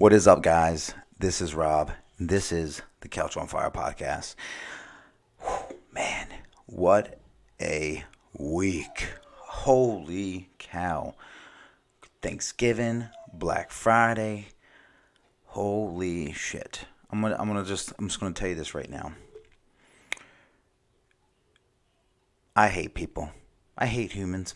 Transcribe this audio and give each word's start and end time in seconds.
What 0.00 0.14
is 0.14 0.26
up, 0.26 0.40
guys? 0.40 0.94
This 1.18 1.42
is 1.42 1.54
Rob. 1.54 1.90
This 2.18 2.52
is 2.52 2.80
the 3.02 3.08
Couch 3.08 3.36
on 3.36 3.48
Fire 3.48 3.70
podcast. 3.70 4.34
Whew, 5.42 5.76
man, 5.92 6.26
what 6.64 7.20
a 7.60 8.04
week! 8.32 9.08
Holy 9.34 10.48
cow! 10.58 11.16
Thanksgiving, 12.22 13.08
Black 13.34 13.70
Friday. 13.70 14.46
Holy 15.44 16.32
shit! 16.32 16.86
I'm 17.10 17.20
gonna, 17.20 17.36
I'm 17.38 17.46
gonna 17.46 17.66
just, 17.66 17.92
I'm 17.98 18.08
just 18.08 18.20
gonna 18.20 18.32
tell 18.32 18.48
you 18.48 18.54
this 18.54 18.74
right 18.74 18.88
now. 18.88 19.12
I 22.56 22.68
hate 22.68 22.94
people. 22.94 23.32
I 23.76 23.84
hate 23.84 24.12
humans. 24.12 24.54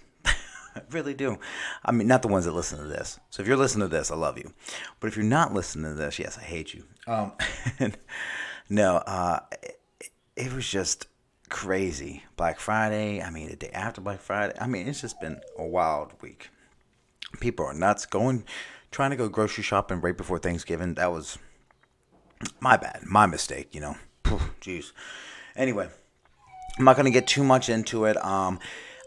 I 0.75 0.83
really 0.91 1.15
do. 1.15 1.39
I 1.85 1.93
mean, 1.93 2.07
not 2.07 2.23
the 2.23 2.29
ones 2.29 2.45
that 2.45 2.53
listen 2.53 2.79
to 2.79 2.85
this. 2.85 3.19
So 3.31 3.43
if 3.43 3.49
you're 3.49 3.57
listening 3.57 3.89
to 3.89 3.97
this, 3.97 4.11
I 4.11 4.17
love 4.17 4.39
you. 4.39 4.53
But 5.01 5.09
if 5.09 5.17
you're 5.17 5.25
not 5.25 5.55
listening 5.55 5.91
to 5.91 5.95
this, 5.95 6.19
yes, 6.19 6.39
I 6.39 6.43
hate 6.43 6.75
you. 6.75 6.85
Um, 7.07 7.33
no, 8.69 8.97
uh, 8.97 9.41
it, 9.63 10.11
it 10.37 10.53
was 10.53 10.69
just 10.69 11.07
crazy. 11.49 12.25
Black 12.37 12.59
Friday. 12.59 13.23
I 13.23 13.31
mean, 13.31 13.49
the 13.49 13.57
day 13.57 13.71
after 13.73 14.01
Black 14.01 14.21
Friday. 14.21 14.55
I 14.61 14.67
mean, 14.67 14.89
it's 14.89 15.01
just 15.01 15.21
been 15.21 15.41
a 15.59 15.67
wild 15.67 16.13
week. 16.21 16.51
People 17.41 17.67
are 17.67 17.75
nuts. 17.75 18.07
Going, 18.07 18.45
trying 18.91 19.11
to 19.11 19.17
go 19.17 19.29
grocery 19.29 19.65
shopping 19.65 20.01
right 20.01 20.17
before 20.17 20.39
Thanksgiving. 20.39 20.95
That 20.95 21.13
was 21.13 21.39
my 22.61 22.77
bad, 22.77 23.03
my 23.05 23.27
mistake. 23.27 23.75
You 23.75 23.81
know, 23.81 23.97
jeez. 24.61 24.93
Anyway, 25.57 25.89
I'm 26.79 26.85
not 26.85 26.97
gonna 26.97 27.11
get 27.11 27.27
too 27.27 27.45
much 27.45 27.69
into 27.69 28.05
it. 28.07 28.17
Um, 28.25 28.59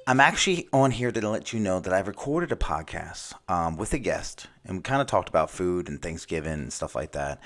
I'm 0.10 0.22
actually 0.22 0.70
on 0.72 0.92
here 0.92 1.12
to 1.12 1.30
let 1.30 1.52
you 1.52 1.60
know 1.60 1.82
that 1.82 1.92
I've 1.92 2.08
recorded 2.08 2.54
a 2.54 2.56
podcast 2.56 3.34
um, 3.50 3.76
with 3.76 3.92
a 3.92 3.98
guest, 3.98 4.48
and 4.64 4.78
we 4.78 4.82
kind 4.82 5.02
of 5.02 5.08
talked 5.08 5.28
about 5.28 5.50
food 5.50 5.90
and 5.90 6.02
Thanksgiving 6.02 6.54
and 6.54 6.72
stuff 6.72 6.96
like 6.96 7.12
that. 7.12 7.42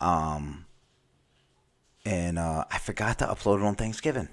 Um, 0.00 0.66
and 2.04 2.38
uh, 2.38 2.66
I 2.70 2.76
forgot 2.76 3.20
to 3.20 3.24
upload 3.24 3.60
it 3.60 3.64
on 3.64 3.74
Thanksgiving. 3.74 4.28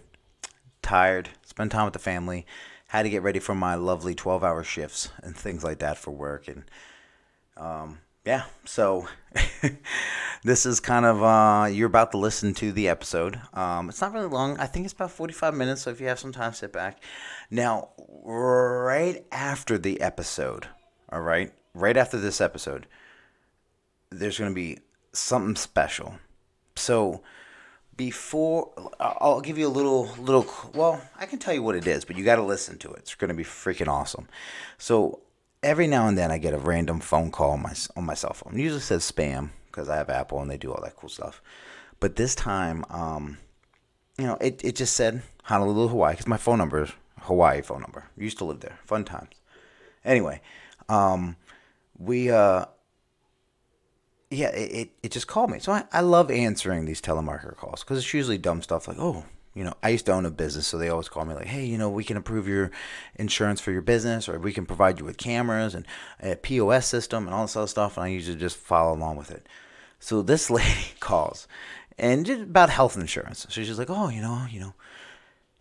Tired, 0.81 1.29
spend 1.45 1.71
time 1.71 1.85
with 1.85 1.93
the 1.93 1.99
family, 1.99 2.45
had 2.87 3.03
to 3.03 3.09
get 3.09 3.23
ready 3.23 3.39
for 3.39 3.55
my 3.55 3.75
lovely 3.75 4.15
12 4.15 4.43
hour 4.43 4.65
shifts 4.65 5.07
and 5.23 5.33
things 5.33 5.63
like 5.63 5.79
that 5.79 5.97
for 5.97 6.11
work. 6.11 6.49
And 6.49 6.65
um, 7.55 7.99
yeah, 8.25 8.43
so 8.65 9.07
this 10.43 10.65
is 10.65 10.79
kind 10.79 11.05
of 11.05 11.21
uh, 11.21 11.67
you're 11.67 11.87
about 11.87 12.11
to 12.11 12.17
listen 12.17 12.53
to 12.55 12.71
the 12.71 12.87
episode. 12.89 13.39
Um, 13.53 13.89
it's 13.89 14.01
not 14.01 14.13
really 14.13 14.27
long. 14.27 14.57
I 14.57 14.65
think 14.65 14.85
it's 14.85 14.93
about 14.93 15.11
45 15.11 15.53
minutes. 15.53 15.83
So 15.83 15.91
if 15.91 16.01
you 16.01 16.07
have 16.07 16.19
some 16.19 16.31
time, 16.31 16.53
sit 16.53 16.73
back. 16.73 17.03
Now, 17.49 17.89
right 18.23 19.23
after 19.31 19.77
the 19.77 20.01
episode, 20.01 20.67
all 21.11 21.21
right, 21.21 21.51
right 21.73 21.95
after 21.95 22.19
this 22.19 22.41
episode, 22.41 22.87
there's 24.09 24.39
going 24.39 24.51
to 24.51 24.55
be 24.55 24.79
something 25.13 25.55
special. 25.55 26.15
So 26.75 27.21
before 27.95 28.71
I'll 28.99 29.41
give 29.41 29.59
you 29.59 29.67
a 29.67 29.69
little 29.69 30.07
little 30.17 30.47
well, 30.73 31.01
I 31.19 31.27
can 31.27 31.37
tell 31.37 31.53
you 31.53 31.61
what 31.61 31.75
it 31.75 31.85
is, 31.85 32.03
but 32.03 32.17
you 32.17 32.23
got 32.23 32.37
to 32.37 32.43
listen 32.43 32.79
to 32.79 32.91
it. 32.93 32.99
It's 32.99 33.15
going 33.15 33.29
to 33.29 33.35
be 33.35 33.43
freaking 33.43 33.87
awesome. 33.87 34.27
So 34.79 35.19
every 35.61 35.85
now 35.85 36.07
and 36.07 36.17
then 36.17 36.31
I 36.31 36.39
get 36.39 36.55
a 36.55 36.57
random 36.57 36.99
phone 36.99 37.29
call 37.29 37.51
on 37.51 37.61
my 37.61 37.73
on 37.95 38.05
my 38.05 38.15
cell 38.15 38.33
phone. 38.33 38.55
It 38.55 38.63
usually 38.63 38.81
says 38.81 39.09
spam 39.09 39.51
because 39.71 39.89
I 39.89 39.95
have 39.97 40.09
Apple 40.09 40.41
and 40.41 40.49
they 40.49 40.57
do 40.57 40.71
all 40.71 40.81
that 40.81 40.95
cool 40.95 41.09
stuff. 41.09 41.41
But 41.99 42.15
this 42.15 42.35
time, 42.35 42.85
um, 42.89 43.37
you 44.17 44.25
know, 44.25 44.37
it, 44.41 44.63
it 44.63 44.75
just 44.75 44.95
said 44.95 45.21
Honolulu, 45.43 45.87
Hawaii, 45.87 46.13
because 46.13 46.27
my 46.27 46.37
phone 46.37 46.57
number 46.57 46.83
is 46.83 46.91
Hawaii 47.21 47.61
phone 47.61 47.81
number. 47.81 48.05
used 48.17 48.37
to 48.39 48.45
live 48.45 48.59
there. 48.59 48.79
Fun 48.85 49.05
times. 49.05 49.35
Anyway, 50.03 50.41
um, 50.89 51.35
we 51.97 52.31
uh, 52.31 52.65
yeah, 54.31 54.47
it, 54.49 54.91
it 55.03 55.11
just 55.11 55.27
called 55.27 55.51
me. 55.51 55.59
So 55.59 55.73
I, 55.73 55.83
I 55.91 56.01
love 56.01 56.31
answering 56.31 56.85
these 56.85 57.01
telemarketer 57.01 57.55
calls 57.55 57.83
because 57.83 57.97
it's 57.97 58.13
usually 58.13 58.37
dumb 58.37 58.61
stuff 58.61 58.87
like, 58.87 58.97
oh, 58.97 59.25
you 59.53 59.63
know, 59.63 59.73
I 59.83 59.89
used 59.89 60.05
to 60.05 60.13
own 60.13 60.25
a 60.25 60.31
business, 60.31 60.67
so 60.67 60.77
they 60.77 60.89
always 60.89 61.09
call 61.09 61.25
me 61.25 61.33
like, 61.33 61.47
hey, 61.47 61.65
you 61.65 61.77
know, 61.77 61.89
we 61.89 62.05
can 62.05 62.15
approve 62.15 62.47
your 62.47 62.71
insurance 63.15 63.59
for 63.59 63.71
your 63.71 63.81
business, 63.81 64.29
or 64.29 64.39
we 64.39 64.53
can 64.53 64.65
provide 64.65 64.99
you 64.99 65.05
with 65.05 65.17
cameras 65.17 65.75
and 65.75 65.85
a 66.21 66.35
POS 66.35 66.87
system 66.87 67.25
and 67.25 67.33
all 67.33 67.43
this 67.43 67.55
other 67.55 67.67
stuff. 67.67 67.97
And 67.97 68.05
I 68.05 68.07
usually 68.09 68.37
just 68.37 68.55
follow 68.55 68.93
along 68.93 69.17
with 69.17 69.29
it. 69.29 69.45
So 69.99 70.21
this 70.21 70.49
lady 70.49 70.93
calls 70.99 71.47
and 71.97 72.27
about 72.29 72.69
health 72.69 72.95
insurance. 72.97 73.45
So 73.49 73.61
she's 73.61 73.77
like, 73.77 73.89
oh, 73.89 74.09
you 74.09 74.21
know, 74.21 74.45
you 74.49 74.59
know, 74.59 74.73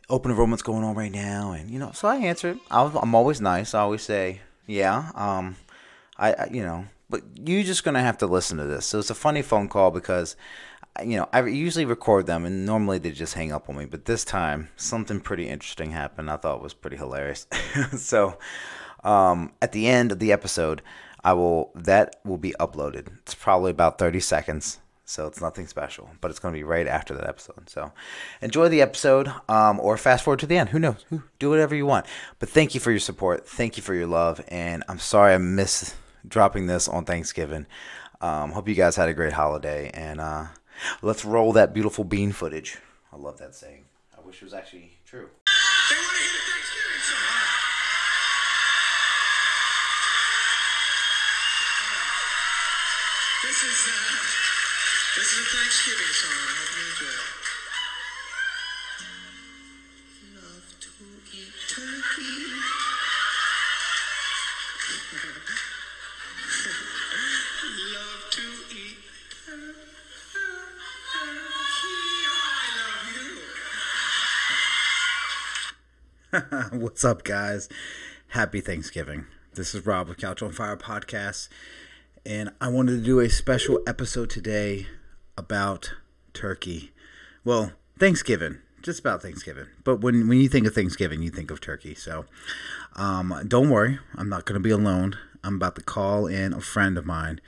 open 0.09 0.31
enrollment's 0.31 0.62
going 0.62 0.84
on 0.84 0.95
right 0.95 1.12
now, 1.12 1.53
and 1.53 1.71
you 1.71 1.79
know, 1.79 1.91
so 1.93 2.09
I 2.09 2.17
answered. 2.17 2.59
I 2.71 2.84
am 2.84 3.15
always 3.15 3.41
nice. 3.41 3.75
I 3.75 3.81
always 3.81 4.03
say, 4.03 4.41
yeah, 4.67 5.11
um, 5.15 5.56
I, 6.17 6.33
I, 6.33 6.49
you 6.50 6.62
know, 6.62 6.87
but 7.09 7.23
you're 7.34 7.62
just 7.62 7.84
gonna 7.84 8.03
have 8.03 8.19
to 8.19 8.27
listen 8.27 8.59
to 8.59 8.65
this. 8.65 8.87
So 8.87 8.99
it's 8.99 9.11
a 9.11 9.15
funny 9.15 9.43
phone 9.43 9.69
call 9.69 9.91
because 9.91 10.37
you 11.05 11.17
know, 11.17 11.28
I 11.33 11.47
usually 11.47 11.84
record 11.84 12.27
them, 12.27 12.45
and 12.45 12.67
normally 12.67 12.99
they 12.99 13.11
just 13.12 13.34
hang 13.34 13.53
up 13.53 13.69
on 13.69 13.77
me. 13.77 13.84
But 13.87 14.05
this 14.05 14.25
time, 14.25 14.69
something 14.77 15.21
pretty 15.21 15.49
interesting 15.49 15.93
happened. 15.93 16.31
I 16.31 16.37
thought 16.37 16.62
was 16.62 16.75
pretty 16.75 16.97
hilarious. 16.97 17.47
so, 17.97 18.39
um, 19.05 19.53
at 19.62 19.73
the 19.73 19.87
end 19.87 20.12
of 20.12 20.19
the 20.19 20.33
episode, 20.33 20.83
I 21.23 21.33
will 21.33 21.71
that 21.75 22.17
will 22.25 22.39
be 22.39 22.55
uploaded. 22.61 23.09
It's 23.21 23.34
probably 23.34 23.71
about 23.71 23.99
thirty 23.99 24.21
seconds, 24.21 24.81
so 25.05 25.27
it's 25.27 25.41
nothing 25.41 25.67
special. 25.67 26.11
But 26.21 26.31
it's 26.31 26.41
going 26.41 26.53
to 26.53 26.59
be 26.59 26.65
right 26.65 26.87
after 26.87 27.15
that 27.15 27.29
episode. 27.29 27.71
So, 27.71 27.93
enjoy 28.43 28.69
the 28.69 28.83
episode, 28.83 29.33
um, 29.49 29.81
or 29.81 29.97
fast 29.97 30.25
forward 30.25 30.41
to 30.41 30.47
the 30.47 30.59
end. 30.59 30.71
Who 30.71 30.79
knows? 30.79 31.05
Do 31.39 31.50
whatever 31.50 31.75
you 31.75 31.87
want. 31.87 32.06
But 32.41 32.49
thank 32.49 32.75
you 32.75 32.81
for 32.81 32.91
your 32.91 33.00
support. 33.00 33.49
Thank 33.49 33.77
you 33.77 33.83
for 33.83 33.95
your 33.95 34.09
love. 34.09 34.45
And 34.49 34.84
I'm 34.89 34.99
sorry 34.99 35.34
I 35.34 35.39
missed 35.39 35.95
dropping 36.27 36.67
this 36.67 36.89
on 36.89 37.05
Thanksgiving. 37.05 37.67
Um, 38.21 38.53
hope 38.53 38.69
you 38.69 38.75
guys 38.75 38.97
had 38.97 39.09
a 39.09 39.15
great 39.15 39.33
holiday 39.33 39.91
and. 39.95 40.21
Uh, 40.21 40.47
Let's 41.03 41.25
roll 41.25 41.53
that 41.53 41.73
beautiful 41.75 42.05
bean 42.05 42.33
footage. 42.33 42.79
I 43.13 43.17
love 43.17 43.39
that 43.39 43.55
saying. 43.55 43.85
I 44.17 44.21
wish 44.27 44.43
it 44.43 44.45
was 44.45 44.55
actually 44.55 44.99
true. 45.05 45.29
This 53.43 53.65
is 53.65 53.89
uh, 53.89 53.93
this 55.17 55.33
is 55.33 55.41
a 55.41 55.57
Thanksgiving 55.57 56.13
song. 56.13 56.90
What's 76.73 77.05
up, 77.05 77.25
guys? 77.25 77.69
Happy 78.28 78.61
Thanksgiving. 78.61 79.27
This 79.55 79.75
is 79.75 79.84
Rob 79.84 80.09
with 80.09 80.19
Couch 80.19 80.43
on 80.43 80.53
Fire 80.53 80.77
podcast, 80.77 81.49
and 82.25 82.53
I 82.61 82.69
wanted 82.69 82.93
to 82.93 83.05
do 83.05 83.21
a 83.21 83.28
special 83.28 83.81
episode 83.87 84.31
today 84.31 84.87
about 85.37 85.95
turkey. 86.33 86.93
Well, 87.45 87.73
Thanksgiving, 87.99 88.59
just 88.81 89.00
about 89.00 89.23
Thanksgiving. 89.23 89.67
But 89.84 90.00
when, 90.00 90.29
when 90.29 90.39
you 90.39 90.49
think 90.49 90.67
of 90.67 90.75
Thanksgiving, 90.75 91.23
you 91.23 91.31
think 91.31 91.50
of 91.50 91.61
turkey. 91.61 91.95
So 91.95 92.27
um, 92.97 93.34
don't 93.47 93.69
worry, 93.69 93.99
I'm 94.15 94.29
not 94.29 94.47
going 94.47 94.55
to 94.55 94.61
be 94.61 94.71
alone. 94.71 95.17
I'm 95.43 95.56
about 95.56 95.75
to 95.77 95.83
call 95.83 96.27
in 96.27 96.53
a 96.53 96.61
friend 96.61 96.97
of 96.97 97.05
mine, 97.05 97.41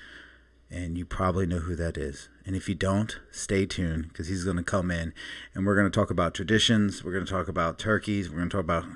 and 0.72 0.96
you 0.96 1.04
probably 1.04 1.44
know 1.44 1.58
who 1.58 1.76
that 1.76 1.98
is. 1.98 2.28
And 2.46 2.56
if 2.56 2.68
you 2.68 2.74
don't, 2.74 3.18
stay 3.30 3.66
tuned 3.66 4.08
because 4.08 4.28
he's 4.28 4.44
going 4.44 4.56
to 4.56 4.62
come 4.62 4.90
in 4.90 5.12
and 5.54 5.66
we're 5.66 5.76
going 5.76 5.90
to 5.90 5.94
talk 5.94 6.10
about 6.10 6.34
traditions. 6.34 7.04
We're 7.04 7.12
going 7.12 7.26
to 7.26 7.30
talk 7.30 7.46
about 7.46 7.78
turkeys. 7.78 8.30
We're 8.30 8.38
going 8.38 8.48
to 8.48 8.56
talk 8.56 8.64
about 8.64 8.86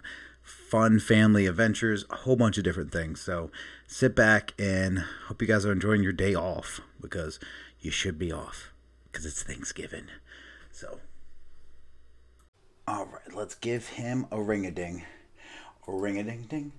fun 0.43 0.99
family 0.99 1.46
adventures, 1.46 2.05
a 2.08 2.17
whole 2.17 2.37
bunch 2.37 2.56
of 2.56 2.64
different 2.64 2.93
things. 2.93 3.20
So 3.20 3.50
sit 3.87 4.17
back 4.17 4.55
and 4.58 5.00
hope 5.26 5.43
you 5.43 5.49
guys 5.49 5.67
are 5.67 5.73
enjoying 5.73 6.02
your 6.02 6.12
day 6.12 6.34
off 6.34 6.81
because 7.00 7.38
you 7.81 7.90
should 7.90 8.19
be 8.19 8.32
off 8.32 8.72
because 9.05 9.26
it's 9.26 9.43
Thanksgiving. 9.43 10.06
So, 10.72 11.00
all 12.88 13.06
right, 13.06 13.34
let's 13.34 13.55
give 13.55 13.88
him 13.88 14.26
a 14.31 14.40
ring 14.40 14.64
a 14.67 14.70
ding. 14.70 15.05
A 15.87 15.93
ring 15.93 16.19
a 16.19 16.25
ding 16.25 16.46
ding. 16.49 16.72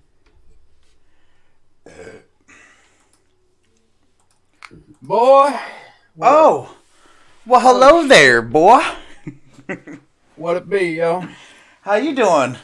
Boy. 5.00 5.58
Oh, 6.20 6.76
well, 7.46 7.60
hello 7.60 8.06
there, 8.06 8.42
boy. 8.42 8.82
what 10.36 10.56
it 10.56 10.68
be, 10.68 10.90
yo? 10.90 11.26
How 11.82 11.94
you 11.94 12.14
doing? 12.14 12.56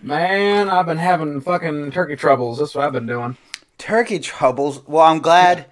Man, 0.00 0.70
I've 0.70 0.86
been 0.86 0.96
having 0.96 1.40
fucking 1.40 1.90
turkey 1.90 2.16
troubles. 2.16 2.58
That's 2.58 2.74
what 2.74 2.86
I've 2.86 2.92
been 2.92 3.06
doing. 3.06 3.36
Turkey 3.76 4.18
troubles. 4.18 4.86
Well, 4.86 5.04
I'm 5.04 5.18
glad. 5.18 5.66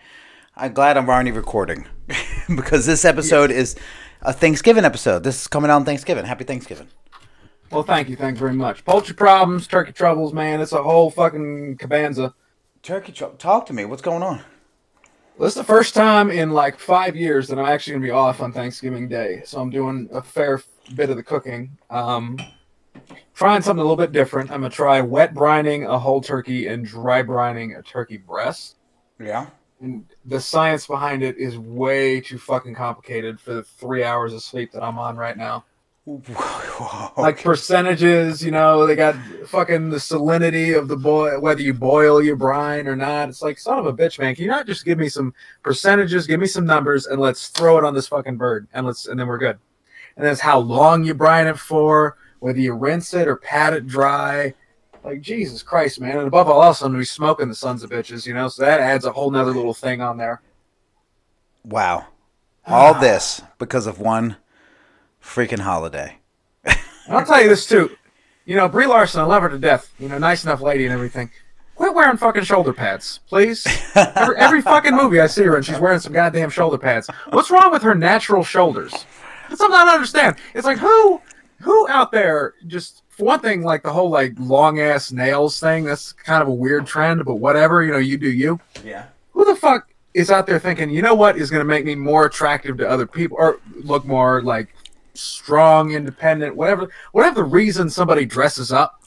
I'm 0.57 0.75
glad 0.75 0.99
I'm 0.99 1.09
already 1.09 1.31
recording 1.31 1.87
because 2.55 2.85
this 2.85 3.05
episode 3.05 3.51
is 3.51 3.77
a 4.21 4.33
Thanksgiving 4.33 4.85
episode. 4.85 5.25
This 5.25 5.43
is 5.43 5.49
coming 5.49 5.71
out 5.71 5.77
on 5.77 5.85
Thanksgiving. 5.87 6.27
Happy 6.27 6.45
Thanksgiving. 6.45 6.89
Well, 7.71 7.85
thank 7.85 8.11
you. 8.11 8.17
Thanks 8.17 8.39
very 8.39 8.53
much. 8.53 8.85
Poultry 8.85 9.15
problems, 9.15 9.67
turkey 9.67 9.93
troubles, 9.93 10.35
man. 10.35 10.61
It's 10.61 10.73
a 10.73 10.83
whole 10.83 11.11
fucking 11.11 11.79
cabanza. 11.79 12.35
Turkey 12.83 13.13
trouble. 13.13 13.37
Talk 13.37 13.65
to 13.67 13.73
me. 13.73 13.87
What's 13.87 14.03
going 14.03 14.23
on? 14.23 14.43
This 15.39 15.49
is 15.49 15.55
the 15.55 15.65
first 15.65 15.95
time 15.95 16.31
in 16.31 16.51
like 16.51 16.79
five 16.79 17.17
years 17.17 17.49
that 17.49 17.59
I'm 17.59 17.67
actually 17.67 17.95
gonna 17.95 18.05
be 18.05 18.11
off 18.11 18.41
on 18.41 18.53
Thanksgiving 18.53 19.09
Day, 19.09 19.43
so 19.45 19.61
I'm 19.61 19.71
doing 19.71 20.09
a 20.13 20.23
fair 20.23 20.63
bit 20.95 21.11
of 21.11 21.17
the 21.17 21.23
cooking. 21.23 21.77
Um, 21.91 22.39
trying 23.35 23.63
something 23.63 23.81
a 23.81 23.83
little 23.83 23.97
bit 23.97 24.13
different. 24.13 24.51
I'm 24.51 24.61
gonna 24.61 24.71
try 24.71 25.01
wet 25.01 25.35
brining 25.35 25.89
a 25.89 25.99
whole 25.99 26.21
turkey 26.21 26.67
and 26.69 26.85
dry 26.85 27.23
brining 27.23 27.79
a 27.79 27.83
turkey 27.83 28.19
breast. 28.19 28.77
Yeah. 29.19 29.47
And 29.81 30.05
the 30.27 30.39
science 30.39 30.87
behind 30.87 31.23
it 31.23 31.39
is 31.39 31.59
way 31.59 32.21
too 32.21 32.39
fucking 32.39 32.75
complicated 32.75 33.41
for 33.41 33.55
the 33.55 33.65
three 33.65 34.05
hours 34.05 34.33
of 34.35 34.43
sleep 34.43 34.71
that 34.73 34.83
I'm 34.83 34.99
on 34.99 35.17
right 35.17 35.37
now. 35.37 35.65
Like 37.17 37.41
percentages, 37.45 38.45
you 38.45 38.51
know, 38.51 38.87
they 38.87 38.97
got 38.97 39.15
fucking 39.47 39.91
the 39.91 39.99
salinity 39.99 40.77
of 40.77 40.89
the 40.89 40.97
boil, 40.97 41.41
whether 41.41 41.63
you 41.63 41.75
boil 41.75 42.21
your 42.21 42.35
brine 42.35 42.89
or 42.89 42.97
not. 42.97 43.29
It's 43.29 43.43
like, 43.43 43.59
son 43.59 43.79
of 43.79 43.87
a 43.87 43.93
bitch, 43.93 44.19
man. 44.19 44.35
Can 44.35 44.45
you 44.45 44.51
not 44.51 44.67
just 44.67 44.85
give 44.85 44.99
me 44.99 45.09
some 45.09 45.33
percentages, 45.63 46.27
give 46.27 46.41
me 46.41 46.47
some 46.47 46.67
numbers, 46.67 47.07
and 47.07 47.21
let's 47.21 47.49
throw 47.49 47.79
it 47.79 47.85
on 47.85 47.95
this 47.95 48.09
fucking 48.09 48.37
bird, 48.37 48.67
and 48.73 48.85
let's, 48.85 49.07
and 49.07 49.19
then 49.19 49.29
we're 49.29 49.39
good. 49.39 49.59
And 50.17 50.27
that's 50.27 50.41
how 50.41 50.59
long 50.59 51.05
you 51.05 51.15
brine 51.15 51.47
it 51.47 51.59
for, 51.59 52.17
whether 52.41 52.59
you 52.59 52.75
rinse 52.75 53.15
it 53.15 53.29
or 53.29 53.37
pat 53.37 53.73
it 53.73 53.87
dry. 53.87 54.55
Like 55.05 55.21
Jesus 55.21 55.63
Christ, 55.63 56.01
man! 56.01 56.19
And 56.19 56.29
above 56.29 56.49
all 56.49 56.63
else, 56.63 56.81
I'm 56.81 56.89
gonna 56.89 56.99
be 56.99 57.05
smoking 57.05 57.49
the 57.49 57.57
sons 57.57 57.83
of 57.83 57.91
bitches, 57.91 58.25
you 58.25 58.35
know. 58.35 58.47
So 58.47 58.63
that 58.63 58.79
adds 58.79 59.05
a 59.05 59.11
whole 59.11 59.33
nother 59.33 59.51
little 59.51 59.75
thing 59.75 60.01
on 60.01 60.17
there. 60.17 60.43
wow. 61.65 62.07
All 62.65 62.95
this 62.95 63.43
because 63.59 63.89
of 63.89 63.99
one 63.99 64.37
freaking 65.23 65.61
holiday. 65.61 66.19
I'll 67.09 67.25
tell 67.25 67.43
you 67.43 67.49
this 67.49 67.67
too. 67.67 67.97
You 68.45 68.57
know, 68.57 68.69
Brie 68.69 68.87
Larson, 68.87 69.21
I 69.21 69.25
love 69.25 69.43
her 69.43 69.49
to 69.49 69.59
death. 69.59 69.93
You 69.99 70.09
know, 70.09 70.19
nice 70.19 70.45
enough 70.45 70.61
lady 70.61 70.85
and 70.85 70.93
everything. 70.93 71.31
Quit 71.75 71.95
wearing 71.95 72.17
fucking 72.17 72.45
shoulder 72.45 72.73
pads, 72.73 73.21
please. 73.29 73.67
Every, 73.97 74.37
every 74.37 74.63
fucking 74.63 74.95
movie 74.95 75.21
I 75.21 75.27
see 75.27 75.45
her 75.45 75.57
and 75.57 75.65
she's 75.65 75.79
wearing 75.79 76.01
some 76.01 76.13
goddamn 76.13 76.51
shoulder 76.51 76.79
pads. 76.79 77.09
What's 77.31 77.51
wrong 77.51 77.73
with 77.73 77.83
her 77.83 77.95
natural 77.95 78.45
shoulders? 78.45 78.93
That's 79.49 79.61
something 79.61 79.79
I 79.79 79.85
don't 79.85 79.95
understand. 79.95 80.37
It's 80.55 80.67
like 80.67 80.79
who, 80.79 81.21
who 81.61 81.89
out 81.89 82.13
there 82.13 82.55
just 82.67 83.03
for 83.09 83.25
one 83.25 83.41
thing, 83.41 83.63
like 83.63 83.83
the 83.83 83.93
whole 83.93 84.11
like 84.11 84.35
long 84.39 84.81
ass 84.81 85.13
nails 85.13 85.59
thing. 85.59 85.85
That's 85.85 86.13
kind 86.13 86.43
of 86.43 86.49
a 86.49 86.53
weird 86.53 86.87
trend, 86.87 87.25
but 87.25 87.37
whatever. 87.37 87.83
You 87.83 87.93
know, 87.93 87.99
you 87.99 88.19
do 88.19 88.31
you. 88.31 88.61
Yeah. 88.85 89.07
Who 89.33 89.45
the 89.45 89.57
fuck 89.57 89.89
is 90.15 90.31
out 90.31 90.47
there 90.47 90.59
thinking, 90.59 90.91
you 90.91 91.03
know 91.03 91.15
what 91.15 91.37
is 91.39 91.51
going 91.51 91.61
to 91.61 91.69
make 91.69 91.85
me 91.85 91.95
more 91.95 92.27
attractive 92.27 92.77
to 92.79 92.89
other 92.89 93.07
people 93.07 93.37
or 93.41 93.61
look 93.83 94.05
more 94.05 94.43
like 94.43 94.75
strong, 95.15 95.93
independent, 95.93 96.57
whatever, 96.57 96.91
whatever 97.13 97.37
the 97.37 97.45
reason 97.45 97.91
somebody 97.91 98.25
dresses 98.25 98.73
up. 98.73 99.03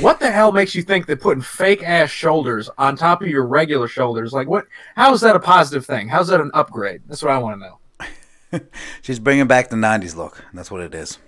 What 0.00 0.20
the 0.20 0.30
hell 0.30 0.52
makes 0.52 0.74
you 0.74 0.82
think 0.82 1.06
that 1.06 1.20
putting 1.20 1.42
fake 1.42 1.82
ass 1.82 2.10
shoulders 2.10 2.68
on 2.76 2.94
top 2.94 3.22
of 3.22 3.28
your 3.28 3.46
regular 3.46 3.88
shoulders, 3.88 4.34
like 4.34 4.46
what? 4.46 4.66
How 4.96 5.14
is 5.14 5.22
that 5.22 5.34
a 5.34 5.40
positive 5.40 5.86
thing? 5.86 6.08
How's 6.08 6.28
that 6.28 6.42
an 6.42 6.50
upgrade? 6.52 7.00
That's 7.06 7.22
what 7.22 7.32
I 7.32 7.38
want 7.38 7.60
to 7.60 7.66
know. 7.66 8.60
She's 9.02 9.18
bringing 9.18 9.46
back 9.46 9.70
the 9.70 9.76
'90s 9.76 10.14
look. 10.14 10.44
That's 10.52 10.70
what 10.70 10.82
it 10.82 10.94
is. 10.94 11.18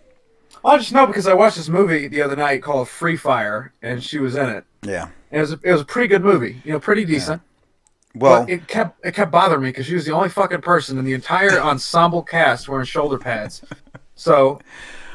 I 0.63 0.77
just 0.77 0.93
know 0.93 1.07
because 1.07 1.27
I 1.27 1.33
watched 1.33 1.57
this 1.57 1.71
movie 1.71 2.07
the 2.09 2.21
other 2.21 2.37
night 2.37 2.63
called 2.63 2.89
Free 2.89 3.17
Fire, 3.17 3.73
and 3.81 4.03
she 4.03 4.19
was 4.19 4.37
in 4.37 4.51
it. 4.51 4.65
Yeah. 4.83 5.09
And 5.31 5.39
it 5.39 5.41
was 5.41 5.53
a, 5.53 5.61
it 5.63 5.73
was 5.73 5.81
a 5.81 5.87
pretty 5.87 6.09
good 6.09 6.23
movie, 6.23 6.61
you 6.65 6.73
know, 6.73 6.81
pretty 6.81 7.05
decent. 7.05 7.41
Well, 8.15 8.43
but 8.43 8.51
it 8.51 8.67
kept 8.67 9.05
it 9.05 9.15
kept 9.15 9.31
bothering 9.31 9.63
me 9.63 9.69
because 9.71 9.87
she 9.87 9.95
was 9.95 10.05
the 10.05 10.13
only 10.13 10.29
fucking 10.29 10.63
person 10.63 10.99
in 10.99 11.05
the 11.05 11.13
entire 11.13 11.61
ensemble 11.61 12.23
cast 12.23 12.69
wearing 12.69 12.87
shoulder 12.87 13.19
pads. 13.19 13.63
So 14.15 14.61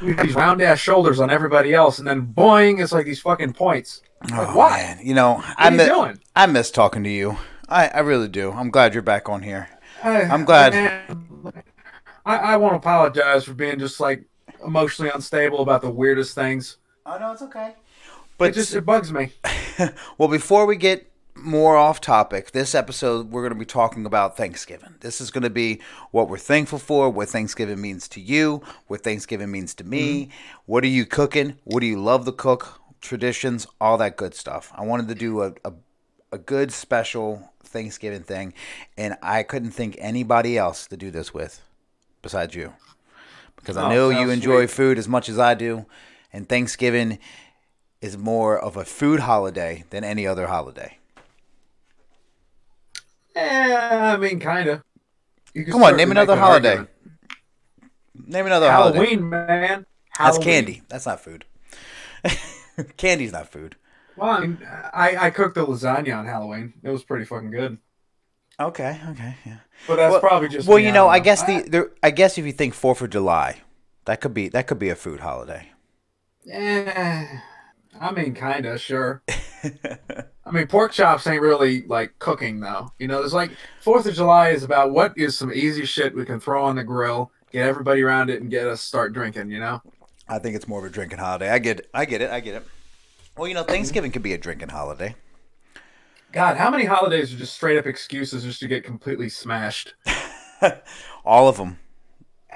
we 0.01 0.13
had 0.13 0.25
these 0.25 0.35
round 0.35 0.61
ass 0.61 0.79
shoulders 0.79 1.19
on 1.19 1.29
everybody 1.29 1.73
else, 1.73 1.99
and 1.99 2.07
then 2.07 2.25
boing, 2.25 2.81
it's 2.81 2.91
like 2.91 3.05
these 3.05 3.21
fucking 3.21 3.53
points. 3.53 4.01
Like, 4.31 4.47
oh, 4.49 4.57
why? 4.57 4.69
man. 4.69 4.99
You 5.05 5.13
know, 5.13 5.35
What 5.35 5.55
I 5.57 5.67
are 5.67 5.71
you 5.71 5.85
doing? 5.85 6.19
I 6.35 6.45
miss 6.47 6.71
talking 6.71 7.03
to 7.03 7.09
you. 7.09 7.37
I, 7.67 7.87
I 7.87 7.99
really 7.99 8.27
do. 8.27 8.51
I'm 8.51 8.69
glad 8.71 8.93
you're 8.93 9.03
back 9.03 9.27
on 9.29 9.41
here. 9.43 9.69
I, 10.03 10.21
I'm 10.23 10.45
glad. 10.45 10.73
man, 10.73 11.63
I, 12.25 12.37
I 12.37 12.57
want 12.57 12.73
to 12.73 12.77
apologize 12.77 13.43
for 13.43 13.53
being 13.53 13.79
just 13.79 13.99
like 13.99 14.23
emotionally 14.65 15.11
unstable 15.13 15.61
about 15.61 15.81
the 15.81 15.89
weirdest 15.89 16.35
things. 16.35 16.77
Oh 17.05 17.17
no, 17.17 17.31
it's 17.31 17.41
okay. 17.43 17.69
It 17.69 17.75
But 18.37 18.53
just 18.53 18.73
it 18.73 18.85
bugs 18.85 19.11
me. 19.11 19.31
well, 20.17 20.29
before 20.29 20.65
we 20.65 20.75
get 20.75 21.11
more 21.45 21.77
off 21.77 22.01
topic, 22.01 22.51
this 22.51 22.73
episode 22.75 23.31
we're 23.31 23.41
going 23.41 23.53
to 23.53 23.59
be 23.59 23.65
talking 23.65 24.05
about 24.05 24.35
Thanksgiving. 24.35 24.95
This 25.01 25.21
is 25.21 25.31
going 25.31 25.43
to 25.43 25.49
be 25.49 25.79
what 26.11 26.27
we're 26.27 26.37
thankful 26.37 26.79
for, 26.79 27.09
what 27.09 27.29
Thanksgiving 27.29 27.79
means 27.81 28.07
to 28.09 28.19
you, 28.21 28.61
what 28.87 29.03
Thanksgiving 29.03 29.51
means 29.51 29.73
to 29.75 29.83
me. 29.83 30.25
Mm-hmm. 30.25 30.31
What 30.65 30.83
are 30.83 30.87
you 30.87 31.05
cooking? 31.05 31.57
What 31.63 31.81
do 31.81 31.85
you 31.85 32.01
love 32.01 32.25
to 32.25 32.31
cook? 32.31 32.81
Traditions, 33.01 33.67
all 33.79 33.97
that 33.99 34.17
good 34.17 34.33
stuff. 34.33 34.71
I 34.75 34.83
wanted 34.83 35.07
to 35.09 35.15
do 35.15 35.41
a, 35.43 35.53
a, 35.63 35.73
a 36.31 36.37
good 36.37 36.71
special 36.71 37.51
Thanksgiving 37.63 38.23
thing, 38.23 38.53
and 38.97 39.15
I 39.21 39.43
couldn't 39.43 39.71
think 39.71 39.95
anybody 39.99 40.57
else 40.57 40.87
to 40.87 40.97
do 40.97 41.11
this 41.11 41.33
with 41.33 41.61
besides 42.21 42.55
you. 42.55 42.73
Because 43.55 43.77
I 43.77 43.85
Oh, 43.85 43.89
know 43.89 44.09
you 44.09 44.29
enjoy 44.31 44.61
sweet. 44.65 44.71
food 44.71 44.97
as 44.97 45.07
much 45.07 45.29
as 45.29 45.37
I 45.37 45.53
do, 45.53 45.85
and 46.33 46.47
Thanksgiving 46.49 47.19
is 48.01 48.17
more 48.17 48.57
of 48.59 48.75
a 48.77 48.85
food 48.85 49.21
holiday 49.21 49.83
than 49.91 50.03
any 50.03 50.25
other 50.27 50.47
holiday. 50.47 50.97
Eh, 53.35 53.75
I 53.75 54.17
mean, 54.17 54.39
kind 54.39 54.69
of. 54.69 54.83
Come 55.69 55.83
on, 55.83 55.97
name 55.97 56.11
another 56.11 56.35
holiday. 56.35 56.85
Name 58.27 58.45
another 58.45 58.71
holiday. 58.71 58.97
Halloween, 58.99 59.29
man. 59.29 59.85
That's 60.17 60.37
candy. 60.37 60.81
That's 60.87 61.05
not 61.05 61.19
food. 61.19 61.45
Candy's 62.97 63.31
not 63.31 63.51
food. 63.51 63.75
Well, 64.17 64.29
I, 64.29 64.39
mean, 64.39 64.67
I 64.93 65.17
I 65.27 65.29
cooked 65.29 65.55
the 65.55 65.65
lasagna 65.65 66.17
on 66.17 66.25
Halloween. 66.25 66.73
It 66.83 66.89
was 66.89 67.03
pretty 67.03 67.25
fucking 67.25 67.51
good. 67.51 67.77
Okay, 68.59 68.99
okay, 69.09 69.35
yeah. 69.45 69.57
But 69.87 69.97
that's 69.97 70.11
well, 70.11 70.21
probably 70.21 70.47
just 70.47 70.67
well, 70.67 70.77
me, 70.77 70.85
you 70.85 70.91
know, 70.91 71.05
don't 71.05 71.13
I 71.13 71.19
guess 71.19 71.43
the 71.43 71.65
there, 71.67 71.91
I 72.01 72.11
guess 72.11 72.37
if 72.37 72.45
you 72.45 72.53
think 72.53 72.73
Fourth 72.73 73.01
of 73.01 73.09
July, 73.09 73.61
that 74.05 74.21
could 74.21 74.33
be 74.33 74.47
that 74.49 74.67
could 74.67 74.79
be 74.79 74.89
a 74.89 74.95
food 74.95 75.19
holiday. 75.19 75.69
Yeah, 76.45 77.41
I 77.99 78.11
mean, 78.11 78.33
kind 78.33 78.65
of, 78.65 78.79
sure. 78.79 79.23
I 80.45 80.51
mean, 80.51 80.67
pork 80.67 80.91
chops 80.91 81.25
ain't 81.25 81.41
really 81.41 81.83
like 81.87 82.17
cooking, 82.19 82.59
though. 82.59 82.91
You 82.99 83.07
know, 83.07 83.19
there's 83.19 83.33
like 83.33 83.51
Fourth 83.81 84.05
of 84.05 84.13
July 84.13 84.49
is 84.49 84.63
about 84.63 84.91
what 84.91 85.17
is 85.17 85.37
some 85.37 85.51
easy 85.51 85.85
shit 85.85 86.15
we 86.15 86.25
can 86.25 86.39
throw 86.39 86.63
on 86.63 86.75
the 86.75 86.83
grill, 86.83 87.31
get 87.51 87.67
everybody 87.67 88.03
around 88.03 88.29
it, 88.29 88.41
and 88.41 88.51
get 88.51 88.67
us 88.67 88.81
start 88.81 89.13
drinking. 89.13 89.49
You 89.49 89.59
know? 89.59 89.81
I 90.27 90.39
think 90.39 90.55
it's 90.55 90.67
more 90.67 90.79
of 90.79 90.85
a 90.85 90.89
drinking 90.89 91.17
holiday. 91.17 91.49
I 91.49 91.59
get 91.59 91.79
it. 91.79 91.89
I 91.93 92.05
get 92.05 92.21
it. 92.21 92.29
I 92.29 92.39
get 92.39 92.55
it. 92.55 92.67
Well, 93.37 93.47
you 93.47 93.53
know, 93.53 93.61
mm-hmm. 93.61 93.71
Thanksgiving 93.71 94.11
could 94.11 94.23
be 94.23 94.33
a 94.33 94.37
drinking 94.37 94.69
holiday. 94.69 95.15
God, 96.31 96.57
how 96.57 96.69
many 96.69 96.85
holidays 96.85 97.33
are 97.33 97.37
just 97.37 97.53
straight 97.53 97.77
up 97.77 97.85
excuses 97.85 98.43
just 98.43 98.59
to 98.59 98.67
get 98.67 98.83
completely 98.83 99.29
smashed? 99.29 99.93
All 101.25 101.47
of 101.47 101.57
them. 101.57 101.79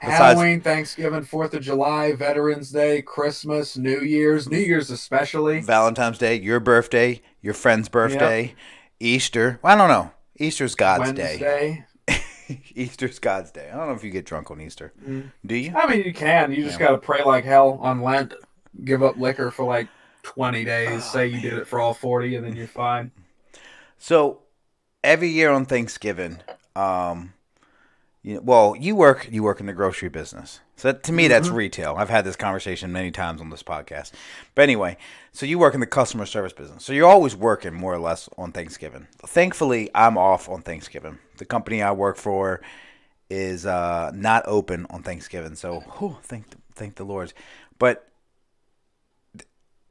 Besides- 0.02 0.18
Halloween, 0.18 0.62
Thanksgiving, 0.62 1.24
Fourth 1.24 1.54
of 1.54 1.62
July, 1.62 2.14
Veterans 2.14 2.72
Day, 2.72 3.02
Christmas, 3.02 3.78
New 3.78 4.00
Year's, 4.00 4.50
New 4.50 4.58
Year's 4.58 4.90
especially. 4.90 5.60
Valentine's 5.62 6.18
Day, 6.18 6.36
your 6.36 6.60
birthday, 6.60 7.22
your 7.42 7.54
friend's 7.54 7.90
birthday, 7.90 8.56
Easter. 9.00 9.60
Well, 9.62 9.74
I 9.74 9.78
don't 9.78 9.90
know. 9.90 10.12
Easter's 10.38 10.76
God's 10.76 11.12
day. 11.14 11.86
Easter's 12.76 13.20
God's 13.20 13.52
day. 13.52 13.70
I 13.72 13.78
don't 13.78 13.88
know 13.88 13.94
if 13.94 14.04
you 14.04 14.10
get 14.10 14.26
drunk 14.26 14.50
on 14.52 14.60
Easter. 14.62 14.94
Do 15.46 15.56
you? 15.56 15.74
I 15.76 15.88
mean, 15.90 16.04
you 16.04 16.14
can. 16.14 16.52
You 16.52 16.64
just 16.64 16.80
got 16.80 16.92
to 16.92 16.98
pray 16.98 17.24
like 17.24 17.44
hell 17.46 17.80
on 17.82 18.02
Lent. 18.02 18.34
Give 18.84 19.04
up 19.04 19.18
liquor 19.18 19.52
for 19.52 19.66
like 19.66 19.88
20 20.24 20.64
days. 20.64 21.04
Say 21.04 21.28
you 21.28 21.42
did 21.42 21.54
it 21.54 21.68
for 21.68 21.80
all 21.80 21.94
40, 21.94 22.36
and 22.36 22.46
then 22.46 22.56
you're 22.56 22.68
fine. 22.68 23.12
So 23.98 24.42
every 25.04 25.30
year 25.30 25.52
on 25.52 25.66
Thanksgiving, 25.66 26.40
um, 26.76 27.34
you 28.22 28.36
know, 28.36 28.42
well, 28.42 28.76
you 28.78 28.96
work 28.96 29.30
you 29.32 29.44
work 29.44 29.60
in 29.60 29.66
the 29.66 29.74
grocery 29.74 30.10
business. 30.10 30.60
So 30.76 30.92
to 30.92 31.12
me, 31.12 31.28
that's 31.28 31.50
retail. 31.50 31.96
I've 31.98 32.10
had 32.10 32.26
this 32.26 32.36
conversation 32.36 32.92
many 32.92 33.12
times 33.12 33.42
on 33.42 33.50
this 33.50 33.64
podcast. 33.64 34.12
But 34.56 34.64
anyway, 34.64 34.98
so 35.32 35.46
you 35.46 35.60
work 35.60 35.74
in 35.74 35.80
the 35.80 35.86
customer 35.86 36.26
service 36.26 36.54
business. 36.54 36.86
So 36.86 36.94
you're 36.94 37.08
always 37.08 37.36
working 37.36 37.74
more 37.74 37.94
or 37.94 38.00
less 38.00 38.30
on 38.38 38.52
Thanksgiving. 38.52 39.08
Thankfully, 39.26 39.90
I'm 39.94 40.18
off 40.18 40.48
on 40.48 40.62
Thanksgiving. 40.62 41.18
The 41.38 41.46
company 41.46 41.82
I 41.82 41.92
work 41.92 42.18
for 42.18 42.62
is 43.30 43.66
uh, 43.66 44.12
not 44.14 44.44
open 44.48 44.86
on 44.90 45.04
Thanksgiving. 45.04 45.56
So 45.56 45.82
whew, 46.00 46.18
thank 46.24 46.46
thank 46.76 46.96
the 46.96 47.06
Lord. 47.06 47.34
But 47.78 48.10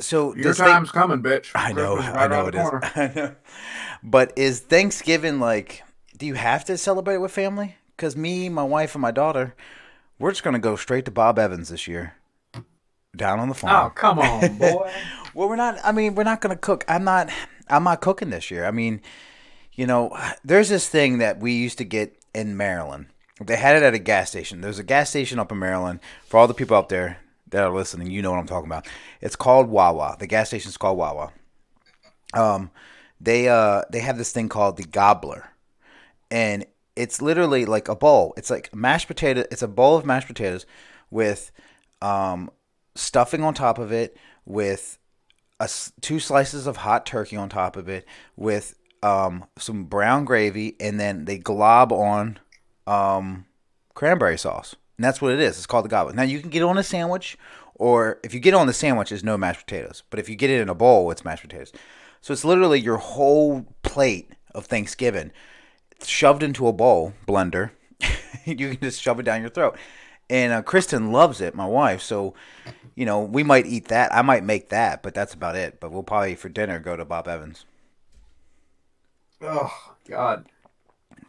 so 0.01 0.35
Your 0.37 0.55
time's 0.55 0.91
coming, 0.91 1.23
bitch. 1.23 1.51
I 1.55 1.73
know, 1.73 1.99
is 1.99 2.05
I 2.05 2.29
know 2.29 2.47
it 2.47 2.55
is. 2.55 2.69
I 2.97 3.13
know. 3.15 3.35
But 4.03 4.33
is 4.37 4.61
Thanksgiving 4.61 5.41
like? 5.41 5.83
Do 6.17 6.27
you 6.27 6.35
have 6.35 6.65
to 6.65 6.77
celebrate 6.77 7.19
with 7.19 7.31
family? 7.31 7.77
Because 7.99 8.17
me, 8.17 8.49
my 8.49 8.63
wife, 8.63 8.95
and 8.95 9.03
my 9.03 9.11
daughter, 9.11 9.57
we're 10.21 10.31
just 10.31 10.45
gonna 10.45 10.61
go 10.61 10.77
straight 10.77 11.05
to 11.07 11.11
Bob 11.11 11.37
Evans 11.37 11.69
this 11.69 11.89
year, 11.89 12.15
down 13.17 13.41
on 13.41 13.49
the 13.49 13.55
Oh, 13.55 13.59
farm. 13.59 13.91
come 13.91 14.21
on, 14.21 14.57
boy. 14.59 14.89
Well, 15.35 15.49
we're 15.49 15.57
not. 15.57 15.79
I 15.83 15.91
mean, 15.91 16.15
we're 16.15 16.23
not 16.23 16.41
gonna 16.41 16.55
cook. 16.57 16.85
I'm 16.87 17.03
not. 17.03 17.29
I'm 17.69 17.83
not 17.83 18.01
cooking 18.01 18.31
this 18.31 18.53
year. 18.53 18.65
I 18.67 18.71
mean, 18.71 19.01
you 19.73 19.85
know, 19.85 20.17
there's 20.45 20.69
this 20.69 20.89
thing 20.89 21.19
that 21.19 21.41
we 21.41 21.53
used 21.55 21.79
to 21.79 21.85
get 21.85 22.17
in 22.33 22.57
Maryland. 22.57 23.07
They 23.45 23.57
had 23.57 23.75
it 23.77 23.83
at 23.83 23.95
a 23.95 23.99
gas 23.99 24.31
station. 24.31 24.61
There's 24.61 24.79
a 24.79 24.85
gas 24.85 25.11
station 25.11 25.41
up 25.41 25.51
in 25.51 25.59
Maryland. 25.59 25.99
For 26.27 26.39
all 26.39 26.47
the 26.47 26.55
people 26.55 26.77
out 26.77 26.89
there 26.91 27.19
that 27.49 27.65
are 27.65 27.75
listening, 27.75 28.11
you 28.11 28.23
know 28.23 28.31
what 28.31 28.39
I'm 28.39 28.47
talking 28.47 28.69
about. 28.71 28.87
It's 29.21 29.37
called 29.37 29.69
Wawa. 29.69 30.17
The 30.21 30.27
gas 30.29 30.49
station's 30.49 30.77
called 30.77 30.99
Wawa. 30.99 31.33
Um, 32.33 32.71
they 33.21 33.49
uh 33.49 33.83
they 33.91 34.01
have 34.01 34.19
this 34.19 34.31
thing 34.31 34.49
called 34.49 34.77
the 34.77 34.85
gobbler, 34.85 35.51
and 36.31 36.65
it's 36.99 37.23
literally 37.23 37.65
like 37.65 37.89
a 37.89 37.95
bowl. 37.95 38.35
It's 38.37 38.51
like 38.51 38.75
mashed 38.75 39.07
potato. 39.07 39.45
It's 39.53 39.63
a 39.63 39.69
bowl 39.69 39.97
of 39.97 40.05
mashed 40.05 40.27
potatoes 40.27 40.67
with 41.11 41.53
um, 42.03 42.51
stuffing 42.97 43.45
on 43.45 43.55
top 43.55 43.79
of 43.79 43.93
it, 43.93 44.17
with 44.45 44.99
a 45.61 45.71
two 46.01 46.19
slices 46.19 46.67
of 46.67 46.79
hot 46.79 47.07
turkey 47.07 47.37
on 47.37 47.49
top 47.49 47.77
of 47.77 47.89
it, 47.89 48.05
with 48.37 48.75
um, 49.05 49.45
some 49.57 49.85
brown 49.85 50.25
gravy, 50.25 50.75
and 50.81 50.99
then 50.99 51.25
they 51.25 51.39
glob 51.39 51.93
on 51.93 52.41
um, 52.89 53.47
cranberry 53.95 54.37
sauce. 54.37 54.75
And 54.97 55.05
that's 55.05 55.23
what 55.23 55.33
it 55.33 55.39
is. 55.39 55.57
It's 55.57 55.67
called 55.67 55.85
the 55.85 55.91
gobbler. 55.91 56.15
Now 56.15 56.25
you 56.25 56.41
can 56.41 56.51
get 56.51 56.63
it 56.63 56.69
on 56.69 56.79
a 56.79 56.83
sandwich, 56.83 57.39
or 57.77 58.19
if 58.25 58.35
you 58.35 58.41
get 58.41 58.55
it 58.55 58.57
on 58.57 58.67
the 58.67 58.73
sandwich, 58.73 59.13
it's 59.13 59.23
no 59.23 59.39
mashed 59.39 59.67
potatoes. 59.67 60.03
But 60.11 60.19
if 60.19 60.29
you 60.29 60.35
get 60.35 60.51
it 60.51 60.61
in 60.61 60.69
a 60.69 60.75
bowl, 60.75 61.13
it's 61.13 61.25
mashed 61.25 61.43
potatoes. 61.43 61.73
So 62.21 62.33
it's 62.33 62.45
literally 62.45 62.81
your 62.81 62.97
whole 62.97 63.67
plate 63.85 64.33
of 64.53 64.67
Thanksgiving 64.67 65.31
shoved 66.05 66.43
into 66.43 66.67
a 66.69 66.73
bowl 66.73 67.13
blender. 67.27 67.71
you 68.45 68.57
can 68.57 68.81
just 68.81 69.01
shove 69.03 69.19
it 69.21 69.25
down 69.25 69.41
your 69.41 69.51
throat. 69.51 69.77
And 70.31 70.53
uh, 70.53 70.63
Kristen 70.63 71.11
loves 71.11 71.41
it, 71.41 71.55
my 71.55 71.67
wife. 71.67 72.03
So, 72.03 72.35
you 72.95 73.07
know, 73.07 73.21
we 73.23 73.43
might 73.43 73.67
eat 73.67 73.89
that. 73.89 74.15
I 74.15 74.21
might 74.23 74.45
make 74.45 74.69
that, 74.69 75.03
but 75.03 75.15
that's 75.15 75.33
about 75.35 75.57
it. 75.57 75.81
But 75.81 75.91
we'll 75.91 76.03
probably 76.03 76.35
for 76.35 76.49
dinner 76.49 76.79
go 76.79 76.97
to 76.97 77.05
Bob 77.05 77.27
Evans. 77.29 77.65
Oh 79.41 79.73
God. 80.09 80.47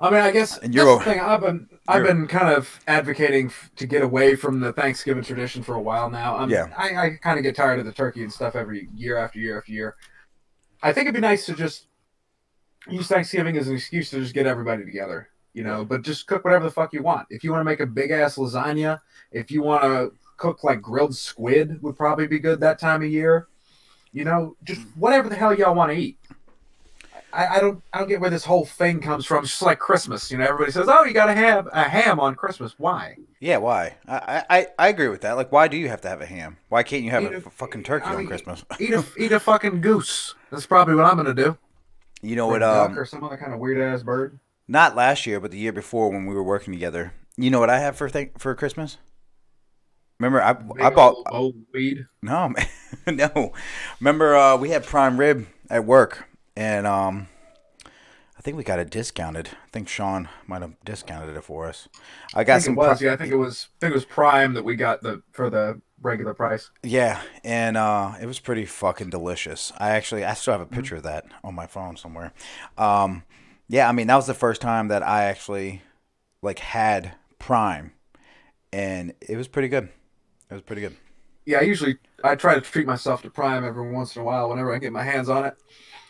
I 0.01 0.09
mean, 0.09 0.21
I 0.21 0.31
guess 0.31 0.57
And 0.57 0.73
that's 0.73 0.75
you're 0.75 0.97
the 0.99 1.03
thing. 1.03 1.19
I've 1.19 1.41
been 1.41 1.67
I've 1.87 2.01
you're- 2.03 2.13
been 2.13 2.27
kind 2.27 2.53
of 2.55 2.79
advocating 2.87 3.47
f- 3.47 3.69
to 3.75 3.85
get 3.85 4.01
away 4.01 4.35
from 4.35 4.59
the 4.61 4.71
Thanksgiving 4.71 5.23
tradition 5.23 5.61
for 5.61 5.75
a 5.75 5.81
while 5.81 6.09
now. 6.09 6.37
I'm, 6.37 6.49
Yeah. 6.49 6.67
I, 6.77 6.95
I 6.95 7.09
kind 7.21 7.37
of 7.37 7.43
get 7.43 7.55
tired 7.55 7.79
of 7.79 7.85
the 7.85 7.91
turkey 7.91 8.23
and 8.23 8.31
stuff 8.31 8.55
every 8.55 8.87
year 8.95 9.17
after 9.17 9.39
year 9.39 9.57
after 9.57 9.71
year. 9.73 9.95
I 10.81 10.93
think 10.93 11.05
it'd 11.05 11.15
be 11.15 11.19
nice 11.21 11.45
to 11.47 11.53
just 11.53 11.87
use 12.87 13.07
Thanksgiving 13.07 13.57
as 13.57 13.67
an 13.67 13.75
excuse 13.75 14.09
to 14.11 14.19
just 14.19 14.33
get 14.33 14.47
everybody 14.47 14.85
together, 14.85 15.29
you 15.53 15.63
know. 15.63 15.83
But 15.85 16.01
just 16.01 16.27
cook 16.27 16.43
whatever 16.45 16.65
the 16.65 16.71
fuck 16.71 16.93
you 16.93 17.03
want. 17.03 17.27
If 17.29 17.43
you 17.43 17.51
want 17.51 17.61
to 17.61 17.65
make 17.65 17.79
a 17.79 17.85
big 17.85 18.11
ass 18.11 18.37
lasagna, 18.37 18.99
if 19.31 19.51
you 19.51 19.61
want 19.63 19.83
to 19.83 20.11
cook 20.37 20.63
like 20.63 20.81
grilled 20.81 21.15
squid, 21.15 21.81
would 21.81 21.97
probably 21.97 22.27
be 22.27 22.39
good 22.39 22.59
that 22.61 22.79
time 22.79 23.01
of 23.03 23.09
year. 23.09 23.47
You 24.11 24.25
know, 24.25 24.55
just 24.63 24.81
whatever 24.95 25.29
the 25.29 25.35
hell 25.35 25.53
y'all 25.53 25.75
want 25.75 25.91
to 25.91 25.97
eat. 25.97 26.17
I, 27.31 27.57
I 27.57 27.59
don't 27.59 27.83
I 27.93 27.99
don't 27.99 28.07
get 28.07 28.19
where 28.21 28.31
this 28.31 28.43
whole 28.43 28.65
thing 28.65 28.99
comes 29.01 29.23
from. 29.25 29.43
It's 29.43 29.51
just 29.51 29.61
like 29.61 29.77
Christmas, 29.77 30.31
you 30.31 30.37
know. 30.39 30.45
Everybody 30.45 30.71
says, 30.71 30.87
"Oh, 30.89 31.03
you 31.03 31.13
got 31.13 31.27
to 31.27 31.35
have 31.35 31.67
a 31.71 31.83
ham 31.83 32.19
on 32.19 32.33
Christmas." 32.33 32.73
Why? 32.79 33.17
Yeah, 33.39 33.57
why? 33.57 33.97
I, 34.07 34.43
I 34.49 34.67
I 34.79 34.87
agree 34.87 35.09
with 35.09 35.21
that. 35.21 35.33
Like, 35.33 35.51
why 35.51 35.67
do 35.67 35.77
you 35.77 35.89
have 35.89 36.01
to 36.01 36.09
have 36.09 36.21
a 36.21 36.25
ham? 36.25 36.57
Why 36.69 36.81
can't 36.81 37.03
you 37.03 37.11
have 37.11 37.25
a 37.25 37.35
a- 37.35 37.41
fucking 37.41 37.83
turkey 37.83 38.07
I 38.07 38.11
on 38.13 38.17
mean, 38.17 38.27
Christmas? 38.27 38.65
Eat 38.79 38.93
a 38.93 39.05
eat 39.19 39.31
a 39.31 39.39
fucking 39.39 39.81
goose. 39.81 40.33
That's 40.49 40.65
probably 40.65 40.95
what 40.95 41.05
I'm 41.05 41.17
gonna 41.17 41.35
do. 41.35 41.55
You 42.21 42.35
know 42.35 42.47
what? 42.47 42.61
Um, 42.63 42.97
or 42.97 43.05
some 43.05 43.23
other 43.23 43.37
kind 43.37 43.53
of 43.53 43.59
weird 43.59 43.79
ass 43.79 44.03
bird. 44.03 44.39
not 44.67 44.95
last 44.95 45.25
year, 45.25 45.39
but 45.39 45.51
the 45.51 45.57
year 45.57 45.71
before 45.73 46.09
when 46.11 46.25
we 46.25 46.33
were 46.35 46.43
working 46.43 46.73
together. 46.73 47.13
You 47.37 47.49
know 47.49 47.59
what 47.59 47.69
I 47.69 47.79
have 47.79 47.95
for 47.95 48.09
th- 48.09 48.31
for 48.37 48.53
Christmas? 48.55 48.97
Remember, 50.19 50.41
I 50.43 50.51
Big 50.53 50.81
I 50.81 50.89
bought 50.89 51.15
old, 51.15 51.27
old 51.31 51.55
weed. 51.73 52.05
no 52.21 52.49
man, 52.49 52.67
no. 53.33 53.53
Remember, 54.01 54.35
uh, 54.35 54.57
we 54.57 54.69
had 54.71 54.83
prime 54.85 55.17
rib 55.17 55.47
at 55.69 55.85
work, 55.85 56.27
and 56.57 56.85
um, 56.85 57.27
I 58.39 58.41
think 58.41 58.57
we 58.57 58.63
got 58.63 58.79
it 58.79 58.89
discounted. 58.89 59.49
I 59.49 59.69
think 59.71 59.89
Sean 59.89 60.29
might 60.47 60.63
have 60.63 60.75
discounted 60.85 61.35
it 61.37 61.43
for 61.43 61.67
us. 61.67 61.89
I 62.33 62.43
I 62.43 62.43
got 62.43 62.61
think 62.61 62.63
some. 62.63 62.73
it 62.73 62.77
was. 62.77 62.99
pri- 62.99 62.99
yeah, 63.01 63.13
I 63.13 63.17
think 63.17 63.31
it 63.31 63.37
was. 63.37 63.69
I 63.77 63.79
think 63.81 63.91
it 63.91 63.95
was 63.95 64.05
Prime 64.05 64.53
that 64.53 64.63
we 64.63 64.75
got 64.75 65.01
the 65.01 65.21
for 65.33 65.49
the 65.49 65.81
regular 66.01 66.33
price. 66.33 66.71
Yeah, 66.83 67.21
and 67.43 67.75
uh, 67.75 68.13
it 68.21 68.25
was 68.25 68.39
pretty 68.39 68.65
fucking 68.65 69.09
delicious. 69.09 69.73
I 69.77 69.91
actually, 69.91 70.23
I 70.23 70.33
still 70.33 70.53
have 70.53 70.61
a 70.61 70.65
picture 70.65 70.95
of 70.95 71.03
that 71.03 71.25
on 71.43 71.55
my 71.55 71.67
phone 71.67 71.97
somewhere. 71.97 72.31
Um, 72.77 73.23
yeah, 73.67 73.89
I 73.89 73.91
mean 73.91 74.07
that 74.07 74.15
was 74.15 74.27
the 74.27 74.33
first 74.33 74.61
time 74.61 74.87
that 74.87 75.03
I 75.03 75.25
actually 75.25 75.81
like 76.41 76.59
had 76.59 77.15
Prime, 77.39 77.93
and 78.73 79.13
it 79.21 79.37
was 79.37 79.47
pretty 79.47 79.69
good. 79.69 79.89
It 80.49 80.53
was 80.53 80.63
pretty 80.63 80.81
good. 80.81 80.95
Yeah, 81.45 81.59
I 81.59 81.61
usually 81.61 81.97
I 82.23 82.35
try 82.35 82.55
to 82.55 82.61
treat 82.61 82.85
myself 82.87 83.21
to 83.23 83.29
Prime 83.29 83.65
every 83.65 83.91
once 83.91 84.15
in 84.15 84.21
a 84.21 84.25
while 84.25 84.49
whenever 84.49 84.73
I 84.73 84.77
get 84.79 84.93
my 84.93 85.03
hands 85.03 85.29
on 85.29 85.45
it. 85.45 85.55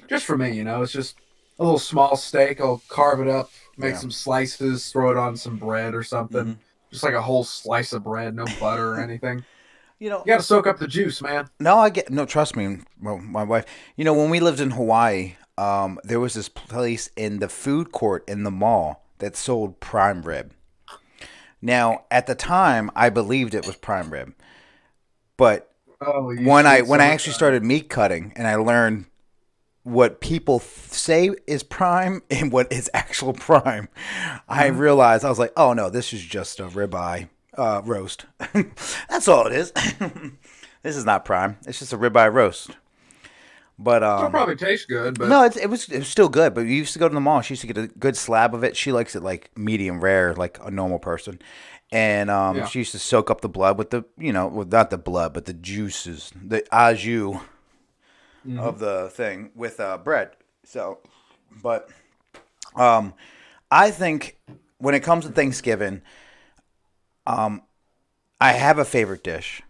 Just 0.10 0.26
for 0.26 0.38
me, 0.38 0.52
you 0.52 0.64
know. 0.64 0.82
It's 0.82 0.92
just 0.92 1.18
a 1.60 1.64
little 1.64 1.80
small 1.80 2.16
steak. 2.16 2.62
I'll 2.62 2.82
carve 2.90 3.20
it 3.20 3.28
up, 3.28 3.52
make 3.78 3.94
Yeah. 3.94 4.00
some 4.00 4.12
slices, 4.12 4.92
throw 4.92 5.12
it 5.12 5.18
on 5.18 5.36
some 5.36 5.58
bread 5.58 5.94
or 5.94 6.04
something. 6.04 6.46
Mhm. 6.46 6.58
Just 6.92 7.04
like 7.04 7.14
a 7.14 7.22
whole 7.22 7.44
slice 7.44 7.94
of 7.94 8.04
bread, 8.04 8.36
no 8.36 8.46
butter 8.60 8.94
or 8.94 9.00
anything. 9.04 9.44
You 10.00 10.10
know, 10.10 10.20
You 10.26 10.32
got 10.34 10.38
to 10.38 10.44
soak 10.44 10.66
up 10.66 10.80
the 10.80 10.88
juice, 10.88 11.22
man. 11.22 11.50
No, 11.60 11.78
I 11.78 11.90
get 11.90 12.10
no. 12.10 12.26
Trust 12.26 12.56
me, 12.56 12.80
well, 13.02 13.18
my 13.18 13.44
wife. 13.44 13.66
You 13.98 14.06
know, 14.06 14.14
when 14.14 14.30
we 14.30 14.40
lived 14.40 14.62
in 14.62 14.72
Hawaii, 14.72 15.36
um, 15.58 16.00
there 16.04 16.20
was 16.20 16.34
this 16.34 16.48
place 16.50 17.10
in 17.18 17.40
the 17.40 17.50
food 17.50 17.92
court 17.92 18.24
in 18.30 18.44
the 18.44 18.52
mall 18.52 19.04
that 19.20 19.36
sold 19.36 19.80
prime 19.82 20.22
rib. 20.22 20.54
Now, 21.62 22.06
at 22.10 22.28
the 22.28 22.36
time, 22.36 22.90
I 22.96 23.10
believed 23.10 23.54
it 23.54 23.66
was 23.66 23.76
prime 23.76 24.12
rib, 24.12 24.34
but 25.38 25.66
Oh, 26.02 26.34
when 26.34 26.66
I 26.66 26.82
when 26.82 27.02
I 27.02 27.08
actually 27.08 27.34
started 27.34 27.64
meat 27.64 27.90
cutting 27.90 28.32
and 28.38 28.48
I 28.48 28.56
learned 28.56 29.06
what 29.84 30.22
people 30.22 30.60
th- 30.60 30.70
say 30.92 31.32
is 31.48 31.64
prime 31.64 32.22
and 32.32 32.52
what 32.52 32.72
is 32.72 32.90
actual 32.94 33.34
prime, 33.34 33.88
I 34.48 34.68
realized 34.68 35.24
I 35.26 35.30
was 35.30 35.40
like, 35.40 35.54
oh 35.58 35.74
no, 35.74 35.90
this 35.90 36.14
is 36.14 36.22
just 36.22 36.60
a 36.60 36.68
ribeye 36.68 37.30
uh, 37.58 37.82
roast. 37.86 38.26
That's 39.10 39.28
all 39.28 39.48
it 39.48 39.54
is. 39.54 39.72
this 40.84 40.96
is 40.96 41.06
not 41.06 41.26
prime. 41.26 41.58
It's 41.66 41.80
just 41.80 41.94
a 41.94 41.98
ribeye 41.98 42.32
roast. 42.34 42.72
But 43.82 44.04
um, 44.04 44.30
probably 44.32 44.58
taste 44.58 44.90
good, 44.90 45.18
but 45.18 45.30
no, 45.30 45.44
it's, 45.46 45.56
it 45.56 45.68
was 45.70 45.88
it 45.88 46.00
was 46.00 46.10
still 46.10 46.28
good. 46.28 46.54
But 46.54 46.66
we 46.66 46.76
used 46.76 46.92
to 46.94 47.00
go 47.00 47.08
to 47.08 47.14
the 47.14 47.22
mall. 47.22 47.40
She 47.40 47.54
used 47.54 47.62
to 47.62 47.68
get 47.68 47.78
a 47.78 47.88
good 47.88 48.18
slab 48.18 48.54
of 48.54 48.62
it. 48.66 48.76
She 48.76 48.92
likes 48.92 49.16
it 49.16 49.24
like 49.24 49.58
medium 49.58 50.02
rare, 50.02 50.34
like 50.36 50.60
a 50.62 50.70
normal 50.70 51.00
person. 51.00 51.40
And 51.90 52.30
um, 52.30 52.58
Yeah. 52.58 52.66
she 52.66 52.80
used 52.80 52.92
to 52.92 53.00
soak 53.00 53.32
up 53.32 53.40
the 53.40 53.48
blood 53.48 53.78
with 53.78 53.90
the, 53.92 54.04
you 54.18 54.34
know, 54.34 54.48
with 54.48 54.70
not 54.72 54.90
the 54.90 54.98
blood, 54.98 55.34
but 55.34 55.46
the 55.46 55.54
juices, 55.54 56.32
the 56.36 56.62
au 56.74 56.94
jus 56.94 57.38
Mm-hmm. 58.48 58.60
of 58.60 58.80
the 58.80 59.10
thing 59.10 59.52
with 59.56 59.80
uh, 59.80 59.98
bread. 59.98 60.32
So, 60.64 61.00
but 61.62 61.90
um, 62.76 63.14
I 63.72 63.92
think 63.92 64.38
when 64.78 64.96
it 64.96 65.02
comes 65.02 65.26
to 65.26 65.32
Thanksgiving, 65.32 66.02
um, 67.28 67.64
I 68.42 68.54
have 68.54 68.80
a 68.80 68.86
favorite 68.86 69.24
dish, 69.24 69.62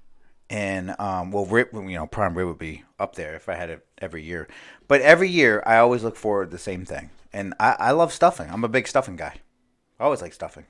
and 0.49 0.95
um, 0.99 1.31
well, 1.31 1.45
rib, 1.45 1.69
you 1.73 1.95
know, 1.95 2.07
prime 2.07 2.37
rib 2.37 2.47
would 2.47 2.59
be 2.59 2.83
up 2.99 3.15
there 3.15 3.35
if 3.35 3.49
I 3.49 3.55
had 3.55 3.69
it 3.69 3.85
every 3.99 4.23
year. 4.23 4.47
But 4.87 5.01
every 5.01 5.29
year, 5.29 5.63
I 5.65 5.77
always 5.77 6.03
look 6.03 6.15
forward 6.15 6.45
to 6.45 6.51
the 6.51 6.57
same 6.59 6.85
thing, 6.85 7.09
and 7.33 7.53
I, 7.59 7.75
I 7.79 7.91
love 7.91 8.13
stuffing. 8.13 8.49
I'm 8.51 8.63
a 8.63 8.69
big 8.69 8.87
stuffing 8.87 9.15
guy. 9.15 9.35
I 9.99 10.03
always 10.03 10.21
like 10.21 10.33
stuffing. 10.33 10.65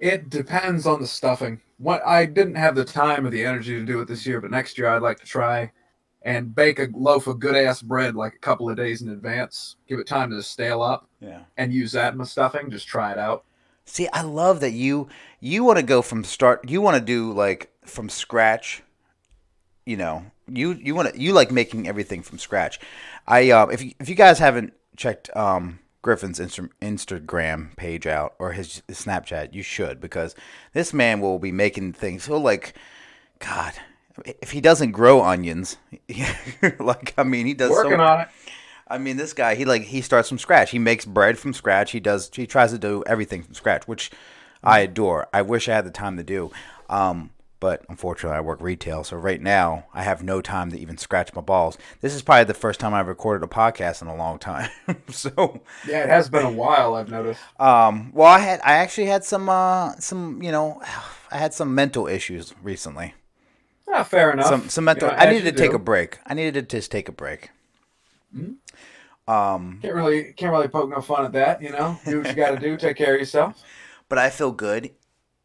it 0.00 0.30
depends 0.30 0.86
on 0.86 1.00
the 1.00 1.06
stuffing. 1.06 1.60
What 1.78 2.02
I 2.06 2.26
didn't 2.26 2.54
have 2.56 2.74
the 2.74 2.84
time 2.84 3.26
or 3.26 3.30
the 3.30 3.44
energy 3.44 3.74
to 3.78 3.84
do 3.84 4.00
it 4.00 4.08
this 4.08 4.26
year, 4.26 4.40
but 4.40 4.50
next 4.50 4.78
year 4.78 4.88
I'd 4.88 5.02
like 5.02 5.18
to 5.20 5.26
try 5.26 5.72
and 6.22 6.54
bake 6.54 6.78
a 6.78 6.88
loaf 6.92 7.26
of 7.26 7.38
good 7.38 7.54
ass 7.54 7.80
bread 7.82 8.14
like 8.14 8.34
a 8.34 8.38
couple 8.38 8.68
of 8.68 8.76
days 8.76 9.02
in 9.02 9.08
advance. 9.10 9.76
Give 9.88 9.98
it 9.98 10.06
time 10.06 10.30
to 10.30 10.42
stale 10.42 10.82
up 10.82 11.08
Yeah. 11.20 11.40
and 11.56 11.72
use 11.72 11.92
that 11.92 12.12
in 12.12 12.18
the 12.18 12.26
stuffing. 12.26 12.70
Just 12.70 12.86
try 12.88 13.12
it 13.12 13.18
out. 13.18 13.44
See, 13.84 14.08
I 14.12 14.22
love 14.22 14.60
that 14.60 14.72
you 14.72 15.08
you 15.40 15.64
want 15.64 15.78
to 15.78 15.82
go 15.84 16.02
from 16.02 16.24
start. 16.24 16.68
You 16.68 16.80
want 16.80 16.96
to 16.96 17.00
do 17.02 17.32
like 17.32 17.72
from 17.84 18.08
scratch. 18.08 18.82
You 19.86 19.96
know, 19.96 20.24
you 20.46 20.72
you 20.72 20.94
want 20.94 21.14
to 21.14 21.20
you 21.20 21.32
like 21.32 21.50
making 21.50 21.88
everything 21.88 22.22
from 22.22 22.38
scratch. 22.38 22.78
I 23.26 23.50
uh, 23.50 23.66
if 23.68 23.82
you, 23.82 23.92
if 23.98 24.08
you 24.08 24.14
guys 24.14 24.38
haven't 24.38 24.74
checked 24.96 25.34
um, 25.34 25.78
Griffin's 26.02 26.38
Insta- 26.38 26.68
Instagram 26.82 27.74
page 27.76 28.06
out 28.06 28.34
or 28.38 28.52
his 28.52 28.82
Snapchat, 28.88 29.54
you 29.54 29.62
should 29.62 30.00
because 30.00 30.34
this 30.74 30.92
man 30.92 31.20
will 31.20 31.38
be 31.38 31.52
making 31.52 31.94
things. 31.94 32.26
He'll 32.26 32.40
like, 32.40 32.74
God, 33.38 33.72
if 34.24 34.50
he 34.52 34.60
doesn't 34.60 34.92
grow 34.92 35.22
onions, 35.22 35.76
like 36.78 37.14
I 37.16 37.22
mean, 37.24 37.46
he 37.46 37.54
does 37.54 37.70
so 37.70 37.84
Working 37.84 38.00
on 38.00 38.20
it. 38.22 38.28
I 38.90 38.98
mean, 38.98 39.18
this 39.18 39.32
guy, 39.34 39.54
he 39.54 39.64
like 39.64 39.82
he 39.82 40.00
starts 40.00 40.28
from 40.28 40.38
scratch. 40.38 40.70
He 40.70 40.78
makes 40.78 41.04
bread 41.04 41.38
from 41.38 41.52
scratch. 41.52 41.90
He 41.90 42.00
does. 42.00 42.30
He 42.32 42.46
tries 42.46 42.72
to 42.72 42.78
do 42.78 43.04
everything 43.06 43.42
from 43.42 43.54
scratch, 43.54 43.86
which 43.86 44.10
I 44.62 44.80
adore. 44.80 45.28
I 45.32 45.42
wish 45.42 45.68
I 45.68 45.74
had 45.74 45.84
the 45.84 45.90
time 45.90 46.16
to 46.16 46.24
do, 46.24 46.50
um, 46.88 47.30
but 47.60 47.84
unfortunately, 47.88 48.36
I 48.36 48.40
work 48.40 48.60
retail, 48.62 49.04
so 49.04 49.16
right 49.16 49.40
now 49.40 49.84
I 49.92 50.04
have 50.04 50.22
no 50.22 50.40
time 50.40 50.70
to 50.70 50.78
even 50.78 50.96
scratch 50.96 51.34
my 51.34 51.42
balls. 51.42 51.76
This 52.00 52.14
is 52.14 52.22
probably 52.22 52.44
the 52.44 52.54
first 52.54 52.80
time 52.80 52.94
I've 52.94 53.08
recorded 53.08 53.44
a 53.44 53.48
podcast 53.48 54.00
in 54.00 54.08
a 54.08 54.16
long 54.16 54.38
time. 54.38 54.70
so, 55.10 55.60
Yeah, 55.86 56.04
it 56.04 56.08
has 56.08 56.30
been 56.30 56.46
a 56.46 56.50
while. 56.50 56.94
I've 56.94 57.10
noticed. 57.10 57.40
um, 57.60 58.10
well, 58.14 58.28
I 58.28 58.38
had 58.38 58.60
I 58.64 58.74
actually 58.74 59.08
had 59.08 59.22
some 59.22 59.48
uh, 59.48 59.96
some 59.98 60.42
you 60.42 60.50
know 60.50 60.80
I 61.30 61.36
had 61.36 61.52
some 61.52 61.74
mental 61.74 62.06
issues 62.06 62.54
recently. 62.62 63.14
Ah, 63.92 64.04
fair 64.04 64.32
enough. 64.32 64.46
Some 64.46 64.68
some 64.68 64.84
mental. 64.84 65.08
Yeah, 65.08 65.16
I 65.18 65.26
needed 65.26 65.44
you 65.44 65.50
to 65.52 65.56
take 65.56 65.70
do. 65.70 65.76
a 65.76 65.80
break. 65.80 66.18
I 66.26 66.34
needed 66.34 66.54
to 66.54 66.62
just 66.62 66.90
take 66.90 67.08
a 67.08 67.12
break. 67.12 67.50
Can't 69.82 69.94
really 69.94 70.32
can't 70.32 70.52
really 70.52 70.68
poke 70.68 70.90
no 70.90 71.00
fun 71.00 71.24
at 71.24 71.32
that. 71.32 71.62
You 71.62 71.70
know, 71.70 71.98
do 72.04 72.18
what 72.18 72.28
you 72.28 72.34
got 72.34 72.50
to 72.50 72.58
do. 72.58 72.76
Take 72.76 72.96
care 72.96 73.14
of 73.14 73.20
yourself. 73.20 73.62
but 74.08 74.18
I 74.18 74.30
feel 74.30 74.52
good, 74.52 74.90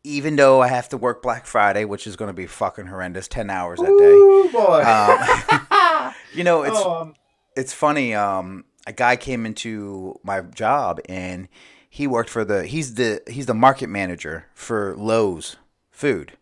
even 0.04 0.36
though 0.36 0.62
I 0.62 0.68
have 0.68 0.90
to 0.90 0.98
work 0.98 1.22
Black 1.22 1.46
Friday, 1.46 1.86
which 1.86 2.08
is 2.08 2.16
going 2.16 2.30
to 2.30 2.34
be 2.34 2.48
fucking 2.48 2.88
horrendous, 2.88 3.28
ten 3.28 3.50
hours 3.50 3.80
that 3.80 3.86
day. 3.86 4.06
Ooh 4.06 4.50
boy. 4.52 4.84
Um, 4.84 6.14
you 6.34 6.44
know, 6.44 6.64
it's 6.64 6.78
oh, 6.78 7.02
um, 7.02 7.16
it's 7.56 7.74
funny. 7.74 8.14
Um, 8.14 8.66
a 8.88 8.94
guy 8.94 9.16
came 9.16 9.46
into 9.46 10.20
my 10.24 10.42
job 10.42 11.00
and 11.08 11.48
he 11.90 12.08
worked 12.08 12.30
for 12.30 12.44
the 12.44 12.66
he's 12.66 12.96
the 12.96 13.22
he's 13.28 13.46
the 13.46 13.54
market 13.54 13.88
manager 13.88 14.48
for 14.54 14.96
Lowe's 14.98 15.58
food 15.92 16.34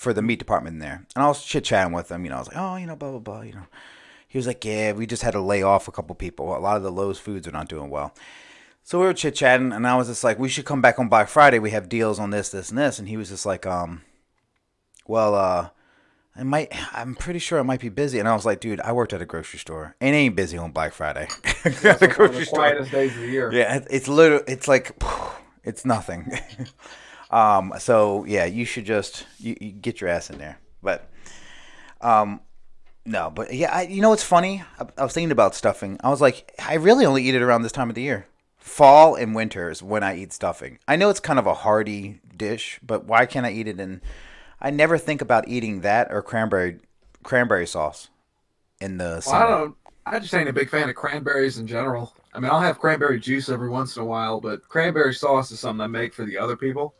for 0.00 0.14
the 0.14 0.22
meat 0.22 0.38
department 0.38 0.72
in 0.76 0.80
there. 0.80 1.04
And 1.14 1.22
I 1.22 1.28
was 1.28 1.44
chit 1.44 1.62
chatting 1.62 1.92
with 1.92 2.10
him, 2.10 2.24
you 2.24 2.30
know, 2.30 2.36
I 2.36 2.38
was 2.38 2.48
like, 2.48 2.56
oh, 2.56 2.76
you 2.76 2.86
know, 2.86 2.96
blah 2.96 3.10
blah 3.10 3.18
blah, 3.18 3.42
you 3.42 3.52
know. 3.52 3.66
He 4.26 4.38
was 4.38 4.46
like, 4.46 4.64
yeah, 4.64 4.92
we 4.92 5.06
just 5.06 5.22
had 5.22 5.32
to 5.32 5.42
lay 5.42 5.62
off 5.62 5.88
a 5.88 5.92
couple 5.92 6.14
people. 6.14 6.56
A 6.56 6.58
lot 6.58 6.78
of 6.78 6.82
the 6.82 6.90
Lowe's 6.90 7.18
foods 7.18 7.46
are 7.46 7.52
not 7.52 7.68
doing 7.68 7.90
well. 7.90 8.14
So 8.82 8.98
we 8.98 9.04
were 9.04 9.12
chit 9.12 9.34
chatting, 9.34 9.72
and 9.72 9.86
I 9.86 9.96
was 9.96 10.08
just 10.08 10.24
like, 10.24 10.38
we 10.38 10.48
should 10.48 10.64
come 10.64 10.80
back 10.80 10.98
on 10.98 11.10
Black 11.10 11.28
Friday. 11.28 11.58
We 11.58 11.72
have 11.72 11.90
deals 11.90 12.18
on 12.18 12.30
this, 12.30 12.48
this, 12.48 12.70
and 12.70 12.78
this. 12.78 12.98
And 12.98 13.08
he 13.08 13.18
was 13.18 13.28
just 13.28 13.44
like, 13.44 13.66
um, 13.66 14.00
well, 15.06 15.34
uh, 15.34 15.68
I 16.34 16.44
might, 16.44 16.72
I'm 16.96 17.14
pretty 17.14 17.38
sure 17.40 17.58
I 17.58 17.62
might 17.62 17.80
be 17.80 17.90
busy. 17.90 18.18
And 18.18 18.26
I 18.26 18.34
was 18.34 18.46
like, 18.46 18.60
dude, 18.60 18.80
I 18.80 18.92
worked 18.92 19.12
at 19.12 19.20
a 19.20 19.26
grocery 19.26 19.58
store. 19.58 19.96
It 20.00 20.06
ain't 20.06 20.34
busy 20.34 20.56
on 20.56 20.72
Black 20.72 20.94
Friday. 20.94 21.28
at 21.64 21.74
That's 21.74 22.00
a 22.00 22.06
one 22.06 22.10
of 22.10 22.16
grocery 22.16 22.38
the 22.38 22.46
store. 22.46 22.58
quietest 22.60 22.90
days 22.90 23.14
of 23.14 23.20
the 23.20 23.28
year. 23.28 23.52
Yeah, 23.52 23.84
it's 23.90 24.08
literally, 24.08 24.44
it's 24.46 24.66
like, 24.66 24.96
it's 25.64 25.84
nothing. 25.84 26.32
um, 27.30 27.72
so 27.78 28.24
yeah, 28.24 28.44
you 28.44 28.64
should 28.64 28.84
just 28.84 29.26
you, 29.38 29.56
you 29.60 29.70
get 29.72 30.00
your 30.00 30.10
ass 30.10 30.30
in 30.30 30.38
there. 30.38 30.58
But, 30.82 31.08
um, 32.00 32.40
no, 33.04 33.30
but 33.30 33.52
yeah, 33.52 33.74
I, 33.74 33.82
you 33.82 34.02
know 34.02 34.10
what's 34.10 34.24
funny? 34.24 34.62
I, 34.78 34.86
I 34.98 35.04
was 35.04 35.12
thinking 35.12 35.30
about 35.30 35.54
stuffing. 35.54 35.98
I 36.02 36.10
was 36.10 36.20
like, 36.20 36.52
I 36.58 36.74
really 36.74 37.06
only 37.06 37.24
eat 37.24 37.34
it 37.34 37.42
around 37.42 37.62
this 37.62 37.72
time 37.72 37.88
of 37.88 37.94
the 37.94 38.02
year. 38.02 38.26
Fall 38.56 39.14
and 39.14 39.34
winter 39.34 39.70
is 39.70 39.82
when 39.82 40.02
I 40.02 40.16
eat 40.16 40.32
stuffing. 40.32 40.78
I 40.86 40.96
know 40.96 41.08
it's 41.08 41.20
kind 41.20 41.38
of 41.38 41.46
a 41.46 41.54
hearty 41.54 42.20
dish, 42.36 42.78
but 42.82 43.04
why 43.04 43.26
can't 43.26 43.46
I 43.46 43.52
eat 43.52 43.68
it 43.68 43.80
in? 43.80 44.02
I 44.60 44.70
never 44.70 44.98
think 44.98 45.22
about 45.22 45.48
eating 45.48 45.80
that 45.80 46.12
or 46.12 46.22
cranberry 46.22 46.80
cranberry 47.22 47.66
sauce 47.66 48.08
in 48.80 48.98
the 48.98 49.22
Well, 49.26 49.34
I 49.34 49.48
don't. 49.48 49.76
I 50.06 50.18
just 50.18 50.34
ain't 50.34 50.48
a 50.48 50.52
big 50.52 50.70
fan 50.70 50.88
of 50.88 50.96
cranberries 50.96 51.58
in 51.58 51.66
general. 51.66 52.14
I 52.34 52.40
mean, 52.40 52.50
I'll 52.50 52.60
have 52.60 52.78
cranberry 52.78 53.20
juice 53.20 53.48
every 53.48 53.68
once 53.68 53.96
in 53.96 54.02
a 54.02 54.06
while, 54.06 54.40
but 54.40 54.66
cranberry 54.68 55.14
sauce 55.14 55.50
is 55.50 55.60
something 55.60 55.80
I 55.80 55.86
make 55.86 56.14
for 56.14 56.24
the 56.24 56.38
other 56.38 56.56
people. 56.56 56.94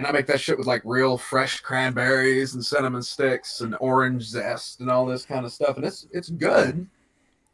And 0.00 0.06
I 0.06 0.12
make 0.12 0.26
that 0.28 0.40
shit 0.40 0.56
with 0.56 0.66
like 0.66 0.80
real 0.86 1.18
fresh 1.18 1.60
cranberries 1.60 2.54
and 2.54 2.64
cinnamon 2.64 3.02
sticks 3.02 3.60
and 3.60 3.76
orange 3.80 4.22
zest 4.22 4.80
and 4.80 4.90
all 4.90 5.04
this 5.04 5.26
kind 5.26 5.44
of 5.44 5.52
stuff. 5.52 5.76
And 5.76 5.84
it's 5.84 6.06
it's 6.10 6.30
good. 6.30 6.88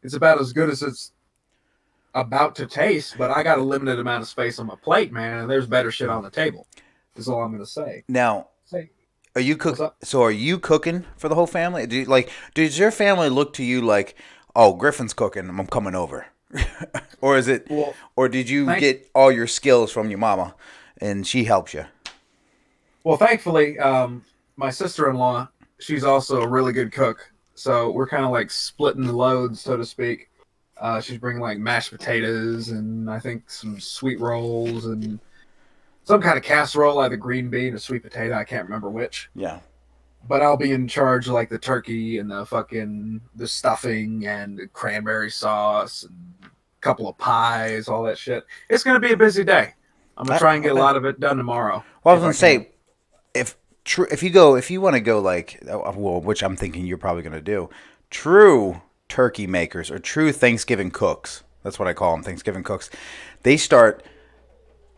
It's 0.05 0.15
about 0.15 0.41
as 0.41 0.53
good 0.53 0.71
as 0.71 0.81
it's 0.81 1.11
about 2.15 2.55
to 2.55 2.67
taste, 2.67 3.17
but 3.19 3.33
I 3.33 3.43
got 3.43 3.59
a 3.59 3.63
limited 3.63 3.99
amount 3.99 4.23
of 4.23 4.29
space 4.29 4.61
on 4.61 4.69
my 4.69 4.77
plate, 4.77 5.11
man, 5.11 5.39
and 5.39 5.51
there's 5.51 5.67
better 5.67 5.91
shit 5.91 6.09
on 6.09 6.23
the 6.23 6.31
table. 6.31 6.69
Is 7.17 7.29
all 7.29 7.43
I'm 7.43 7.51
gonna 7.51 7.67
say. 7.67 8.05
Now, 8.07 8.51
Say 8.65 8.91
Are 9.35 9.41
you 9.41 9.57
cook? 9.57 9.97
So 10.05 10.23
are 10.23 10.31
you 10.31 10.61
cooking 10.61 11.05
for 11.17 11.29
the 11.29 11.35
whole 11.35 11.49
family? 11.49 11.85
Do 11.89 11.97
you, 11.97 12.05
like 12.05 12.31
does 12.55 12.79
your 12.79 12.93
family 12.93 13.29
look 13.29 13.55
to 13.55 13.65
you 13.65 13.81
like, 13.81 14.15
oh, 14.55 14.73
Griffin's 14.75 15.15
cooking, 15.15 15.49
I'm 15.49 15.67
coming 15.67 15.97
over, 15.97 16.27
or 17.21 17.37
is 17.37 17.49
it, 17.49 17.67
Well, 17.69 17.93
or 18.15 18.29
did 18.29 18.49
you 18.49 18.73
get 18.77 19.11
all 19.17 19.33
your 19.33 19.49
skills 19.49 19.91
from 19.91 20.11
your 20.11 20.21
mama, 20.21 20.55
and 20.99 21.27
she 21.27 21.43
helps 21.43 21.75
you? 21.75 21.87
Well, 23.07 23.17
thankfully, 23.17 23.79
um, 23.79 24.25
my 24.57 24.69
sister-in-law, 24.69 25.47
she's 25.79 26.03
also 26.03 26.43
a 26.43 26.49
really 26.49 26.73
good 26.73 26.91
cook. 26.91 27.31
So 27.55 27.93
we're 27.93 28.09
kind 28.09 28.25
of 28.25 28.33
like 28.33 28.51
splitting 28.51 29.07
the 29.07 29.13
load, 29.13 29.57
so 29.57 29.77
to 29.77 29.85
speak. 29.87 30.29
Uh, 30.77 31.01
she's 31.01 31.17
bringing 31.17 31.41
like 31.41 31.57
mashed 31.57 31.93
potatoes 31.93 32.71
and 32.71 33.09
I 33.09 33.21
think 33.21 33.49
some 33.49 33.79
sweet 33.79 34.19
rolls 34.19 34.87
and 34.87 35.21
some 36.03 36.21
kind 36.21 36.37
of 36.37 36.43
casserole, 36.43 36.99
either 36.99 37.17
green 37.17 37.49
bean 37.49 37.75
or 37.75 37.79
sweet 37.79 38.03
potato. 38.03 38.35
I 38.35 38.43
can't 38.43 38.65
remember 38.65 38.91
which. 38.91 39.31
Yeah. 39.37 39.61
But 40.27 40.43
I'll 40.43 40.57
be 40.57 40.73
in 40.73 40.89
charge 40.89 41.29
of 41.29 41.35
like 41.35 41.49
the 41.49 41.61
turkey 41.61 42.19
and 42.19 42.29
the 42.29 42.45
fucking 42.45 43.21
the 43.37 43.47
stuffing 43.47 44.27
and 44.27 44.59
the 44.59 44.67
cranberry 44.67 45.31
sauce 45.31 46.03
and 46.03 46.35
a 46.43 46.49
couple 46.81 47.09
of 47.09 47.17
pies, 47.19 47.87
all 47.87 48.03
that 48.03 48.19
shit. 48.19 48.45
It's 48.69 48.83
gonna 48.83 48.99
be 48.99 49.13
a 49.13 49.17
busy 49.17 49.45
day. 49.45 49.75
I'm 50.19 50.27
gonna 50.27 50.39
I- 50.39 50.41
try 50.41 50.55
and 50.55 50.63
get 50.65 50.73
a 50.73 50.75
lot 50.75 50.97
of 50.97 51.05
it 51.05 51.21
done 51.21 51.37
tomorrow. 51.37 51.85
Well, 52.03 52.13
I 52.13 52.19
was 52.19 52.23
gonna 52.23 52.35
say, 52.35 52.73
if 53.37 53.57
true, 53.85 54.07
if 54.11 54.23
you 54.23 54.31
go, 54.31 54.57
if 54.57 54.71
you 54.71 54.81
want 54.81 54.95
to 54.95 55.01
go 55.01 55.21
like, 55.21 55.63
uh, 55.71 55.93
well, 55.97 56.21
which 56.21 56.43
I'm 56.43 56.57
thinking 56.57 56.87
you're 56.87 56.99
probably 56.99 57.23
gonna 57.23 57.41
do, 57.41 57.69
true 58.11 58.81
turkey 59.09 59.47
makers 59.47 59.91
or 59.91 59.99
true 59.99 60.33
Thanksgiving 60.33 60.91
cooks. 60.91 61.43
That's 61.63 61.79
what 61.79 61.89
I 61.89 61.93
call 61.95 62.13
them, 62.15 62.23
Thanksgiving 62.23 62.63
cooks. 62.63 62.91
They 63.43 63.57
start 63.57 64.05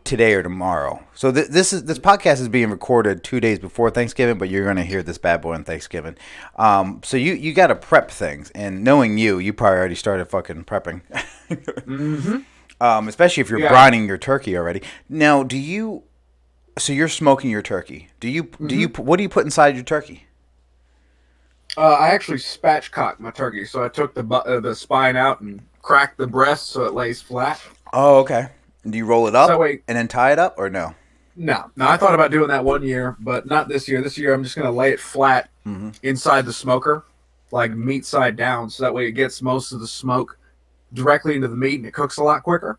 today 0.05 0.33
or 0.33 0.43
tomorrow. 0.43 1.05
So 1.15 1.31
th- 1.31 1.49
this 1.49 1.73
is 1.73 1.85
this 1.85 1.99
podcast 1.99 2.41
is 2.41 2.49
being 2.49 2.71
recorded 2.71 3.23
two 3.23 3.41
days 3.41 3.59
before 3.59 3.91
Thanksgiving, 3.91 4.39
but 4.39 4.49
you're 4.49 4.65
gonna 4.65 4.85
hear 4.85 5.03
this 5.03 5.19
bad 5.19 5.43
boy 5.43 5.55
on 5.55 5.65
Thanksgiving. 5.65 6.17
Um, 6.57 7.01
so 7.05 7.17
you 7.17 7.35
you 7.35 7.53
got 7.53 7.67
to 7.69 7.75
prep 7.75 8.11
things, 8.11 8.51
and 8.55 8.83
knowing 8.85 9.19
you, 9.19 9.39
you 9.39 9.53
probably 9.53 9.79
already 9.79 9.95
started 9.95 10.27
fucking 10.31 10.65
prepping. 10.65 11.03
Mm-hmm. 11.49 12.39
um, 12.83 13.09
especially 13.09 13.41
if 13.41 13.49
you're 13.49 13.59
Yeah. 13.61 13.73
brining 13.73 14.07
your 14.07 14.19
turkey 14.19 14.55
already. 14.57 14.83
Now, 15.09 15.43
do 15.43 15.57
you? 15.57 16.03
So 16.79 16.93
you're 16.93 17.09
smoking 17.09 17.51
your 17.51 17.63
turkey. 17.63 18.09
Do 18.21 18.29
you? 18.29 18.45
Do 18.67 18.77
you? 18.77 18.89
What 18.89 19.17
do 19.17 19.23
you 19.23 19.29
put 19.29 19.45
inside 19.45 19.75
your 19.75 19.85
turkey? 19.85 20.25
Uh, 21.77 21.95
I 21.95 22.09
actually 22.09 22.39
spatchcocked 22.39 23.21
my 23.21 23.31
turkey, 23.31 23.65
so 23.65 23.85
I 23.85 23.89
took 23.89 24.15
the 24.15 24.23
bu- 24.23 24.37
uh, 24.37 24.61
the 24.61 24.75
spine 24.75 25.17
out 25.17 25.41
and 25.41 25.61
cracked 25.83 26.19
the 26.19 26.27
breast 26.27 26.71
so 26.71 26.85
it 26.85 26.95
lays 26.95 27.21
flat. 27.23 27.61
Oh, 27.93 28.19
okay. 28.21 28.49
Do 28.89 28.97
you 28.97 29.05
roll 29.07 29.27
it 29.29 29.35
up 29.35 29.49
So 29.51 29.59
wait- 29.59 29.83
and 29.87 29.97
then 29.97 30.09
tie 30.09 30.33
it 30.33 30.39
up, 30.39 30.55
or 30.59 30.71
no? 30.71 30.95
No, 31.37 31.71
no, 31.77 31.87
I 31.89 31.97
thought 31.97 32.15
about 32.15 32.33
doing 32.33 32.49
that 32.49 32.65
one 32.65 32.83
year, 32.83 33.17
but 33.21 33.47
not 33.47 33.69
this 33.69 33.87
year. 33.89 34.03
This 34.03 34.19
year, 34.19 34.35
I'm 34.35 34.43
just 34.43 34.57
gonna 34.57 34.73
lay 34.73 34.91
it 34.93 34.99
flat 34.99 35.51
Mhm. 35.67 35.97
inside 36.03 36.47
the 36.47 36.53
smoker, 36.53 37.05
like 37.53 37.71
meat 37.73 38.05
side 38.05 38.35
down, 38.37 38.71
so 38.71 38.83
that 38.83 38.93
way 38.95 39.07
it 39.07 39.13
gets 39.13 39.41
most 39.41 39.71
of 39.73 39.79
the 39.81 39.87
smoke 39.87 40.37
directly 40.95 41.37
into 41.37 41.47
the 41.49 41.57
meat 41.57 41.77
and 41.77 41.87
it 41.87 41.93
cooks 41.95 42.17
a 42.17 42.25
lot 42.25 42.43
quicker. 42.43 42.79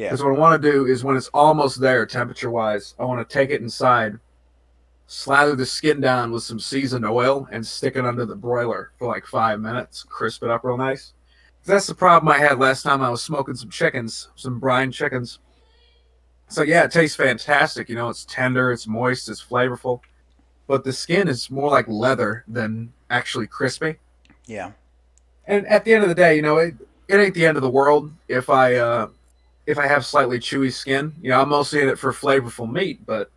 Yeah. 0.00 0.08
Because 0.08 0.22
what 0.24 0.34
I 0.34 0.38
want 0.38 0.62
to 0.62 0.72
do 0.72 0.86
is 0.86 1.04
when 1.04 1.16
it's 1.16 1.28
almost 1.34 1.78
there, 1.78 2.06
temperature 2.06 2.50
wise, 2.50 2.94
I 2.98 3.04
want 3.04 3.26
to 3.28 3.30
take 3.32 3.50
it 3.50 3.60
inside, 3.60 4.18
slather 5.06 5.54
the 5.54 5.66
skin 5.66 6.00
down 6.00 6.32
with 6.32 6.42
some 6.42 6.58
seasoned 6.58 7.04
oil, 7.04 7.46
and 7.52 7.66
stick 7.66 7.96
it 7.96 8.06
under 8.06 8.24
the 8.24 8.34
broiler 8.34 8.92
for 8.98 9.06
like 9.08 9.26
five 9.26 9.60
minutes, 9.60 10.02
crisp 10.02 10.42
it 10.42 10.48
up 10.50 10.64
real 10.64 10.78
nice. 10.78 11.12
That's 11.66 11.86
the 11.86 11.94
problem 11.94 12.32
I 12.32 12.38
had 12.38 12.58
last 12.58 12.82
time 12.82 13.02
I 13.02 13.10
was 13.10 13.22
smoking 13.22 13.54
some 13.54 13.68
chickens, 13.68 14.28
some 14.36 14.58
brine 14.58 14.90
chickens. 14.90 15.38
So 16.48 16.62
yeah, 16.62 16.84
it 16.84 16.90
tastes 16.92 17.14
fantastic. 17.16 17.90
You 17.90 17.96
know, 17.96 18.08
it's 18.08 18.24
tender, 18.24 18.72
it's 18.72 18.86
moist, 18.86 19.28
it's 19.28 19.44
flavorful, 19.44 20.00
but 20.66 20.82
the 20.82 20.94
skin 20.94 21.28
is 21.28 21.50
more 21.50 21.68
like 21.70 21.86
leather 21.88 22.44
than 22.48 22.92
actually 23.10 23.48
crispy 23.48 23.96
Yeah. 24.46 24.72
and 25.46 25.66
at 25.66 25.84
the 25.84 25.92
end 25.92 26.04
of 26.04 26.08
the 26.08 26.14
day, 26.14 26.36
you 26.36 26.42
know, 26.42 26.56
it, 26.56 26.74
it 27.08 27.16
ain't 27.16 27.34
the 27.34 27.44
end 27.44 27.58
of 27.58 27.62
the 27.62 27.70
world 27.70 28.10
if 28.28 28.48
I 28.48 28.76
uh, 28.76 29.08
if 29.70 29.78
I 29.78 29.86
have 29.86 30.04
slightly 30.04 30.38
chewy 30.38 30.72
skin. 30.72 31.12
You 31.22 31.30
know, 31.30 31.40
I'm 31.40 31.48
mostly 31.48 31.80
in 31.80 31.88
it 31.88 31.98
for 31.98 32.12
flavorful 32.12 32.70
meat, 32.70 33.04
but 33.06 33.30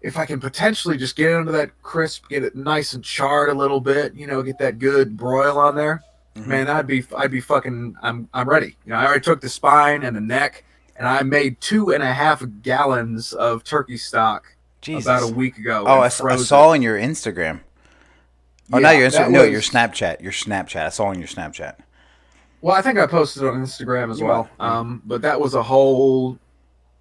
if 0.00 0.16
I 0.16 0.24
can 0.24 0.40
potentially 0.40 0.96
just 0.96 1.16
get 1.16 1.30
it 1.30 1.34
under 1.34 1.52
that 1.52 1.70
crisp, 1.82 2.28
get 2.28 2.42
it 2.42 2.56
nice 2.56 2.94
and 2.94 3.04
charred 3.04 3.50
a 3.50 3.54
little 3.54 3.80
bit, 3.80 4.14
you 4.14 4.26
know, 4.26 4.42
get 4.42 4.58
that 4.58 4.78
good 4.78 5.16
broil 5.16 5.58
on 5.58 5.74
there, 5.76 6.02
Mhm. 6.36 6.46
man, 6.46 6.68
I'd 6.68 6.86
be 6.86 7.04
I'd 7.16 7.30
be 7.30 7.40
fucking 7.40 7.96
I'm 8.02 8.28
I'm 8.32 8.48
ready. 8.48 8.76
You 8.86 8.92
know, 8.92 8.96
I 8.96 9.04
already 9.04 9.20
took 9.20 9.40
the 9.40 9.48
spine 9.48 10.02
and 10.04 10.16
the 10.16 10.20
neck, 10.20 10.64
and 10.96 11.06
I 11.06 11.22
made 11.22 11.60
two 11.60 11.92
and 11.92 12.02
a 12.02 12.12
half 12.12 12.42
gallons 12.62 13.32
of 13.34 13.62
turkey 13.64 13.96
stock 13.98 14.54
Jesus. 14.80 15.04
about 15.04 15.22
a 15.28 15.32
week 15.34 15.58
ago. 15.58 15.84
oh, 15.86 15.98
I, 16.00 16.06
s- 16.06 16.20
I 16.20 16.22
froze 16.22 16.40
it. 16.42 16.44
saw 16.46 16.72
in 16.72 16.80
your 16.82 16.96
Instagram. 16.98 17.60
Oh, 18.72 18.78
Yeah, 18.78 18.82
not 18.86 18.96
your 18.96 19.10
Instagram. 19.10 19.30
No, 19.32 19.40
was- 19.42 19.50
your 19.50 19.60
Snapchat. 19.60 20.20
Your 20.22 20.32
Snapchat. 20.32 20.86
I 20.86 20.88
saw 20.90 21.10
in 21.10 21.18
your 21.18 21.28
Snapchat. 21.28 21.74
Well, 22.62 22.74
I 22.76 22.82
think 22.82 22.98
I 22.98 23.06
posted 23.06 23.42
it 23.42 23.48
on 23.48 23.62
Instagram 23.62 24.10
as 24.10 24.20
You 24.20 24.26
well. 24.26 24.48
might. 24.58 24.66
Um, 24.78 25.02
but 25.06 25.22
that 25.22 25.40
was 25.40 25.54
a 25.54 25.62
whole, 25.62 26.38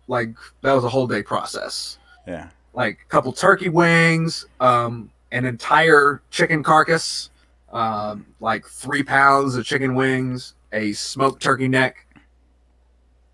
like, 0.07 0.29
that 0.61 0.73
was 0.73 0.83
a 0.83 0.89
whole 0.89 1.07
day 1.07 1.21
process. 1.23 1.97
Yeah. 2.27 2.49
Like 2.73 2.99
a 3.05 3.09
couple 3.09 3.33
turkey 3.33 3.69
wings, 3.69 4.45
um, 4.59 5.09
an 5.31 5.45
entire 5.45 6.21
chicken 6.31 6.63
carcass, 6.63 7.29
um, 7.73 8.25
like 8.39 8.65
three 8.65 9.03
pounds 9.03 9.55
of 9.55 9.65
chicken 9.65 9.95
wings, 9.95 10.53
a 10.71 10.93
smoked 10.93 11.41
turkey 11.41 11.67
neck. 11.67 12.05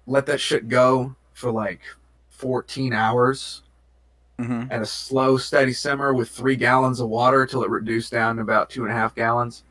Let 0.07 0.25
that 0.27 0.39
shit 0.39 0.67
go 0.67 1.15
for 1.33 1.51
like 1.51 1.81
14 2.29 2.93
hours 2.93 3.61
Mm-hmm. 4.37 4.69
at 4.69 4.81
a 4.81 4.85
slow, 4.85 5.37
steady 5.37 5.71
simmer 5.71 6.13
with 6.13 6.27
three 6.27 6.57
gallons 6.57 6.99
of 6.99 7.07
water 7.07 7.45
till 7.45 7.63
it 7.63 7.69
reduced 7.69 8.11
down 8.11 8.35
to 8.35 8.41
about 8.41 8.69
two 8.69 8.83
and 8.83 8.91
a 8.91 8.93
half 8.93 9.15
gallons. 9.15 9.63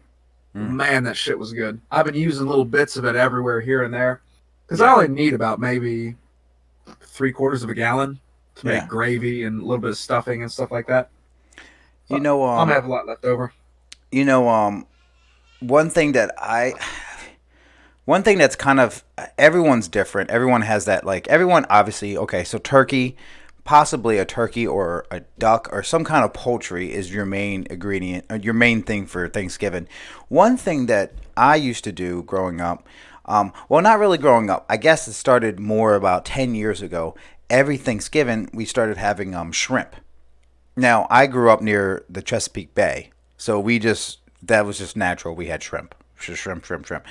Mm. 0.55 0.71
Man, 0.71 1.05
that 1.05 1.17
shit 1.17 1.39
was 1.39 1.53
good. 1.53 1.81
I've 1.91 2.07
been 2.07 2.15
using 2.15 2.47
little 2.47 2.65
bits 2.65 2.97
of 2.97 3.05
it 3.05 3.17
everywhere 3.17 3.61
here 3.61 3.83
and 3.83 3.93
there 3.93 4.21
because 4.67 4.81
Yeah. 4.81 4.87
I 4.87 4.93
only 4.95 5.09
need 5.09 5.35
about 5.35 5.59
maybe 5.61 6.15
three 7.01 7.33
quarters 7.33 7.63
of 7.63 7.71
a 7.71 7.75
gallon 7.75 8.21
to 8.57 8.67
make 8.67 8.87
gravy 8.87 9.45
and 9.45 9.61
a 9.61 9.65
little 9.65 9.81
bit 9.81 9.91
of 9.91 9.97
stuffing 9.97 10.43
and 10.43 10.53
stuff 10.53 10.71
like 10.71 10.87
that. 10.87 11.11
You 12.09 12.21
know, 12.21 12.45
I'm 12.45 12.61
um, 12.61 12.69
gonna 12.69 12.75
have 12.75 12.85
a 12.85 12.89
lot 12.89 13.07
left 13.07 13.25
over. 13.25 13.53
you 14.13 14.25
know, 14.25 14.49
um, 14.49 14.87
one 15.61 15.91
thing 15.91 16.13
that 16.13 16.33
I, 16.39 16.75
one 18.05 18.23
thing 18.23 18.39
that's 18.39 18.55
kind 18.55 18.79
of 18.79 19.03
everyone's 19.39 19.89
different. 19.89 20.31
Everyone 20.31 20.61
has 20.63 20.85
that 20.85 21.05
like 21.05 21.27
everyone 21.29 21.67
obviously 21.71 22.17
okay. 22.19 22.45
So 22.45 22.59
turkey, 22.59 23.17
possibly 23.65 24.19
a 24.19 24.25
turkey 24.25 24.67
or 24.67 25.07
a 25.11 25.21
duck 25.39 25.69
or 25.73 25.83
some 25.83 26.05
kind 26.05 26.25
of 26.25 26.33
poultry 26.33 26.93
is 26.93 27.13
your 27.13 27.25
main 27.25 27.67
ingredient, 27.71 28.27
or 28.31 28.37
your 28.37 28.55
main 28.55 28.83
thing 28.83 29.07
for 29.07 29.29
Thanksgiving. 29.29 29.89
One 30.29 30.57
thing 30.57 30.87
that 30.87 31.13
I 31.37 31.57
used 31.57 31.85
to 31.85 31.93
do 31.93 32.23
growing 32.23 32.61
up, 32.61 32.87
um, 33.25 33.53
well, 33.69 33.81
not 33.81 33.99
really 33.99 34.19
growing 34.19 34.51
up. 34.51 34.67
I 34.69 34.77
guess 34.77 35.09
it 35.09 35.15
started 35.15 35.59
more 35.59 35.95
about 35.95 36.27
ten 36.27 36.55
years 36.55 36.83
ago. 36.83 37.15
Every 37.49 37.77
Thanksgiving, 37.77 38.51
we 38.53 38.65
started 38.65 38.97
having 38.97 39.35
um, 39.35 39.51
shrimp. 39.51 39.97
Now, 40.77 41.07
I 41.09 41.27
grew 41.27 41.51
up 41.51 41.63
near 41.63 42.05
the 42.09 42.23
Chesapeake 42.23 42.75
Bay, 42.75 43.11
so 43.37 43.59
we 43.59 43.79
just 43.79 44.19
that 44.43 44.67
was 44.67 44.79
just 44.79 44.97
natural. 44.97 45.35
We 45.35 45.47
had 45.47 45.63
shrimp, 45.63 45.95
shrimp, 46.17 46.65
shrimp, 46.65 46.87
shrimp. 46.87 47.05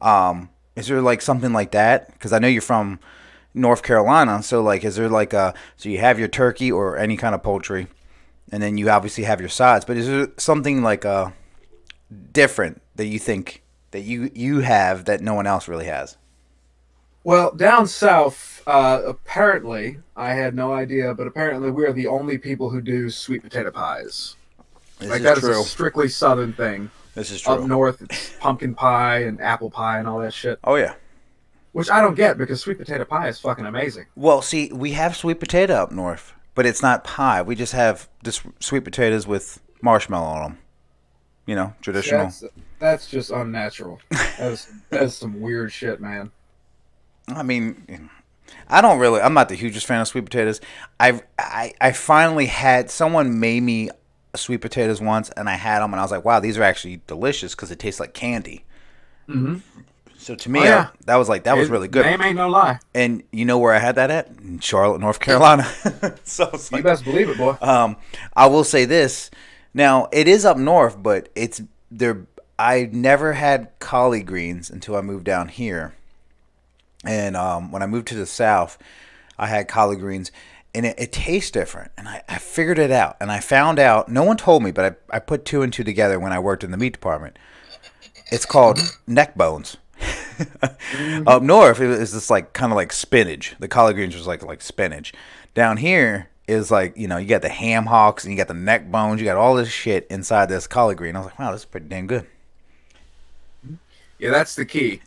Um, 0.00 0.50
is 0.76 0.86
there 0.86 1.00
like 1.00 1.22
something 1.22 1.52
like 1.52 1.72
that? 1.72 2.12
Because 2.12 2.32
I 2.32 2.38
know 2.38 2.46
you're 2.46 2.62
from 2.62 3.00
North 3.58 3.82
Carolina, 3.82 4.42
so 4.42 4.62
like, 4.62 4.84
is 4.84 4.96
there 4.96 5.08
like 5.08 5.32
a 5.32 5.54
so 5.76 5.88
you 5.88 5.98
have 5.98 6.18
your 6.18 6.28
turkey 6.28 6.70
or 6.70 6.96
any 6.96 7.16
kind 7.16 7.34
of 7.34 7.42
poultry, 7.42 7.88
and 8.50 8.62
then 8.62 8.78
you 8.78 8.88
obviously 8.88 9.24
have 9.24 9.40
your 9.40 9.48
sides. 9.48 9.84
But 9.84 9.96
is 9.96 10.06
there 10.06 10.28
something 10.36 10.82
like 10.82 11.04
a 11.04 11.34
different 12.32 12.80
that 12.96 13.06
you 13.06 13.18
think 13.18 13.62
that 13.90 14.00
you 14.00 14.30
you 14.34 14.60
have 14.60 15.04
that 15.06 15.20
no 15.20 15.34
one 15.34 15.46
else 15.46 15.68
really 15.68 15.86
has? 15.86 16.16
Well, 17.24 17.50
down 17.52 17.86
south, 17.88 18.62
uh, 18.66 19.02
apparently, 19.06 19.98
I 20.16 20.32
had 20.32 20.54
no 20.54 20.72
idea, 20.72 21.14
but 21.14 21.26
apparently 21.26 21.70
we 21.70 21.84
are 21.84 21.92
the 21.92 22.06
only 22.06 22.38
people 22.38 22.70
who 22.70 22.80
do 22.80 23.10
sweet 23.10 23.42
potato 23.42 23.70
pies. 23.70 24.36
This 24.98 25.10
like 25.10 25.18
is 25.18 25.24
that 25.24 25.36
is 25.38 25.42
true. 25.42 25.60
a 25.60 25.64
strictly 25.64 26.08
southern 26.08 26.52
thing. 26.52 26.90
this 27.14 27.30
is 27.30 27.42
true. 27.42 27.54
Up 27.54 27.60
north, 27.62 28.00
it's 28.02 28.32
pumpkin 28.40 28.74
pie 28.74 29.24
and 29.24 29.40
apple 29.40 29.70
pie 29.70 29.98
and 29.98 30.08
all 30.08 30.20
that 30.20 30.32
shit, 30.32 30.58
Oh 30.64 30.76
yeah. 30.76 30.94
Which 31.78 31.90
I 31.90 32.00
don't 32.00 32.16
get 32.16 32.36
because 32.36 32.60
sweet 32.60 32.76
potato 32.76 33.04
pie 33.04 33.28
is 33.28 33.38
fucking 33.38 33.64
amazing. 33.64 34.06
Well, 34.16 34.42
see, 34.42 34.72
we 34.72 34.94
have 34.94 35.14
sweet 35.14 35.38
potato 35.38 35.74
up 35.74 35.92
north, 35.92 36.34
but 36.56 36.66
it's 36.66 36.82
not 36.82 37.04
pie. 37.04 37.40
We 37.40 37.54
just 37.54 37.72
have 37.72 38.08
just 38.24 38.42
sweet 38.58 38.82
potatoes 38.82 39.28
with 39.28 39.60
marshmallow 39.80 40.26
on 40.26 40.42
them. 40.42 40.58
You 41.46 41.54
know, 41.54 41.74
traditional. 41.80 42.24
That's, 42.24 42.44
that's 42.80 43.08
just 43.08 43.30
unnatural. 43.30 44.00
That's 44.10 44.72
that's 44.90 45.14
some 45.14 45.40
weird 45.40 45.70
shit, 45.70 46.00
man. 46.00 46.32
I 47.28 47.44
mean, 47.44 48.10
I 48.68 48.80
don't 48.80 48.98
really. 48.98 49.20
I'm 49.20 49.34
not 49.34 49.48
the 49.48 49.54
hugest 49.54 49.86
fan 49.86 50.00
of 50.00 50.08
sweet 50.08 50.24
potatoes. 50.24 50.60
I've 50.98 51.22
I 51.38 51.74
I 51.80 51.92
finally 51.92 52.46
had 52.46 52.90
someone 52.90 53.38
made 53.38 53.62
me 53.62 53.90
sweet 54.34 54.62
potatoes 54.62 55.00
once, 55.00 55.30
and 55.30 55.48
I 55.48 55.54
had 55.54 55.78
them, 55.78 55.92
and 55.92 56.00
I 56.00 56.02
was 56.02 56.10
like, 56.10 56.24
wow, 56.24 56.40
these 56.40 56.58
are 56.58 56.64
actually 56.64 57.02
delicious 57.06 57.54
because 57.54 57.70
it 57.70 57.78
tastes 57.78 58.00
like 58.00 58.14
candy. 58.14 58.64
Mm-hmm. 59.28 59.58
So 60.20 60.34
to 60.34 60.50
me, 60.50 60.60
Oh, 60.60 60.64
yeah. 60.64 60.88
I- 60.92 60.96
that 61.06 61.16
was 61.16 61.28
like 61.28 61.44
that 61.44 61.56
was 61.56 61.70
really 61.70 61.88
good. 61.88 62.04
Name 62.04 62.20
ain't 62.20 62.36
no 62.36 62.48
lie. 62.48 62.80
And 62.94 63.22
you 63.32 63.44
know 63.44 63.58
where 63.58 63.72
I 63.74 63.78
had 63.78 63.94
that 63.94 64.10
at? 64.10 64.28
In 64.42 64.58
Charlotte, 64.58 65.00
North 65.00 65.20
Carolina. 65.20 65.64
so 66.24 66.50
You 66.72 66.82
best 66.82 67.04
believe 67.04 67.28
it, 67.30 67.38
boy. 67.38 67.56
Um, 67.60 67.96
I 68.36 68.46
will 68.46 68.64
say 68.64 68.84
this. 68.84 69.30
Now 69.72 70.08
it 70.12 70.26
is 70.28 70.44
up 70.44 70.56
north, 70.56 71.00
but 71.02 71.28
it's 71.34 71.62
there. 71.90 72.26
I 72.58 72.88
never 72.92 73.34
had 73.34 73.68
collard 73.78 74.26
greens 74.26 74.68
until 74.70 74.96
I 74.96 75.00
moved 75.00 75.24
down 75.24 75.48
here, 75.48 75.94
and 77.04 77.36
um, 77.36 77.70
when 77.70 77.82
I 77.82 77.86
moved 77.86 78.08
to 78.08 78.16
the 78.16 78.26
south, 78.26 78.76
I 79.38 79.46
had 79.46 79.68
collard 79.68 80.00
greens, 80.00 80.32
and 80.74 80.84
it, 80.84 80.98
it 80.98 81.12
tastes 81.12 81.52
different. 81.52 81.92
And 81.96 82.08
I, 82.08 82.22
I 82.28 82.38
figured 82.38 82.78
it 82.80 82.90
out, 82.90 83.16
and 83.20 83.30
I 83.30 83.38
found 83.40 83.78
out. 83.78 84.08
No 84.08 84.24
one 84.24 84.36
told 84.36 84.62
me, 84.64 84.72
but 84.72 84.98
I, 85.10 85.16
I 85.16 85.18
put 85.20 85.44
two 85.44 85.62
and 85.62 85.72
two 85.72 85.84
together 85.84 86.18
when 86.18 86.32
I 86.32 86.40
worked 86.40 86.64
in 86.64 86.72
the 86.72 86.76
meat 86.76 86.92
department. 86.94 87.38
It's 88.32 88.44
called 88.44 88.80
neck 89.06 89.36
bones. 89.36 89.76
Mm-hmm. 90.38 91.28
Up 91.28 91.42
north, 91.42 91.80
it 91.80 91.86
was 91.86 92.12
just 92.12 92.30
like 92.30 92.52
kind 92.52 92.72
of 92.72 92.76
like 92.76 92.92
spinach. 92.92 93.54
The 93.58 93.68
collard 93.68 93.96
greens 93.96 94.14
was 94.14 94.26
like 94.26 94.42
like 94.42 94.62
spinach. 94.62 95.12
Down 95.54 95.76
here 95.78 96.28
is 96.46 96.70
like 96.70 96.96
you 96.96 97.08
know 97.08 97.16
you 97.16 97.26
got 97.26 97.42
the 97.42 97.48
ham 97.48 97.86
hocks 97.86 98.24
and 98.24 98.32
you 98.32 98.38
got 98.38 98.48
the 98.48 98.54
neck 98.54 98.90
bones. 98.90 99.20
You 99.20 99.26
got 99.26 99.36
all 99.36 99.54
this 99.54 99.68
shit 99.68 100.06
inside 100.10 100.48
this 100.48 100.66
collard 100.66 100.96
green. 100.96 101.16
I 101.16 101.20
was 101.20 101.26
like, 101.26 101.38
wow, 101.38 101.52
this 101.52 101.62
is 101.62 101.66
pretty 101.66 101.88
damn 101.88 102.06
good. 102.06 102.26
Yeah, 104.18 104.30
that's 104.30 104.54
the 104.54 104.64
key. 104.64 105.00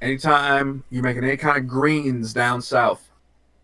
Anytime 0.00 0.84
you're 0.90 1.02
making 1.02 1.24
any 1.24 1.36
kind 1.36 1.58
of 1.58 1.66
greens 1.66 2.32
down 2.32 2.62
south, 2.62 3.08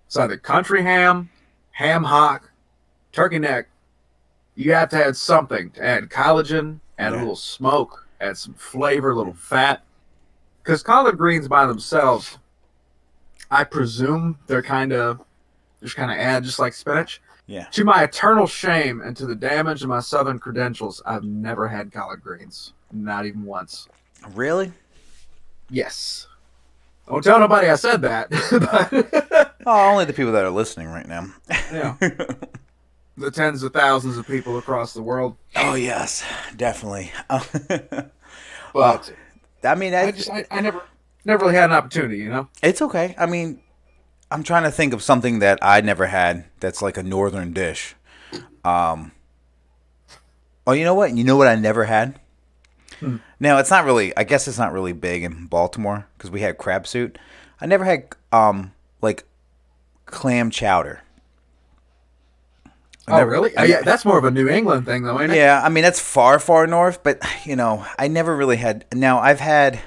it's 0.06 0.16
either 0.16 0.36
country 0.36 0.82
ham, 0.82 1.30
ham 1.70 2.02
hock, 2.02 2.50
turkey 3.12 3.38
neck. 3.38 3.68
You 4.56 4.72
have 4.74 4.88
to 4.90 5.04
add 5.04 5.16
something 5.16 5.70
to 5.70 5.84
add 5.84 6.08
collagen, 6.10 6.80
add 6.98 7.12
a 7.12 7.16
little 7.16 7.36
smoke, 7.36 8.06
add 8.20 8.36
some 8.36 8.54
flavor, 8.54 9.10
a 9.10 9.16
little 9.16 9.34
fat. 9.34 9.82
Because 10.64 10.82
collard 10.82 11.18
greens 11.18 11.46
by 11.46 11.66
themselves, 11.66 12.38
I 13.50 13.64
presume 13.64 14.38
they're 14.46 14.62
kind 14.62 14.92
of 14.94 15.20
just 15.82 15.94
kind 15.94 16.10
of 16.10 16.16
add 16.16 16.42
just 16.42 16.58
like 16.58 16.72
spinach. 16.72 17.20
Yeah. 17.46 17.64
To 17.72 17.84
my 17.84 18.02
eternal 18.04 18.46
shame 18.46 19.02
and 19.02 19.14
to 19.18 19.26
the 19.26 19.34
damage 19.34 19.82
of 19.82 19.90
my 19.90 20.00
southern 20.00 20.38
credentials, 20.38 21.02
I've 21.04 21.24
never 21.24 21.68
had 21.68 21.92
collard 21.92 22.22
greens, 22.22 22.72
not 22.90 23.26
even 23.26 23.44
once. 23.44 23.86
Really? 24.32 24.72
Yes. 25.68 26.26
Don't 27.06 27.22
tell 27.22 27.38
nobody 27.38 27.68
I 27.68 27.74
said 27.74 28.00
that. 28.00 28.30
but, 29.30 29.54
Oh, 29.66 29.90
only 29.90 30.06
the 30.06 30.12
people 30.14 30.32
that 30.32 30.44
are 30.44 30.50
listening 30.50 30.88
right 30.88 31.06
now. 31.06 31.26
yeah. 31.70 31.96
The 33.16 33.30
tens 33.30 33.62
of 33.62 33.72
thousands 33.72 34.18
of 34.18 34.26
people 34.26 34.58
across 34.58 34.92
the 34.92 35.00
world. 35.00 35.36
oh 35.54 35.74
yes, 35.74 36.24
definitely. 36.56 37.12
But 38.72 39.12
I 39.64 39.74
mean, 39.74 39.94
I 39.94 40.04
I 40.04 40.10
just 40.12 40.30
I, 40.30 40.44
I 40.50 40.60
never 40.60 40.82
never 41.24 41.44
really 41.44 41.56
had 41.56 41.70
an 41.70 41.76
opportunity, 41.76 42.18
you 42.18 42.28
know? 42.28 42.48
It's 42.62 42.82
okay. 42.82 43.14
I 43.18 43.26
mean, 43.26 43.60
I'm 44.30 44.42
trying 44.42 44.64
to 44.64 44.70
think 44.70 44.92
of 44.92 45.02
something 45.02 45.38
that 45.40 45.58
I 45.62 45.80
never 45.80 46.06
had 46.06 46.44
that's 46.60 46.82
like 46.82 46.96
a 46.96 47.02
northern 47.02 47.52
dish. 47.52 47.94
Um. 48.64 49.12
Oh, 50.66 50.72
you 50.72 50.84
know 50.84 50.94
what? 50.94 51.14
You 51.14 51.24
know 51.24 51.36
what 51.36 51.48
I 51.48 51.56
never 51.56 51.84
had? 51.84 52.18
Now 53.38 53.58
it's 53.58 53.70
not 53.70 53.84
really. 53.84 54.16
I 54.16 54.24
guess 54.24 54.48
it's 54.48 54.58
not 54.58 54.72
really 54.72 54.92
big 54.92 55.24
in 55.24 55.46
Baltimore 55.46 56.06
because 56.16 56.30
we 56.30 56.40
had 56.40 56.56
crab 56.56 56.86
soup. 56.86 57.18
I 57.60 57.66
never 57.66 57.84
had 57.84 58.08
um 58.32 58.72
like 59.02 59.24
clam 60.06 60.50
chowder. 60.50 61.02
I 63.06 63.12
Oh, 63.12 63.16
never- 63.18 63.30
really? 63.30 63.56
I 63.56 63.64
yeah, 63.64 63.82
that's 63.82 64.04
more 64.04 64.16
of 64.18 64.24
a 64.24 64.30
New 64.30 64.48
England 64.48 64.86
thing, 64.86 65.02
though, 65.04 65.20
ain't 65.20 65.32
it? 65.32 65.36
yeah, 65.36 65.60
I 65.62 65.68
mean 65.68 65.82
that's 65.82 66.00
far, 66.00 66.38
far 66.38 66.66
north, 66.66 67.02
but 67.02 67.20
you 67.44 67.54
know, 67.56 67.84
I 67.98 68.08
never 68.08 68.34
really 68.36 68.56
had. 68.56 68.84
Now 68.94 69.18
I've 69.20 69.40
had. 69.40 69.78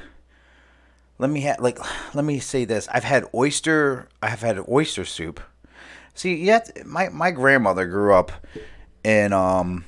Let 1.20 1.32
me 1.32 1.42
ha- 1.42 1.56
like 1.60 1.80
let 2.14 2.24
me 2.26 2.40
say 2.40 2.64
this. 2.66 2.88
I've 2.92 3.04
had 3.04 3.26
oyster. 3.34 4.08
I 4.22 4.28
have 4.28 4.42
had 4.42 4.60
oyster 4.70 5.04
soup. 5.04 5.40
See, 6.14 6.36
yet 6.36 6.86
my 6.86 7.10
my 7.10 7.32
grandmother 7.32 7.86
grew 7.88 8.14
up 8.14 8.32
in 9.04 9.34
um 9.34 9.86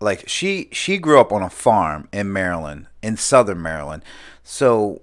like 0.00 0.28
she 0.28 0.68
she 0.72 0.98
grew 0.98 1.20
up 1.20 1.30
on 1.32 1.42
a 1.42 1.50
farm 1.50 2.08
in 2.12 2.32
Maryland, 2.32 2.86
in 3.00 3.16
southern 3.16 3.62
Maryland. 3.62 4.02
So 4.42 5.02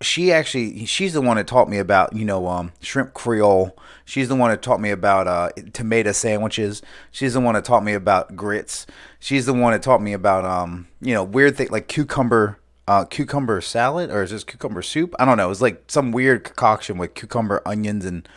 she 0.00 0.30
actually 0.30 0.84
she's 0.84 1.14
the 1.14 1.22
one 1.22 1.36
that 1.38 1.46
taught 1.46 1.68
me 1.68 1.78
about 1.78 2.14
you 2.14 2.24
know 2.24 2.46
um 2.48 2.72
shrimp 2.80 3.14
creole. 3.14 3.76
She's 4.04 4.28
the 4.28 4.36
one 4.36 4.50
that 4.50 4.62
taught 4.62 4.80
me 4.80 4.90
about 4.90 5.26
uh 5.26 5.50
tomato 5.72 6.12
sandwiches. 6.12 6.82
She's 7.10 7.34
the 7.34 7.40
one 7.40 7.54
that 7.54 7.64
taught 7.64 7.84
me 7.84 7.94
about 7.94 8.36
grits. 8.36 8.86
She's 9.18 9.46
the 9.46 9.54
one 9.54 9.72
that 9.72 9.82
taught 9.82 10.02
me 10.02 10.12
about 10.12 10.44
um 10.44 10.88
you 11.00 11.14
know 11.14 11.24
weird 11.24 11.56
thing 11.56 11.68
like 11.70 11.88
cucumber 11.88 12.58
uh 12.86 13.04
cucumber 13.04 13.60
salad 13.60 14.10
or 14.10 14.22
is 14.22 14.30
this 14.30 14.44
cucumber 14.44 14.82
soup? 14.82 15.14
I 15.18 15.24
don't 15.24 15.38
know. 15.38 15.50
It's 15.50 15.62
like 15.62 15.84
some 15.88 16.12
weird 16.12 16.44
concoction 16.44 16.98
with 16.98 17.14
cucumber 17.14 17.62
onions 17.64 18.04
and 18.04 18.28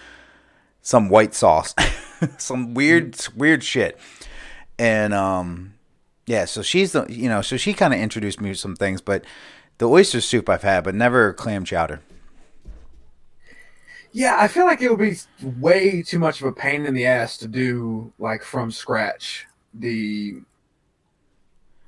some 0.81 1.09
white 1.09 1.33
sauce. 1.33 1.75
Some 2.37 2.73
weird 2.73 3.15
weird 3.35 3.63
shit. 3.63 3.97
And 4.77 5.13
um 5.13 5.73
yeah 6.25 6.45
so 6.45 6.61
she's 6.61 6.91
the 6.91 7.05
you 7.09 7.27
know 7.27 7.41
so 7.41 7.57
she 7.57 7.73
kind 7.73 7.93
of 7.93 7.99
introduced 7.99 8.39
me 8.39 8.49
to 8.49 8.55
some 8.55 8.75
things 8.75 9.01
but 9.01 9.25
the 9.79 9.89
oyster 9.89 10.21
soup 10.21 10.47
I've 10.47 10.61
had, 10.61 10.83
but 10.83 10.93
never 10.93 11.33
clam 11.33 11.65
chowder. 11.65 12.01
Yeah, 14.11 14.37
I 14.39 14.47
feel 14.47 14.65
like 14.65 14.81
it 14.81 14.89
would 14.89 14.99
be 14.99 15.17
way 15.59 16.01
too 16.01 16.19
much 16.19 16.41
of 16.41 16.47
a 16.47 16.51
pain 16.51 16.85
in 16.85 16.93
the 16.93 17.05
ass 17.05 17.37
to 17.37 17.47
do 17.47 18.11
like 18.19 18.43
from 18.43 18.71
scratch. 18.71 19.47
The 19.73 20.41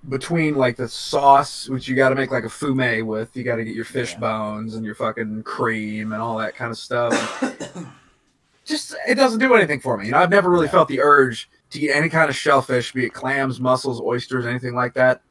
between 0.08 0.56
like 0.56 0.77
the 0.77 0.88
sauce, 0.88 1.67
which 1.67 1.88
you 1.88 1.95
got 1.95 2.10
to 2.10 2.15
make 2.15 2.32
like 2.32 2.43
a 2.43 2.47
fumet 2.47 3.06
with, 3.06 3.36
you 3.36 3.43
got 3.43 3.58
to 3.58 3.63
get 3.63 3.75
your 3.75 3.86
fish 3.86 4.15
bones 4.15 4.75
and 4.75 4.86
your 4.86 4.95
fucking 4.95 5.43
cream 5.43 6.13
and 6.13 6.21
all 6.21 6.38
that 6.38 6.56
kind 6.56 6.71
of 6.71 6.77
stuff. 6.77 7.43
Just 8.65 8.95
it 9.08 9.15
doesn't 9.15 9.39
do 9.39 9.54
anything 9.56 9.80
for 9.80 9.97
me. 9.97 10.06
You 10.06 10.12
know, 10.12 10.19
I've 10.19 10.30
never 10.30 10.49
really 10.49 10.67
felt 10.67 10.88
the 10.88 11.01
urge 11.01 11.49
to 11.71 11.80
eat 11.80 11.91
any 11.91 12.08
kind 12.08 12.30
of 12.30 12.36
shellfish, 12.36 12.93
be 12.93 13.06
it 13.06 13.13
clams, 13.13 13.60
mussels, 13.60 13.99
oysters, 13.99 14.45
anything 14.45 14.75
like 14.75 14.93
that. 14.93 15.21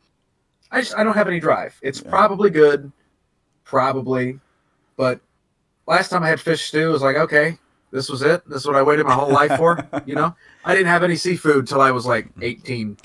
I 0.70 0.80
just 0.80 0.94
I 0.96 1.02
don't 1.04 1.14
have 1.14 1.28
any 1.28 1.40
drive. 1.40 1.78
It's 1.82 2.00
probably 2.00 2.50
good, 2.50 2.90
probably, 3.64 4.38
but 4.96 5.20
last 5.86 6.08
time 6.10 6.22
I 6.22 6.28
had 6.28 6.40
fish 6.40 6.66
stew, 6.68 6.88
it 6.88 6.92
was 6.92 7.02
like, 7.02 7.16
okay, 7.16 7.58
this 7.90 8.08
was 8.08 8.22
it. 8.22 8.48
This 8.48 8.58
is 8.62 8.66
what 8.66 8.76
I 8.76 8.82
waited 8.82 9.06
my 9.06 9.14
whole 9.14 9.32
life 9.32 9.56
for. 9.56 9.78
You 10.06 10.14
know, 10.14 10.34
I 10.64 10.74
didn't 10.74 10.88
have 10.88 11.02
any 11.02 11.16
seafood 11.16 11.66
till 11.66 11.80
I 11.80 11.90
was 11.90 12.06
like 12.06 12.28
18. 12.40 12.96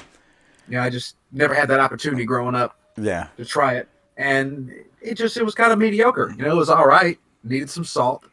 You 0.68 0.78
know, 0.78 0.82
I 0.82 0.90
just 0.90 1.16
never 1.32 1.54
had 1.54 1.68
that 1.70 1.80
opportunity 1.80 2.26
growing 2.26 2.56
up 2.56 2.78
Yeah. 2.98 3.28
to 3.38 3.46
try 3.46 3.76
it, 3.76 3.88
and 4.18 4.72
it 5.02 5.16
just 5.16 5.38
it 5.38 5.44
was 5.44 5.54
kind 5.56 5.72
of 5.72 5.80
mediocre. 5.80 6.34
You 6.38 6.46
know, 6.46 6.52
it 6.52 6.56
was 6.56 6.70
all 6.70 6.88
right. 6.88 7.18
Needed 7.44 7.70
some 7.70 7.84
salt, 7.84 8.26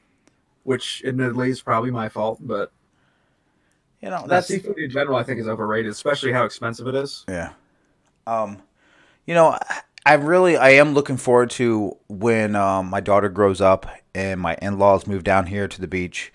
which 0.64 1.03
admittedly 1.07 1.51
is 1.51 1.61
probably 1.62 1.90
my 1.90 2.09
fault, 2.09 2.38
but 2.40 2.73
You 4.03 4.11
know, 4.11 4.27
That 4.27 4.45
seafood 4.45 4.79
in 4.79 4.90
general, 4.90 5.16
I 5.16 5.23
think, 5.23 5.38
is 5.40 5.47
overrated, 5.49 5.90
especially 5.92 6.33
how 6.33 6.45
expensive 6.45 6.87
it 6.88 6.95
is. 6.95 7.25
Yeah. 7.29 7.53
Um, 8.27 8.62
you 9.26 9.35
know, 9.35 9.58
I- 10.04 10.14
really, 10.14 10.56
I 10.56 10.70
am 10.70 10.94
looking 10.94 11.16
forward 11.16 11.50
to 11.50 11.96
when 12.08 12.56
um, 12.56 12.90
my 12.90 13.00
daughter 13.00 13.28
grows 13.28 13.61
up 13.61 13.87
and 14.14 14.40
my 14.40 14.56
in-laws 14.61 15.06
move 15.06 15.24
down 15.24 15.46
here 15.46 15.68
to 15.68 15.80
the 15.80 15.87
beach, 15.87 16.32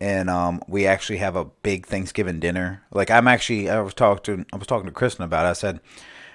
and 0.00 0.28
um, 0.28 0.60
we 0.68 0.86
actually 0.86 1.18
have 1.18 1.36
a 1.36 1.46
big 1.46 1.86
Thanksgiving 1.86 2.38
dinner. 2.40 2.82
Like 2.92 3.10
I'm 3.10 3.26
actually, 3.26 3.70
I 3.70 3.80
was 3.80 3.94
talking 3.94 4.22
to, 4.36 4.46
I 4.52 4.56
was 4.56 4.66
talking 4.66 4.86
to 4.86 4.92
Kristen 4.92 5.24
about. 5.24 5.46
it. 5.46 5.50
I 5.50 5.52
said, 5.54 5.80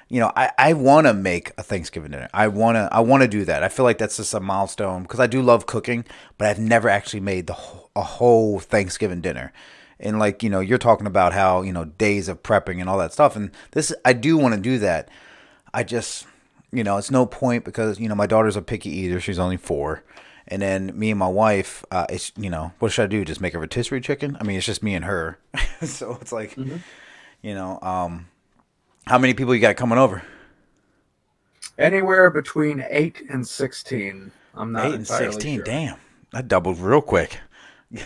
you 0.10 0.20
know, 0.20 0.32
I, 0.36 0.52
I 0.58 0.74
want 0.74 1.08
to 1.08 1.14
make 1.14 1.52
a 1.58 1.64
Thanksgiving 1.64 2.12
dinner. 2.12 2.28
I 2.34 2.48
want 2.48 2.76
to, 2.76 2.90
I 2.92 3.00
want 3.00 3.22
to 3.22 3.30
do 3.30 3.46
that. 3.46 3.64
I 3.64 3.70
feel 3.70 3.86
like 3.86 3.98
that's 4.00 4.18
just 4.18 4.34
a 4.34 4.40
milestone 4.42 5.04
because 5.04 5.20
I 5.22 5.28
do 5.28 5.42
love 5.42 5.68
cooking, 5.68 6.04
but 6.38 6.48
I've 6.48 6.60
never 6.60 6.90
actually 6.90 7.22
made 7.22 7.48
the 7.48 7.56
a 7.96 8.02
whole 8.02 8.60
Thanksgiving 8.60 9.22
dinner. 9.22 9.54
And 10.00 10.18
like 10.20 10.42
you 10.42 10.50
know, 10.50 10.60
you're 10.60 10.78
talking 10.80 11.08
about 11.08 11.32
how 11.34 11.62
you 11.62 11.72
know 11.72 11.86
days 11.86 12.28
of 12.28 12.42
prepping 12.44 12.80
and 12.82 12.90
all 12.90 12.98
that 12.98 13.14
stuff, 13.14 13.36
and 13.36 13.52
this 13.72 13.94
I 14.04 14.14
do 14.14 14.36
want 14.36 14.56
to 14.56 14.60
do 14.60 14.80
that. 14.80 15.10
I 15.74 15.84
just, 15.84 16.26
you 16.72 16.84
know, 16.84 16.98
it's 16.98 17.12
no 17.12 17.26
point 17.26 17.64
because 17.66 18.00
you 18.00 18.10
know 18.10 18.16
my 18.16 18.28
daughter's 18.28 18.56
a 18.56 18.62
picky 18.62 18.90
eater. 18.90 19.20
She's 19.20 19.40
only 19.40 19.58
four, 19.58 20.04
and 20.48 20.62
then 20.62 20.98
me 20.98 21.10
and 21.12 21.20
my 21.20 21.28
wife, 21.28 21.86
uh, 21.92 22.06
it's 22.10 22.32
you 22.38 22.50
know, 22.50 22.74
what 22.80 22.92
should 22.92 23.04
I 23.04 23.08
do? 23.08 23.24
Just 23.26 23.42
make 23.42 23.54
a 23.54 23.60
rotisserie 23.60 24.02
chicken? 24.02 24.38
I 24.40 24.44
mean, 24.44 24.58
it's 24.58 24.66
just 24.66 24.84
me 24.84 24.96
and 24.96 25.06
her, 25.06 25.38
so 25.82 26.18
it's 26.22 26.32
like, 26.32 26.58
you 26.58 27.54
know, 27.56 27.80
um, 27.82 28.28
how 29.08 29.18
many 29.18 29.34
people 29.34 29.54
you 29.56 29.62
got 29.62 29.76
coming 29.78 29.98
over? 29.98 30.24
Anywhere 31.78 32.30
between 32.30 32.86
eight 32.90 33.24
and 33.30 33.48
sixteen. 33.48 34.32
I'm 34.54 34.72
not 34.74 34.88
Eight 34.88 34.94
and 34.96 35.08
sixteen. 35.08 35.58
sure. 35.60 35.64
Damn, 35.64 35.98
that 36.34 36.48
doubled 36.48 36.80
real 36.80 37.02
quick. 37.02 37.40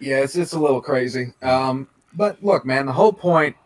Yeah, 0.00 0.18
it's 0.20 0.36
it's 0.36 0.52
a 0.52 0.58
little 0.60 0.80
crazy. 0.80 1.32
Um, 1.42 1.88
but 2.14 2.40
look, 2.40 2.64
man, 2.64 2.86
the 2.86 2.92
whole 2.92 3.12
point 3.12 3.56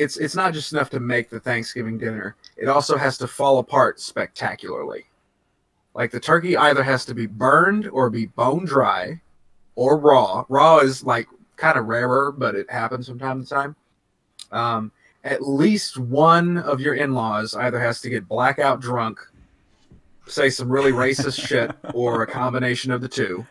it's 0.00 0.16
it's 0.16 0.34
not 0.34 0.54
just 0.54 0.72
enough 0.72 0.90
to 0.90 1.00
make 1.00 1.30
the 1.30 1.40
Thanksgiving 1.40 1.98
dinner. 1.98 2.36
It 2.56 2.68
also 2.68 2.96
has 2.96 3.18
to 3.18 3.26
fall 3.26 3.58
apart 3.58 4.00
spectacularly. 4.00 5.06
Like 5.94 6.10
the 6.10 6.20
turkey 6.20 6.56
either 6.56 6.82
has 6.82 7.04
to 7.06 7.14
be 7.14 7.26
burned 7.26 7.88
or 7.88 8.10
be 8.10 8.26
bone 8.26 8.64
dry 8.64 9.20
or 9.74 9.98
raw. 9.98 10.44
Raw 10.48 10.78
is 10.78 11.04
like 11.04 11.28
kind 11.56 11.78
of 11.78 11.86
rarer, 11.86 12.32
but 12.32 12.54
it 12.54 12.70
happens 12.70 13.08
from 13.08 13.18
time 13.18 13.42
to 13.42 13.48
time. 13.48 13.76
Um, 14.52 14.92
at 15.24 15.46
least 15.46 15.98
one 15.98 16.58
of 16.58 16.80
your 16.80 16.94
in-laws 16.94 17.54
either 17.54 17.78
has 17.78 18.00
to 18.00 18.10
get 18.10 18.28
blackout 18.28 18.80
drunk, 18.80 19.20
say 20.26 20.48
some 20.48 20.70
really 20.70 20.92
racist 20.92 21.46
shit, 21.46 21.72
or 21.92 22.22
a 22.22 22.26
combination 22.26 22.90
of 22.90 23.00
the 23.00 23.08
two 23.08 23.46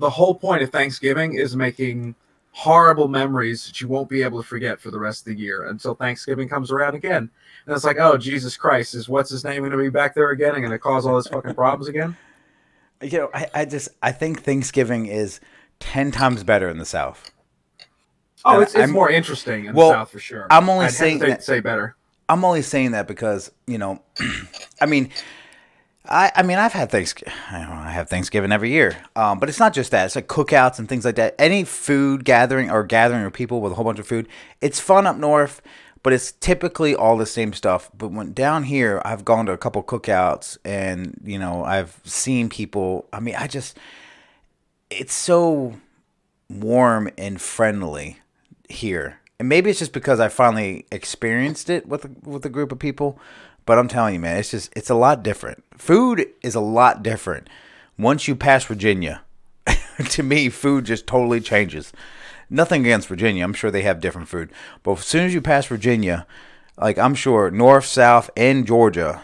the 0.00 0.10
whole 0.10 0.34
point 0.34 0.62
of 0.62 0.70
Thanksgiving 0.70 1.34
is 1.34 1.54
making 1.54 2.14
horrible 2.52 3.08
memories 3.08 3.64
that 3.66 3.80
you 3.80 3.86
won't 3.88 4.08
be 4.08 4.22
able 4.22 4.42
to 4.42 4.46
forget 4.46 4.80
for 4.80 4.90
the 4.90 4.98
rest 4.98 5.20
of 5.26 5.34
the 5.34 5.38
year 5.40 5.68
until 5.68 5.94
Thanksgiving 5.94 6.48
comes 6.48 6.70
around 6.70 6.94
again. 6.94 7.30
And 7.66 7.74
it's 7.76 7.84
like, 7.84 7.98
oh 8.00 8.16
Jesus 8.16 8.56
Christ, 8.56 8.94
is 8.94 9.08
what's 9.08 9.30
his 9.30 9.44
name 9.44 9.60
going 9.60 9.70
to 9.70 9.76
be 9.78 9.88
back 9.88 10.14
there 10.14 10.30
again 10.30 10.54
and 10.54 10.58
going 10.62 10.72
to 10.72 10.78
cause 10.78 11.06
all 11.06 11.14
these 11.16 11.28
fucking 11.28 11.54
problems 11.54 11.88
again? 11.88 12.16
You 13.02 13.16
know, 13.16 13.30
I, 13.32 13.46
I 13.54 13.64
just 13.64 13.88
I 14.02 14.12
think 14.12 14.42
Thanksgiving 14.42 15.06
is 15.06 15.40
ten 15.78 16.10
times 16.10 16.44
better 16.44 16.68
in 16.68 16.76
the 16.76 16.84
South. 16.84 17.30
Oh, 18.44 18.56
And 18.56 18.62
it's, 18.62 18.74
it's 18.74 18.92
more 18.92 19.08
interesting 19.08 19.64
in 19.64 19.74
well, 19.74 19.88
the 19.88 19.94
South 19.94 20.10
for 20.10 20.18
sure. 20.18 20.46
I'm 20.50 20.68
only 20.68 20.84
I'd 20.84 20.92
saying 20.92 21.20
that- 21.20 21.42
say 21.42 21.60
better. 21.60 21.96
I'm 22.28 22.44
only 22.44 22.60
saying 22.60 22.90
that 22.90 23.08
because 23.08 23.50
you 23.66 23.78
know, 23.78 24.02
I 24.82 24.84
mean, 24.84 25.08
I 26.10 26.32
I 26.34 26.42
mean 26.42 26.58
I've 26.58 26.72
had 26.72 26.90
Thanksgiving. 26.90 27.32
I, 27.50 27.90
have 27.90 28.08
Thanksgiving 28.08 28.52
every 28.52 28.70
year, 28.70 28.96
um, 29.16 29.38
but 29.38 29.48
it's 29.48 29.58
not 29.58 29.72
just 29.72 29.90
that. 29.90 30.06
It's 30.06 30.16
like 30.16 30.28
cookouts 30.28 30.78
and 30.78 30.88
things 30.88 31.04
like 31.04 31.16
that. 31.16 31.34
Any 31.38 31.64
food 31.64 32.24
gathering 32.24 32.70
or 32.70 32.84
gathering 32.84 33.24
of 33.24 33.32
people 33.32 33.60
with 33.60 33.72
a 33.72 33.74
whole 33.74 33.84
bunch 33.84 33.98
of 33.98 34.06
food, 34.06 34.28
it's 34.60 34.80
fun 34.80 35.06
up 35.06 35.16
north, 35.16 35.60
but 36.02 36.12
it's 36.12 36.32
typically 36.32 36.94
all 36.94 37.16
the 37.16 37.26
same 37.26 37.52
stuff. 37.52 37.90
But 37.96 38.12
when 38.12 38.32
down 38.32 38.64
here, 38.64 39.02
I've 39.04 39.24
gone 39.24 39.46
to 39.46 39.52
a 39.52 39.58
couple 39.58 39.82
cookouts 39.82 40.58
and 40.64 41.20
you 41.24 41.38
know 41.38 41.64
I've 41.64 42.00
seen 42.04 42.48
people. 42.48 43.08
I 43.12 43.20
mean, 43.20 43.34
I 43.36 43.46
just 43.46 43.78
it's 44.90 45.14
so 45.14 45.74
warm 46.48 47.10
and 47.16 47.40
friendly 47.40 48.18
here. 48.68 49.20
And 49.38 49.48
maybe 49.48 49.70
it's 49.70 49.78
just 49.78 49.92
because 49.92 50.20
I 50.20 50.28
finally 50.28 50.86
experienced 50.92 51.70
it 51.70 51.88
with 51.88 52.06
with 52.24 52.44
a 52.44 52.50
group 52.50 52.72
of 52.72 52.78
people, 52.78 53.18
but 53.66 53.78
I'm 53.78 53.88
telling 53.88 54.14
you, 54.14 54.20
man, 54.20 54.36
it's 54.36 54.50
just 54.50 54.72
it's 54.76 54.90
a 54.90 54.94
lot 54.94 55.22
different. 55.22 55.64
Food 55.76 56.26
is 56.42 56.54
a 56.54 56.60
lot 56.60 57.02
different 57.02 57.48
once 57.98 58.28
you 58.28 58.34
pass 58.34 58.64
Virginia. 58.64 59.22
to 60.10 60.22
me, 60.22 60.48
food 60.48 60.84
just 60.84 61.06
totally 61.06 61.40
changes. 61.40 61.92
Nothing 62.48 62.82
against 62.82 63.08
Virginia. 63.08 63.44
I'm 63.44 63.54
sure 63.54 63.70
they 63.70 63.82
have 63.82 64.00
different 64.00 64.28
food, 64.28 64.50
but 64.82 64.98
as 64.98 65.06
soon 65.06 65.24
as 65.24 65.34
you 65.34 65.40
pass 65.40 65.66
Virginia, 65.66 66.26
like 66.76 66.98
I'm 66.98 67.14
sure 67.14 67.50
North, 67.50 67.84
South, 67.84 68.30
and 68.36 68.66
Georgia 68.66 69.22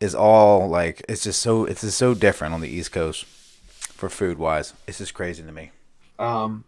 is 0.00 0.14
all 0.14 0.68
like 0.68 1.04
it's 1.08 1.22
just 1.22 1.40
so 1.40 1.64
it's 1.64 1.82
just 1.82 1.98
so 1.98 2.14
different 2.14 2.54
on 2.54 2.60
the 2.60 2.68
East 2.68 2.90
Coast 2.90 3.24
for 3.24 4.08
food 4.08 4.38
wise. 4.38 4.74
It's 4.88 4.98
just 4.98 5.14
crazy 5.14 5.44
to 5.44 5.52
me. 5.52 5.70
Um, 6.18 6.64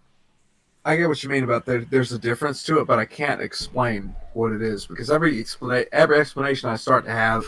I 0.84 0.96
get 0.96 1.08
what 1.08 1.22
you 1.22 1.30
mean 1.30 1.44
about 1.44 1.64
there. 1.64 1.80
There's 1.80 2.12
a 2.12 2.18
difference 2.18 2.62
to 2.64 2.78
it, 2.80 2.86
but 2.86 2.98
I 2.98 3.04
can't 3.06 3.40
explain 3.40 4.14
what 4.34 4.52
it 4.52 4.60
is 4.62 4.86
because 4.86 5.10
every 5.10 5.42
explana- 5.42 5.86
every 5.92 6.18
explanation 6.20 6.68
I 6.68 6.76
start 6.76 7.04
to 7.06 7.10
have, 7.10 7.44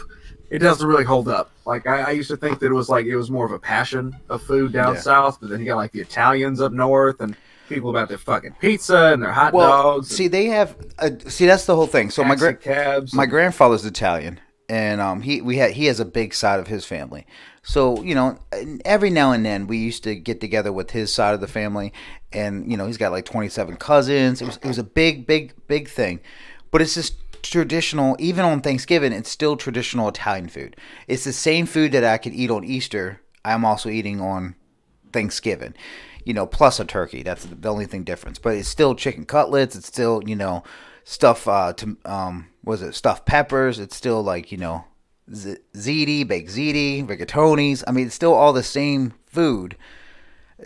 it 0.48 0.60
doesn't 0.60 0.86
really 0.86 1.04
hold 1.04 1.28
up. 1.28 1.50
Like 1.66 1.86
I, 1.86 2.02
I 2.02 2.10
used 2.12 2.30
to 2.30 2.36
think 2.36 2.60
that 2.60 2.66
it 2.66 2.72
was 2.74 2.88
like 2.88 3.04
it 3.06 3.16
was 3.16 3.30
more 3.30 3.44
of 3.44 3.52
a 3.52 3.58
passion 3.58 4.16
of 4.30 4.42
food 4.42 4.72
down 4.72 4.94
Yeah. 4.94 5.00
south, 5.00 5.38
but 5.40 5.50
then 5.50 5.60
you 5.60 5.66
got 5.66 5.76
like 5.76 5.92
the 5.92 6.00
Italians 6.00 6.60
up 6.60 6.72
north 6.72 7.20
and 7.20 7.36
people 7.68 7.90
about 7.90 8.08
their 8.08 8.16
fucking 8.18 8.54
pizza 8.60 9.12
and 9.12 9.22
their 9.22 9.32
hot 9.32 9.52
Well, 9.52 9.96
dogs. 9.96 10.08
see, 10.08 10.28
they 10.28 10.46
have. 10.46 10.76
Uh, 10.98 11.10
see, 11.26 11.44
that's 11.46 11.66
the 11.66 11.74
whole 11.76 11.88
thing. 11.88 12.10
So 12.10 12.24
my 12.24 12.36
gra- 12.36 12.54
cabs. 12.54 13.12
my 13.12 13.24
and- 13.24 13.30
grandfather's 13.30 13.84
Italian, 13.84 14.40
and 14.68 15.00
um, 15.00 15.20
he 15.22 15.42
we 15.42 15.56
had 15.58 15.72
he 15.72 15.86
has 15.86 16.00
a 16.00 16.04
big 16.06 16.32
side 16.32 16.58
of 16.60 16.68
his 16.68 16.84
family. 16.86 17.26
So 17.66 18.00
you 18.04 18.14
know, 18.14 18.38
every 18.84 19.10
now 19.10 19.32
and 19.32 19.44
then 19.44 19.66
we 19.66 19.78
used 19.78 20.04
to 20.04 20.14
get 20.14 20.40
together 20.40 20.72
with 20.72 20.92
his 20.92 21.12
side 21.12 21.34
of 21.34 21.40
the 21.40 21.48
family, 21.48 21.92
and 22.32 22.70
you 22.70 22.76
know 22.76 22.86
he's 22.86 22.96
got 22.96 23.10
like 23.10 23.24
twenty 23.24 23.48
seven 23.48 23.74
cousins. 23.74 24.40
It 24.40 24.46
was 24.46 24.56
it 24.58 24.66
was 24.66 24.78
a 24.78 24.84
big 24.84 25.26
big 25.26 25.52
big 25.66 25.88
thing, 25.88 26.20
but 26.70 26.80
it's 26.80 26.94
just 26.94 27.16
traditional. 27.42 28.14
Even 28.20 28.44
on 28.44 28.60
Thanksgiving, 28.60 29.12
it's 29.12 29.28
still 29.28 29.56
traditional 29.56 30.08
Italian 30.08 30.48
food. 30.48 30.76
It's 31.08 31.24
the 31.24 31.32
same 31.32 31.66
food 31.66 31.90
that 31.90 32.04
I 32.04 32.18
could 32.18 32.34
eat 32.34 32.52
on 32.52 32.62
Easter. 32.62 33.20
I'm 33.44 33.64
also 33.64 33.88
eating 33.88 34.20
on 34.20 34.54
Thanksgiving, 35.12 35.74
you 36.24 36.34
know, 36.34 36.46
plus 36.46 36.78
a 36.78 36.84
turkey. 36.84 37.24
That's 37.24 37.46
the 37.46 37.68
only 37.68 37.86
thing 37.86 38.04
difference. 38.04 38.38
But 38.38 38.54
it's 38.54 38.68
still 38.68 38.94
chicken 38.94 39.24
cutlets. 39.24 39.74
It's 39.74 39.88
still, 39.88 40.22
you 40.24 40.36
know, 40.36 40.62
stuff. 41.02 41.48
Uh, 41.48 41.72
to 41.72 41.96
um, 42.04 42.46
was 42.62 42.80
it 42.80 42.94
stuffed 42.94 43.26
peppers? 43.26 43.80
It's 43.80 43.96
still 43.96 44.22
like 44.22 44.52
you 44.52 44.58
know, 44.58 44.84
z- 45.32 45.58
ziti, 45.74 46.26
baked 46.26 46.50
ziti, 46.50 47.06
rigatonis. 47.06 47.82
I 47.86 47.92
mean, 47.92 48.06
it's 48.06 48.14
still 48.14 48.34
all 48.34 48.52
the 48.52 48.62
same 48.62 49.14
food. 49.26 49.76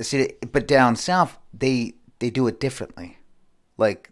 See, 0.01 0.33
but 0.53 0.69
down 0.69 0.97
south 0.97 1.39
they 1.53 1.95
they 2.21 2.31
do 2.31 2.47
it 2.47 2.61
differently. 2.61 3.19
Like 3.77 4.11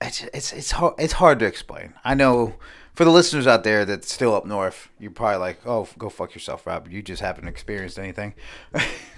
it's 0.00 0.24
it's 0.34 0.52
it's 0.52 0.70
hard 0.72 0.94
it's 0.98 1.14
hard 1.14 1.38
to 1.40 1.46
explain. 1.46 1.94
I 2.04 2.14
know 2.14 2.54
for 2.94 3.04
the 3.04 3.10
listeners 3.10 3.46
out 3.46 3.64
there 3.64 3.84
that's 3.84 4.12
still 4.12 4.34
up 4.34 4.44
north, 4.44 4.88
you're 4.98 5.10
probably 5.10 5.38
like, 5.38 5.66
"Oh, 5.66 5.88
go 5.98 6.08
fuck 6.08 6.34
yourself, 6.34 6.66
Rob. 6.66 6.88
You 6.88 7.02
just 7.02 7.22
haven't 7.22 7.48
experienced 7.48 7.98
anything." 7.98 8.34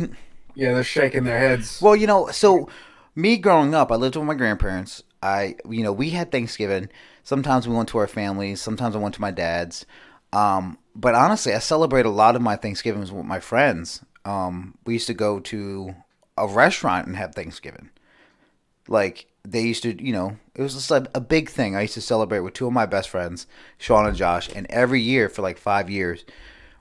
yeah, 0.54 0.74
they're 0.74 0.84
shaking 0.84 1.24
their 1.24 1.38
heads. 1.38 1.80
Well, 1.80 1.96
you 1.96 2.06
know, 2.06 2.28
so 2.28 2.68
me 3.14 3.36
growing 3.36 3.74
up, 3.74 3.90
I 3.90 3.96
lived 3.96 4.16
with 4.16 4.24
my 4.26 4.34
grandparents. 4.34 5.02
I, 5.22 5.56
you 5.68 5.82
know, 5.82 5.92
we 5.92 6.10
had 6.10 6.32
Thanksgiving. 6.32 6.88
Sometimes 7.22 7.68
we 7.68 7.74
went 7.74 7.88
to 7.90 7.98
our 7.98 8.08
families. 8.08 8.60
Sometimes 8.60 8.96
I 8.96 8.98
went 8.98 9.14
to 9.14 9.20
my 9.20 9.30
dad's. 9.30 9.86
Um, 10.32 10.78
but 10.94 11.14
honestly, 11.14 11.54
I 11.54 11.58
celebrate 11.58 12.06
a 12.06 12.10
lot 12.10 12.36
of 12.36 12.42
my 12.42 12.56
Thanksgivings 12.56 13.12
with 13.12 13.24
my 13.24 13.40
friends. 13.40 14.04
Um, 14.24 14.76
we 14.84 14.94
used 14.94 15.06
to 15.08 15.14
go 15.14 15.40
to 15.40 15.94
a 16.36 16.46
restaurant 16.46 17.06
and 17.06 17.16
have 17.16 17.34
Thanksgiving. 17.34 17.90
Like 18.88 19.26
they 19.44 19.62
used 19.62 19.82
to, 19.82 20.02
you 20.02 20.12
know, 20.12 20.36
it 20.54 20.62
was 20.62 20.74
just 20.74 20.90
a 20.90 21.20
big 21.20 21.48
thing. 21.48 21.76
I 21.76 21.82
used 21.82 21.94
to 21.94 22.00
celebrate 22.00 22.40
with 22.40 22.54
two 22.54 22.66
of 22.66 22.72
my 22.72 22.86
best 22.86 23.08
friends, 23.08 23.46
Sean 23.78 24.06
and 24.06 24.16
Josh, 24.16 24.48
and 24.54 24.66
every 24.70 25.00
year 25.00 25.28
for 25.28 25.42
like 25.42 25.58
five 25.58 25.90
years, 25.90 26.24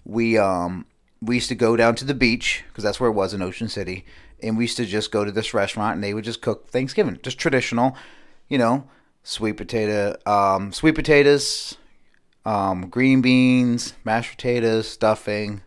we 0.06 0.38
um 0.38 0.86
we 1.22 1.36
used 1.36 1.50
to 1.50 1.56
go 1.56 1.76
down 1.76 1.96
to 1.96 2.06
the 2.06 2.16
beach 2.16 2.64
because 2.68 2.84
that's 2.84 3.00
where 3.00 3.10
it 3.10 3.14
was 3.14 3.34
in 3.34 3.42
Ocean 3.42 3.70
City, 3.70 4.06
and 4.42 4.58
we 4.58 4.64
used 4.64 4.78
to 4.78 4.86
just 4.86 5.12
go 5.12 5.24
to 5.24 5.32
this 5.32 5.54
restaurant 5.54 5.96
and 5.96 6.04
they 6.04 6.14
would 6.14 6.24
just 6.24 6.42
cook 6.42 6.70
Thanksgiving, 6.70 7.20
just 7.22 7.38
traditional, 7.38 7.96
you 8.50 8.58
know, 8.58 8.88
sweet 9.24 9.58
potato, 9.58 10.18
um, 10.26 10.74
sweet 10.74 10.96
potatoes, 10.96 11.78
um, 12.46 12.90
green 12.90 13.22
beans, 13.22 13.94
mashed 14.04 14.32
potatoes, 14.32 14.88
stuffing, 14.88 15.62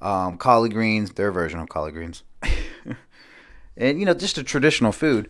um, 0.00 0.36
collard 0.38 0.72
greens, 0.72 1.12
their 1.12 1.32
version 1.32 1.58
of 1.58 1.68
collard 1.68 1.94
greens, 1.94 2.22
and 3.76 3.98
you 3.98 4.06
know, 4.06 4.14
just 4.14 4.38
a 4.38 4.44
traditional 4.44 4.92
food. 4.92 5.28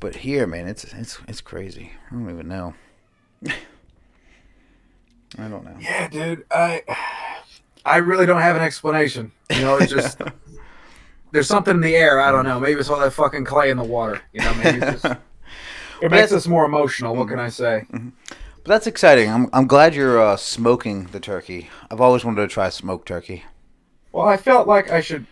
But 0.00 0.16
here, 0.16 0.46
man, 0.46 0.68
it's 0.68 0.84
it's 0.84 1.18
it's 1.26 1.40
crazy. 1.40 1.92
I 2.10 2.14
don't 2.14 2.30
even 2.30 2.48
know. 2.48 2.74
I 5.36 5.48
don't 5.48 5.64
know. 5.64 5.76
Yeah, 5.80 6.08
dude, 6.08 6.44
I 6.50 6.82
I 7.84 7.96
really 7.98 8.26
don't 8.26 8.40
have 8.40 8.56
an 8.56 8.62
explanation. 8.62 9.32
You 9.50 9.60
know, 9.62 9.76
it's 9.76 9.92
just 9.92 10.20
there's 11.32 11.48
something 11.48 11.74
in 11.74 11.80
the 11.80 11.96
air. 11.96 12.20
I 12.20 12.30
don't 12.30 12.44
know. 12.44 12.60
Maybe 12.60 12.80
it's 12.80 12.88
all 12.88 13.00
that 13.00 13.12
fucking 13.12 13.44
clay 13.44 13.70
in 13.70 13.76
the 13.76 13.84
water. 13.84 14.20
You 14.32 14.40
know, 14.40 14.54
maybe 14.54 14.78
it's 14.78 15.02
just, 15.02 15.20
it 16.00 16.10
makes 16.10 16.32
us 16.32 16.46
more 16.46 16.64
emotional. 16.64 17.14
What 17.16 17.28
can 17.28 17.38
I 17.38 17.48
say? 17.48 17.86
But 17.90 18.00
that's 18.68 18.86
exciting. 18.86 19.28
I'm 19.30 19.48
I'm 19.52 19.66
glad 19.66 19.94
you're 19.94 20.20
uh, 20.20 20.36
smoking 20.36 21.04
the 21.06 21.20
turkey. 21.20 21.68
I've 21.90 22.00
always 22.00 22.24
wanted 22.24 22.42
to 22.42 22.48
try 22.48 22.68
smoked 22.68 23.08
turkey. 23.08 23.44
Well, 24.12 24.26
I 24.26 24.36
felt 24.36 24.66
like 24.68 24.90
I 24.90 25.00
should, 25.00 25.26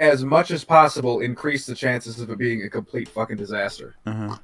as 0.00 0.24
much 0.24 0.50
as 0.50 0.64
possible, 0.64 1.20
increase 1.20 1.66
the 1.66 1.74
chances 1.74 2.20
of 2.20 2.30
it 2.30 2.38
being 2.38 2.62
a 2.62 2.70
complete 2.70 3.08
fucking 3.08 3.36
disaster. 3.36 3.94
Mhm. 4.06 4.38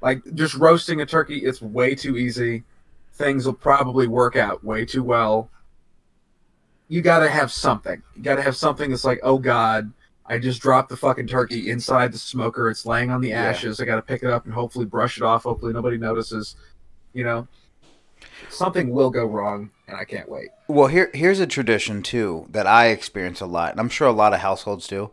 Like 0.00 0.22
just 0.34 0.54
roasting 0.54 1.00
a 1.00 1.06
turkey, 1.06 1.38
it's 1.38 1.60
way 1.62 1.94
too 1.94 2.16
easy. 2.16 2.64
Things 3.14 3.46
will 3.46 3.54
probably 3.54 4.06
work 4.06 4.36
out 4.36 4.62
way 4.64 4.84
too 4.84 5.02
well. 5.02 5.50
You 6.88 7.02
got 7.02 7.18
to 7.20 7.28
have 7.28 7.50
something. 7.52 8.02
You 8.16 8.22
got 8.22 8.36
to 8.36 8.42
have 8.42 8.56
something 8.56 8.90
that's 8.90 9.04
like, 9.04 9.20
oh 9.22 9.38
god, 9.38 9.92
I 10.26 10.38
just 10.38 10.60
dropped 10.62 10.88
the 10.90 10.96
fucking 10.96 11.26
turkey 11.26 11.70
inside 11.70 12.12
the 12.12 12.18
smoker. 12.18 12.70
It's 12.70 12.86
laying 12.86 13.10
on 13.10 13.20
the 13.20 13.30
Yeah. 13.30 13.42
ashes. 13.42 13.80
I 13.80 13.84
got 13.86 13.96
to 13.96 14.02
pick 14.02 14.22
it 14.22 14.30
up 14.30 14.44
and 14.44 14.54
hopefully 14.54 14.84
brush 14.84 15.16
it 15.16 15.22
off. 15.24 15.42
Hopefully 15.42 15.72
nobody 15.72 15.98
notices. 15.98 16.54
You 17.18 17.24
know, 17.24 17.48
something 18.48 18.90
will 18.90 19.10
go 19.10 19.26
wrong, 19.26 19.70
and 19.88 19.96
I 19.96 20.04
can't 20.04 20.28
wait. 20.28 20.50
Well, 20.68 20.86
here 20.86 21.10
here's 21.12 21.40
a 21.40 21.48
tradition 21.48 22.00
too 22.00 22.46
that 22.50 22.64
I 22.64 22.90
experience 22.90 23.40
a 23.40 23.46
lot, 23.46 23.72
and 23.72 23.80
I'm 23.80 23.88
sure 23.88 24.06
a 24.06 24.12
lot 24.12 24.32
of 24.32 24.38
households 24.38 24.86
do. 24.86 25.10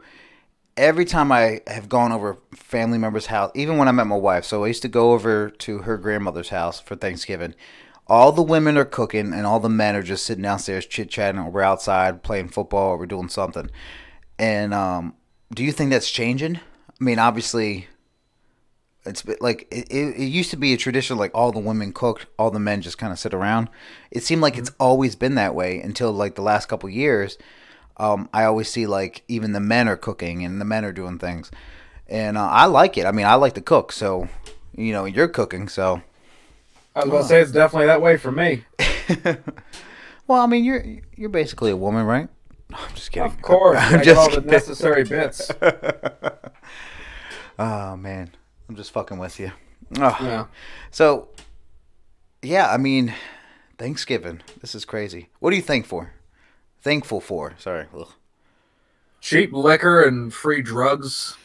Every 0.77 1.05
time 1.05 1.31
I 1.31 1.61
have 1.65 1.89
gone 1.89 2.11
over 2.11 2.37
family 2.53 2.99
members' 2.99 3.25
house, 3.25 3.49
even 3.55 3.77
when 3.77 3.87
I 3.87 3.91
met 3.91 4.05
my 4.05 4.15
wife, 4.17 4.45
so 4.45 4.63
I 4.63 4.67
used 4.67 4.83
to 4.83 4.87
go 4.87 5.13
over 5.13 5.49
to 5.49 5.79
her 5.79 5.97
grandmother's 5.97 6.49
house 6.49 6.79
for 6.79 6.95
Thanksgiving. 6.95 7.55
All 8.05 8.31
the 8.31 8.43
women 8.43 8.77
are 8.77 8.85
cooking, 8.85 9.33
and 9.33 9.47
all 9.47 9.59
the 9.59 9.67
men 9.67 9.95
are 9.95 10.03
just 10.03 10.27
sitting 10.27 10.43
downstairs 10.43 10.85
chit 10.85 11.09
chatting, 11.09 11.41
or 11.41 11.49
we're 11.49 11.61
outside 11.61 12.21
playing 12.21 12.49
football, 12.49 12.89
or 12.91 12.97
we're 12.99 13.07
doing 13.07 13.29
something. 13.29 13.71
And 14.37 14.75
um, 14.75 15.15
do 15.51 15.63
you 15.63 15.71
think 15.71 15.89
that's 15.89 16.11
changing? 16.11 16.57
I 16.57 17.03
mean, 17.03 17.17
obviously, 17.17 17.87
it's 19.05 19.23
like 19.39 19.67
it, 19.71 19.91
it, 19.91 20.19
used 20.19 20.49
to 20.51 20.57
be 20.57 20.73
a 20.73 20.77
tradition 20.77 21.17
like 21.17 21.31
all 21.33 21.51
the 21.51 21.59
women 21.59 21.93
cooked 21.93 22.25
all 22.39 22.49
the 22.49 22.59
men 22.59 22.81
just 22.81 22.97
kind 22.97 23.13
of 23.13 23.19
sit 23.19 23.33
around. 23.33 23.69
It 24.11 24.23
seemed 24.23 24.41
like 24.41 24.57
it's 24.57 24.71
always 24.79 25.15
been 25.15 25.35
that 25.35 25.53
way 25.53 25.79
until 25.79 26.11
like 26.11 26.35
the 26.35 26.41
last 26.41 26.67
couple 26.67 26.89
years. 26.89 27.37
Um, 27.97 28.27
i 28.33 28.43
always 28.43 28.69
see 28.69 28.87
like 28.87 29.23
even 29.29 29.53
the 29.53 29.61
men 29.61 29.87
are 29.87 29.95
cooking 29.95 30.43
and 30.43 30.59
the 30.59 30.65
men 30.65 30.83
are 30.83 30.91
doing 30.91 31.19
things. 31.19 31.51
And 32.07 32.37
uh, 32.37 32.47
i 32.47 32.65
like 32.65 32.97
it. 32.97 33.05
I 33.05 33.11
mean 33.11 33.25
i 33.25 33.35
like 33.35 33.53
to 33.53 33.61
cook 33.61 33.91
so 33.91 34.27
you 34.75 34.91
know 34.91 35.05
you're 35.05 35.27
cooking 35.27 35.67
so. 35.67 36.01
I 36.95 36.99
was 36.99 37.09
about 37.09 37.21
to 37.23 37.27
say 37.27 37.41
it's 37.41 37.51
definitely 37.51 37.87
that 37.87 38.01
way 38.01 38.17
for 38.17 38.31
me. 38.31 38.63
well 40.27 40.41
i 40.41 40.47
mean 40.47 40.63
you're 40.63 40.83
you're 41.15 41.29
basically 41.29 41.71
a 41.71 41.77
woman 41.77 42.05
right? 42.05 42.29
I'm 42.73 42.95
just 42.95 43.11
kidding. 43.11 43.29
Of 43.29 43.39
course, 43.43 43.77
i'm 43.79 43.99
I 43.99 44.03
just 44.03 44.19
all 44.19 44.31
the 44.31 44.41
necessary 44.41 45.03
bits. 45.03 45.51
oh 47.59 47.95
man 47.95 48.31
i'm 48.69 48.75
just 48.75 48.91
fucking 48.91 49.17
with 49.17 49.39
you 49.39 49.51
oh. 49.99 50.17
Yeah. 50.21 50.45
So, 50.91 51.29
yeah, 52.41 52.69
I 52.71 52.77
mean, 52.77 53.13
Thanksgiving. 53.77 54.41
This 54.61 54.75
is 54.75 54.85
crazy. 54.85 55.29
What 55.39 55.51
are 55.53 55.55
you 55.55 55.61
thankful 55.61 55.99
for? 56.01 56.13
Thankful 56.81 57.21
for? 57.21 57.55
Sorry. 57.57 57.87
Ugh. 57.97 58.07
Cheap 59.19 59.53
liquor 59.53 60.03
and 60.03 60.33
free 60.33 60.61
drugs. 60.61 61.35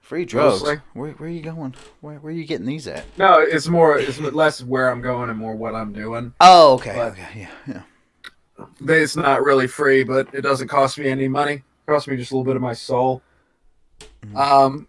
Free 0.00 0.24
drugs. 0.24 0.62
Where, 0.62 0.82
where 1.12 1.28
are 1.28 1.28
you 1.28 1.40
going? 1.40 1.74
Where, 2.00 2.16
where 2.18 2.32
are 2.32 2.36
you 2.36 2.44
getting 2.44 2.66
these 2.66 2.86
at? 2.86 3.04
No, 3.16 3.40
it's 3.40 3.68
more. 3.68 3.98
It's 3.98 4.20
less 4.20 4.62
where 4.62 4.90
I'm 4.90 5.00
going 5.00 5.30
and 5.30 5.38
more 5.38 5.54
what 5.54 5.74
I'm 5.74 5.92
doing. 5.92 6.34
Oh, 6.40 6.74
okay. 6.74 6.94
But- 6.94 7.12
okay. 7.12 7.28
Yeah. 7.36 7.50
Yeah. 7.66 7.82
It's 8.86 9.16
not 9.16 9.42
really 9.42 9.66
free, 9.66 10.04
but 10.04 10.28
it 10.34 10.42
doesn't 10.42 10.68
cost 10.68 10.98
me 10.98 11.08
any 11.08 11.28
money. 11.28 11.54
It 11.54 11.62
costs 11.86 12.06
me 12.08 12.16
just 12.16 12.30
a 12.30 12.34
little 12.34 12.44
bit 12.44 12.56
of 12.56 12.62
my 12.62 12.74
soul. 12.74 13.22
Um, 14.34 14.86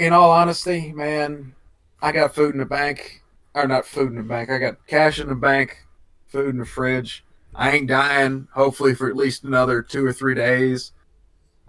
in 0.00 0.12
all 0.12 0.30
honesty, 0.30 0.92
man, 0.92 1.54
I 2.00 2.12
got 2.12 2.34
food 2.34 2.54
in 2.54 2.58
the 2.60 2.66
bank, 2.66 3.22
or 3.54 3.66
not 3.68 3.86
food 3.86 4.08
in 4.10 4.16
the 4.16 4.22
bank. 4.22 4.50
I 4.50 4.58
got 4.58 4.86
cash 4.86 5.20
in 5.20 5.28
the 5.28 5.34
bank, 5.34 5.86
food 6.26 6.48
in 6.48 6.58
the 6.58 6.64
fridge. 6.64 7.24
I 7.54 7.72
ain't 7.72 7.88
dying. 7.88 8.48
Hopefully 8.54 8.94
for 8.94 9.08
at 9.08 9.16
least 9.16 9.44
another 9.44 9.82
two 9.82 10.04
or 10.04 10.12
three 10.12 10.34
days. 10.34 10.92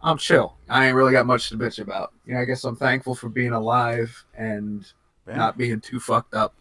I'm 0.01 0.17
chill. 0.17 0.55
I 0.69 0.87
ain't 0.87 0.95
really 0.95 1.11
got 1.11 1.25
much 1.25 1.49
to 1.49 1.57
bitch 1.57 1.79
about. 1.79 2.13
You 2.25 2.33
know, 2.35 2.41
I 2.41 2.45
guess 2.45 2.63
I'm 2.63 2.75
thankful 2.75 3.13
for 3.15 3.29
being 3.29 3.51
alive 3.51 4.23
and 4.35 4.85
Yeah. 5.27 5.35
not 5.35 5.57
being 5.57 5.79
too 5.81 5.99
fucked 5.99 6.33
up. 6.33 6.53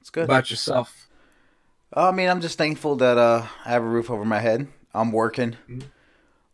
It's 0.00 0.10
good. 0.10 0.24
About 0.24 0.50
yourself. 0.50 1.08
I 1.92 2.10
mean, 2.12 2.28
I'm 2.28 2.40
just 2.40 2.58
thankful 2.58 2.96
that 2.96 3.18
uh, 3.18 3.46
I 3.64 3.70
have 3.70 3.82
a 3.82 3.86
roof 3.86 4.10
over 4.10 4.24
my 4.24 4.40
head. 4.40 4.66
I'm 4.94 5.12
working. 5.12 5.56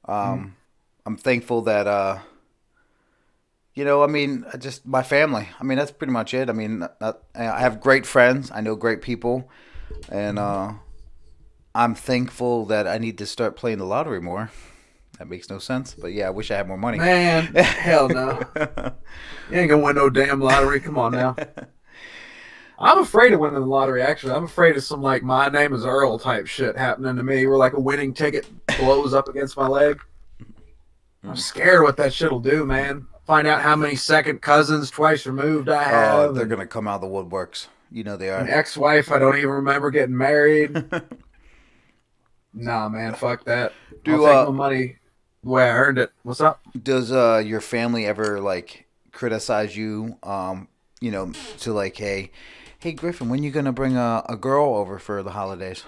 Um, 0.04 0.56
I'm 1.06 1.16
thankful 1.16 1.62
that 1.62 1.86
uh, 1.86 2.18
you 3.74 3.84
know, 3.84 4.02
I 4.02 4.06
mean, 4.06 4.44
just 4.58 4.86
my 4.86 5.02
family. 5.02 5.48
I 5.58 5.64
mean, 5.64 5.78
that's 5.78 5.90
pretty 5.90 6.12
much 6.12 6.34
it. 6.34 6.50
I 6.50 6.52
mean, 6.52 6.86
uh, 7.00 7.12
I 7.34 7.60
have 7.60 7.80
great 7.80 8.06
friends. 8.06 8.50
I 8.52 8.60
know 8.60 8.76
great 8.76 9.02
people, 9.02 9.50
and 10.10 10.38
uh, 10.38 10.72
I'm 11.74 11.94
thankful 11.94 12.66
that 12.66 12.86
I 12.86 12.98
need 12.98 13.18
to 13.18 13.26
start 13.26 13.56
playing 13.56 13.78
the 13.78 13.86
lottery 13.86 14.20
more. 14.20 14.50
That 15.18 15.28
makes 15.28 15.48
no 15.48 15.58
sense, 15.58 15.94
but 15.94 16.08
yeah, 16.08 16.26
I 16.26 16.30
wish 16.30 16.50
I 16.50 16.56
had 16.56 16.66
more 16.66 16.76
money. 16.76 16.98
Man, 16.98 17.46
hell 17.54 18.08
no. 18.08 18.42
You 19.50 19.58
ain't 19.58 19.68
gonna 19.68 19.82
win 19.82 19.96
no 19.96 20.08
damn 20.08 20.40
lottery. 20.40 20.80
Come 20.80 20.96
on 20.96 21.12
now. 21.12 21.36
I'm 22.78 22.98
afraid 22.98 23.34
of 23.34 23.40
winning 23.40 23.60
the 23.60 23.66
lottery. 23.66 24.00
Actually, 24.00 24.32
I'm 24.32 24.44
afraid 24.44 24.76
of 24.76 24.82
some 24.82 25.02
like 25.02 25.22
my 25.22 25.48
name 25.48 25.74
is 25.74 25.84
Earl 25.84 26.18
type 26.18 26.46
shit 26.46 26.76
happening 26.76 27.16
to 27.16 27.22
me, 27.22 27.46
where 27.46 27.58
like 27.58 27.74
a 27.74 27.80
winning 27.80 28.14
ticket 28.14 28.46
blows 28.78 29.12
up 29.12 29.28
against 29.28 29.56
my 29.58 29.68
leg. 29.68 30.00
I'm 31.22 31.36
scared 31.36 31.82
what 31.82 31.98
that 31.98 32.14
shit'll 32.14 32.40
do, 32.40 32.64
man. 32.64 33.06
Find 33.26 33.46
out 33.46 33.62
how 33.62 33.76
many 33.76 33.94
second 33.94 34.42
cousins 34.42 34.90
twice 34.90 35.26
removed 35.26 35.68
I 35.68 35.84
Oh, 35.84 36.22
have. 36.26 36.34
they're 36.34 36.46
gonna 36.46 36.66
come 36.66 36.88
out 36.88 36.96
of 36.96 37.00
the 37.02 37.06
woodworks. 37.06 37.68
You 37.90 38.04
know 38.04 38.16
they 38.16 38.30
an 38.30 38.48
are. 38.48 38.50
ex-wife 38.50 39.12
I 39.12 39.18
don't 39.18 39.36
even 39.36 39.50
remember 39.50 39.90
getting 39.90 40.16
married. 40.16 40.84
nah, 42.54 42.88
man, 42.88 43.14
fuck 43.14 43.44
that. 43.44 43.72
Do, 44.04 44.24
I'll 44.24 44.32
take 44.32 44.48
uh, 44.48 44.50
my 44.50 44.56
money 44.56 44.96
the 45.44 45.50
way 45.50 45.64
I 45.64 45.76
earned 45.76 45.98
it. 45.98 46.10
What's 46.22 46.40
up? 46.40 46.60
Does 46.82 47.12
uh 47.12 47.42
your 47.44 47.60
family 47.60 48.06
ever 48.06 48.40
like 48.40 48.86
criticize 49.12 49.76
you? 49.76 50.16
Um, 50.22 50.68
you 51.00 51.10
know, 51.10 51.32
to 51.58 51.72
like, 51.72 51.96
hey, 51.96 52.30
hey 52.78 52.92
Griffin, 52.92 53.28
when 53.28 53.42
you 53.42 53.50
gonna 53.50 53.72
bring 53.72 53.96
a, 53.96 54.24
a 54.28 54.36
girl 54.36 54.74
over 54.74 54.98
for 54.98 55.22
the 55.22 55.32
holidays? 55.32 55.84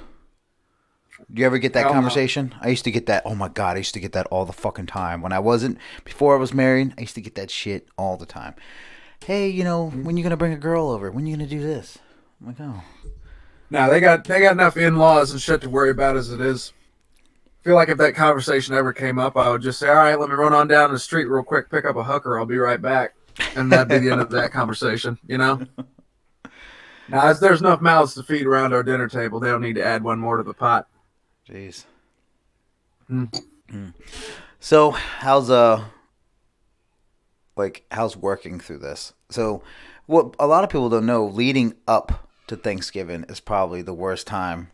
Do 1.32 1.40
you 1.40 1.46
ever 1.46 1.58
get 1.58 1.72
that 1.72 1.84
Hell 1.84 1.90
no. 1.90 1.94
conversation? 1.94 2.54
I 2.60 2.68
used 2.68 2.84
to 2.84 2.90
get 2.90 3.06
that. 3.06 3.22
Oh 3.24 3.34
my 3.34 3.48
god, 3.48 3.76
I 3.76 3.78
used 3.78 3.94
to 3.94 4.00
get 4.00 4.12
that 4.12 4.26
all 4.26 4.44
the 4.44 4.52
fucking 4.52 4.86
time. 4.86 5.22
When 5.22 5.32
I 5.32 5.38
wasn't 5.38 5.78
before 6.04 6.36
I 6.36 6.38
was 6.38 6.52
married, 6.52 6.94
I 6.98 7.02
used 7.02 7.14
to 7.14 7.20
get 7.20 7.34
that 7.36 7.50
shit 7.50 7.88
all 7.96 8.16
the 8.16 8.26
time. 8.26 8.54
Hey, 9.24 9.48
you 9.48 9.64
know, 9.64 9.90
mm. 9.94 10.04
when 10.04 10.16
you 10.16 10.22
gonna 10.22 10.36
bring 10.36 10.52
a 10.52 10.58
girl 10.58 10.90
over? 10.90 11.10
When 11.10 11.26
you 11.26 11.36
gonna 11.36 11.48
do 11.48 11.60
this? 11.60 11.98
I'm 12.40 12.48
like, 12.48 12.56
oh, 12.60 12.82
No, 13.70 13.90
they 13.90 14.00
got 14.00 14.24
they 14.24 14.40
got 14.40 14.52
enough 14.52 14.76
in 14.76 14.96
laws 14.96 15.30
and 15.30 15.40
shit 15.40 15.62
to 15.62 15.70
worry 15.70 15.90
about 15.90 16.16
as 16.16 16.30
it 16.30 16.40
is. 16.40 16.72
I 17.16 17.64
feel 17.64 17.74
like 17.74 17.88
if 17.88 17.96
that 17.98 18.14
conversation 18.14 18.74
ever 18.74 18.92
came 18.92 19.18
up, 19.18 19.38
I 19.38 19.48
would 19.48 19.62
just 19.62 19.78
say, 19.78 19.88
"All 19.88 19.94
right, 19.94 20.20
let 20.20 20.28
me 20.28 20.34
run 20.34 20.52
on 20.52 20.68
down 20.68 20.92
the 20.92 20.98
street 20.98 21.24
real 21.24 21.42
quick, 21.42 21.70
pick 21.70 21.86
up 21.86 21.96
a 21.96 22.04
hooker. 22.04 22.38
I'll 22.38 22.44
be 22.44 22.58
right 22.58 22.80
back," 22.80 23.14
and 23.56 23.72
that'd 23.72 23.88
be 23.88 23.98
the 23.98 24.12
end 24.12 24.20
of 24.20 24.30
that 24.30 24.52
conversation. 24.52 25.18
You 25.26 25.38
know. 25.38 25.66
Now, 27.08 27.26
as 27.26 27.40
there's 27.40 27.60
enough 27.60 27.80
mouths 27.80 28.14
to 28.14 28.22
feed 28.22 28.46
around 28.46 28.72
our 28.72 28.82
dinner 28.82 29.08
table, 29.08 29.40
they 29.40 29.48
don't 29.48 29.60
need 29.60 29.76
to 29.76 29.84
add 29.84 30.02
one 30.02 30.18
more 30.18 30.36
to 30.36 30.42
the 30.42 30.54
pot. 30.54 30.88
Jeez. 31.48 31.84
Mm. 33.10 33.94
So 34.60 34.90
how's 34.90 35.50
uh 35.50 35.84
like 37.56 37.84
how's 37.90 38.16
working 38.16 38.60
through 38.60 38.78
this? 38.78 39.12
So 39.30 39.62
what 40.06 40.34
a 40.38 40.46
lot 40.46 40.64
of 40.64 40.70
people 40.70 40.88
don't 40.88 41.06
know, 41.06 41.26
leading 41.26 41.74
up 41.86 42.28
to 42.46 42.56
Thanksgiving 42.56 43.24
is 43.28 43.40
probably 43.40 43.82
the 43.82 43.94
worst 43.94 44.26
time 44.26 44.70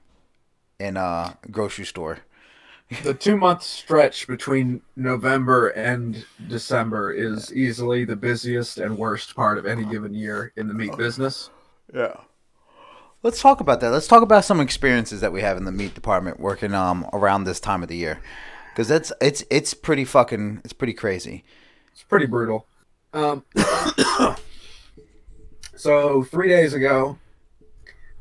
in 0.79 0.97
a 0.97 1.37
grocery 1.51 1.87
store. 1.87 2.19
The 3.05 3.15
two 3.15 3.37
month 3.37 3.63
stretch 3.63 4.27
between 4.27 4.83
November 4.97 5.69
and 5.69 6.25
December 6.49 7.13
is 7.13 7.55
easily 7.55 8.05
the 8.05 8.17
busiest 8.17 8.79
and 8.79 8.99
worst 8.99 9.37
part 9.37 9.59
of 9.59 9.67
any 9.67 9.85
given 9.85 10.13
year 10.13 10.53
in 10.57 10.67
the 10.67 10.75
meat 10.75 10.97
business. 10.97 11.51
Yeah. 11.95 12.17
Let's 13.23 13.41
talk 13.43 13.61
about 13.61 13.81
that. 13.81 13.91
Let's 13.91 14.09
talk 14.09 14.23
about 14.23 14.45
some 14.45 14.61
experiences 14.61 15.21
that 15.21 15.33
we 15.33 15.43
have 15.43 15.57
in 15.57 15.65
the 15.65 15.73
meat 15.73 15.95
department 15.95 16.41
working 16.41 16.75
um 16.75 17.07
around 17.13 17.45
this 17.45 17.61
time 17.61 17.83
of 17.83 17.89
the 17.89 17.97
year. 17.97 18.21
Cuz 18.75 18.89
that's 18.89 19.13
it's 19.21 19.45
it's 19.51 19.75
pretty 19.75 20.05
fucking 20.05 20.61
it's 20.65 20.73
pretty 20.73 20.95
crazy. 20.95 21.45
It's 21.93 22.03
pretty 22.03 22.27
brutal. 22.27 22.67
Um, 23.13 23.45
so 25.77 26.23
three 26.23 26.49
days 26.49 26.75
ago, 26.75 27.19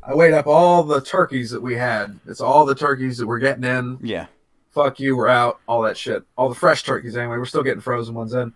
I 0.04 0.16
weighed 0.16 0.34
up 0.34 0.48
all 0.48 0.84
the 0.84 1.02
turkeys 1.02 1.52
that 1.52 1.62
we 1.62 1.76
had. 1.76 2.20
It's 2.26 2.42
all 2.42 2.66
the 2.66 2.76
turkeys 2.76 3.18
that 3.20 3.28
we're 3.28 3.40
getting 3.40 3.64
in. 3.64 4.00
Yeah. 4.02 4.28
Fuck 4.72 5.00
you, 5.00 5.16
we're 5.16 5.28
out. 5.28 5.60
All 5.68 5.82
that 5.84 5.98
shit. 5.98 6.24
All 6.36 6.50
the 6.50 6.56
fresh 6.56 6.84
turkeys 6.84 7.16
anyway. 7.16 7.38
We're 7.38 7.46
still 7.46 7.64
getting 7.64 7.82
frozen 7.82 8.16
ones 8.16 8.34
in. 8.34 8.54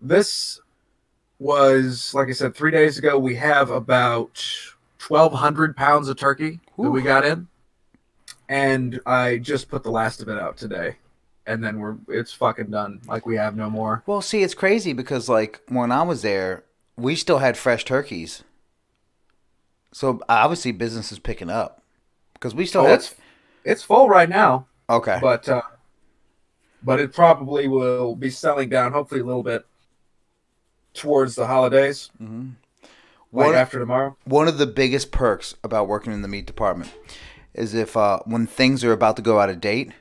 This 0.00 0.60
was, 1.38 2.12
like 2.14 2.28
I 2.28 2.32
said, 2.32 2.54
three 2.54 2.70
days 2.70 2.98
ago. 2.98 3.18
We 3.18 3.34
have 3.36 3.70
about 3.70 4.44
twelve 5.02 5.32
hundred 5.32 5.76
pounds 5.76 6.08
of 6.08 6.16
turkey 6.16 6.60
that 6.78 6.90
we 6.90 7.02
got 7.02 7.24
in, 7.26 7.48
and 8.48 9.00
I 9.04 9.38
just 9.38 9.68
put 9.68 9.82
the 9.82 9.90
last 9.90 10.22
of 10.22 10.28
it 10.28 10.38
out 10.38 10.56
today. 10.56 10.96
and 11.44 11.62
then 11.62 11.80
we're 11.80 11.96
it's 12.08 12.32
fucking 12.32 12.70
done. 12.70 13.00
Like 13.08 13.26
we 13.26 13.34
have 13.36 13.56
no 13.56 13.68
more. 13.68 14.04
Well, 14.06 14.22
see, 14.22 14.44
it's 14.44 14.54
crazy 14.54 14.92
because 14.92 15.28
like 15.28 15.60
when 15.68 15.90
I 15.90 16.02
was 16.02 16.22
there, 16.22 16.62
we 16.96 17.16
still 17.16 17.38
had 17.38 17.56
fresh 17.56 17.84
turkeys. 17.84 18.44
So 19.92 20.20
obviously 20.28 20.70
business 20.72 21.10
is 21.10 21.18
picking 21.18 21.50
up 21.50 21.82
because 22.34 22.54
we 22.54 22.64
still 22.64 22.82
Oh, 22.82 22.86
had. 22.86 23.00
it's 23.00 23.14
it's 23.64 23.82
full 23.82 24.08
right 24.08 24.28
now, 24.28 24.66
Okay. 24.88 25.18
but 25.20 25.48
uh, 25.48 25.62
but 26.82 27.00
it 27.00 27.12
probably 27.12 27.66
will 27.68 28.14
be 28.14 28.30
selling 28.30 28.68
down. 28.68 28.92
Hopefully, 28.92 29.20
a 29.20 29.24
little 29.24 29.42
bit 29.42 29.66
towards 30.94 31.34
the 31.34 31.46
holidays, 31.46 32.10
Mm-hmm. 32.22 32.50
Right 33.32 33.46
What- 33.46 33.54
after 33.54 33.78
tomorrow. 33.78 34.16
one 34.24 34.46
of 34.48 34.58
the 34.58 34.66
biggest 34.66 35.10
perks 35.10 35.54
about 35.64 35.88
working 35.88 36.12
in 36.12 36.22
the 36.22 36.28
meat 36.28 36.46
department 36.46 36.92
is 37.54 37.74
if 37.74 37.96
uh, 37.96 38.20
when 38.24 38.46
things 38.46 38.84
are 38.84 38.92
about 38.92 39.16
to 39.16 39.22
go 39.22 39.40
out 39.40 39.50
of 39.50 39.60
date, 39.60 39.92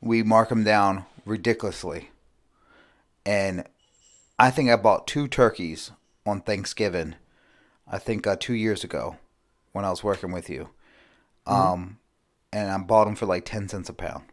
we 0.00 0.22
mark 0.22 0.48
them 0.48 0.64
down 0.64 1.04
ridiculously. 1.24 2.10
And 3.24 3.64
I 4.38 4.50
think 4.50 4.70
I 4.70 4.76
bought 4.76 5.06
two 5.06 5.26
turkeys 5.28 5.90
on 6.24 6.40
Thanksgiving. 6.40 7.14
I 7.90 7.98
think 7.98 8.26
uh, 8.26 8.36
two 8.38 8.54
years 8.54 8.84
ago 8.84 9.16
when 9.72 9.84
I 9.84 9.90
was 9.90 10.02
working 10.04 10.32
with 10.32 10.48
you, 10.50 10.70
um, 11.46 11.98
and 12.52 12.70
I 12.70 12.78
bought 12.78 13.04
them 13.04 13.14
for 13.14 13.26
like 13.26 13.44
ten 13.44 13.68
cents 13.68 13.88
a 13.88 13.92
pound. 13.92 14.24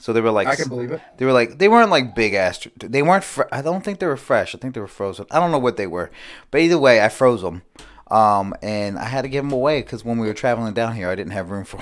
So 0.00 0.12
they 0.12 0.20
were 0.20 0.30
like 0.32 0.48
I 0.48 0.56
can 0.56 0.68
believe 0.68 0.90
it. 0.90 1.00
they 1.18 1.24
were 1.26 1.32
like 1.32 1.58
they 1.58 1.68
weren't 1.68 1.90
like 1.90 2.14
big 2.14 2.34
ass. 2.34 2.66
They 2.76 3.02
weren't. 3.02 3.22
Fr- 3.22 3.52
I 3.52 3.62
don't 3.62 3.84
think 3.84 4.00
they 4.00 4.06
were 4.06 4.16
fresh. 4.16 4.54
I 4.54 4.58
think 4.58 4.74
they 4.74 4.80
were 4.80 4.88
frozen. 4.88 5.26
I 5.30 5.38
don't 5.38 5.52
know 5.52 5.58
what 5.58 5.76
they 5.76 5.86
were, 5.86 6.10
but 6.50 6.60
either 6.62 6.78
way, 6.78 7.00
I 7.00 7.08
froze 7.08 7.42
them. 7.42 7.62
Um, 8.10 8.54
and 8.60 8.98
I 8.98 9.04
had 9.04 9.22
to 9.22 9.28
give 9.28 9.44
them 9.44 9.52
away 9.52 9.82
because 9.82 10.04
when 10.04 10.18
we 10.18 10.26
were 10.26 10.34
traveling 10.34 10.74
down 10.74 10.96
here, 10.96 11.08
I 11.08 11.14
didn't 11.14 11.30
have 11.32 11.50
room 11.50 11.64
for 11.64 11.76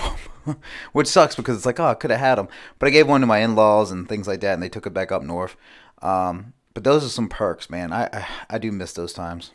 them, 0.45 0.57
which 0.93 1.07
sucks 1.07 1.35
because 1.35 1.57
it's 1.57 1.65
like, 1.65 1.81
oh, 1.81 1.87
I 1.87 1.95
could 1.95 2.11
have 2.11 2.21
had 2.21 2.35
them, 2.35 2.49
but 2.79 2.87
I 2.87 2.91
gave 2.91 3.09
one 3.09 3.23
to 3.23 3.27
my 3.27 3.39
in-laws 3.39 3.91
and 3.91 4.07
things 4.07 4.29
like 4.29 4.41
that, 4.41 4.53
and 4.53 4.63
they 4.63 4.69
took 4.69 4.87
it 4.87 4.93
back 4.93 5.11
up 5.11 5.23
north. 5.23 5.57
Um, 6.03 6.53
but 6.75 6.85
those 6.85 7.03
are 7.03 7.09
some 7.09 7.29
perks, 7.31 7.71
man. 7.71 7.93
I, 7.95 8.11
I 8.13 8.27
I 8.51 8.59
do 8.59 8.71
miss 8.71 8.93
those 8.93 9.13
times. 9.15 9.53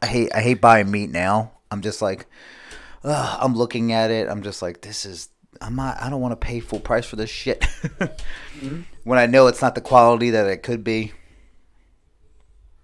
I 0.00 0.06
hate 0.06 0.32
I 0.34 0.42
hate 0.42 0.60
buying 0.60 0.90
meat 0.90 1.10
now. 1.10 1.52
I'm 1.72 1.82
just 1.82 2.00
like, 2.00 2.26
ugh, 3.02 3.38
I'm 3.42 3.56
looking 3.56 3.92
at 3.92 4.10
it. 4.12 4.28
I'm 4.28 4.42
just 4.42 4.62
like, 4.62 4.82
this 4.82 5.04
is. 5.04 5.28
I'm 5.60 5.76
not. 5.76 6.00
I 6.00 6.08
don't 6.10 6.20
want 6.20 6.32
to 6.32 6.36
pay 6.46 6.60
full 6.60 6.80
price 6.80 7.06
for 7.06 7.16
this 7.16 7.30
shit. 7.30 7.64
When 9.04 9.18
I 9.20 9.26
know 9.26 9.46
it's 9.46 9.62
not 9.62 9.74
the 9.76 9.80
quality 9.80 10.30
that 10.30 10.46
it 10.48 10.64
could 10.64 10.82
be. 10.82 11.12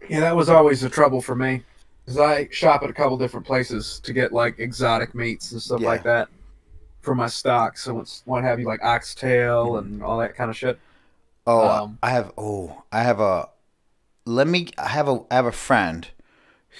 Yeah, 0.09 0.21
that 0.21 0.37
was 0.37 0.49
always 0.49 0.81
the 0.81 0.89
trouble 0.89 1.21
for 1.21 1.35
me, 1.35 1.63
because 2.05 2.19
I 2.19 2.49
shop 2.51 2.83
at 2.83 2.91
a 2.91 2.93
couple 2.93 3.17
different 3.17 3.47
places 3.47 4.01
to 4.05 4.13
get 4.13 4.33
like 4.33 4.59
exotic 4.59 5.15
meats 5.15 5.53
and 5.53 5.61
stuff 5.63 5.81
Yeah. 5.81 5.89
like 5.89 6.03
that 6.05 6.29
for 7.01 7.15
my 7.15 7.27
stock. 7.27 7.77
So 7.79 7.99
it's 8.01 8.23
what 8.25 8.45
have 8.45 8.61
you 8.61 8.67
like 8.67 8.83
oxtail 8.85 9.79
and 9.79 10.03
all 10.03 10.19
that 10.19 10.37
kind 10.37 10.51
of 10.51 10.57
shit. 10.57 10.79
Oh, 11.47 11.69
Um, 11.69 11.99
I 12.03 12.11
have. 12.11 12.33
Oh, 12.39 12.83
I 12.93 13.03
have 13.03 13.19
a. 13.21 13.49
Let 14.25 14.47
me. 14.47 14.69
I 14.79 14.89
have 14.89 15.09
a. 15.09 15.21
I 15.31 15.35
have 15.35 15.47
a 15.47 15.53
friend, 15.53 16.07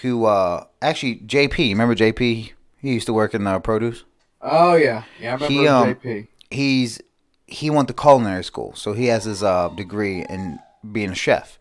who 0.03 0.25
uh 0.27 0.67
actually 0.81 1.17
JP. 1.17 1.71
Remember 1.71 1.95
JP? 1.97 2.53
He 2.79 2.93
used 2.93 3.07
to 3.07 3.13
work 3.13 3.35
in 3.35 3.45
uh, 3.47 3.59
produce. 3.61 4.05
Oh 4.43 4.75
yeah, 4.75 5.05
yeah, 5.21 5.31
I 5.31 5.35
remember 5.35 5.55
He, 5.55 5.69
um, 5.69 5.95
JP. 5.95 6.29
He's 6.51 7.01
he 7.47 7.71
went 7.71 7.89
to 7.89 7.95
culinary 7.95 8.45
school, 8.45 8.75
so 8.75 8.93
he 8.93 9.07
has 9.07 9.25
his 9.25 9.43
uh 9.43 9.69
degree 9.69 10.25
in 10.29 10.59
being 10.91 11.11
a 11.11 11.15
chef. 11.15 11.59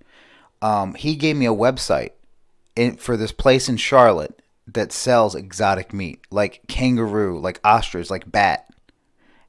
Um, 0.61 0.93
he 0.95 1.15
gave 1.15 1.35
me 1.35 1.45
a 1.45 1.53
website 1.53 2.11
in, 2.75 2.97
for 2.97 3.17
this 3.17 3.31
place 3.31 3.67
in 3.67 3.77
Charlotte 3.77 4.41
that 4.67 4.91
sells 4.91 5.35
exotic 5.35 5.93
meat, 5.93 6.21
like 6.29 6.61
kangaroo, 6.67 7.39
like 7.39 7.59
ostrich, 7.63 8.09
like 8.09 8.31
bat, 8.31 8.67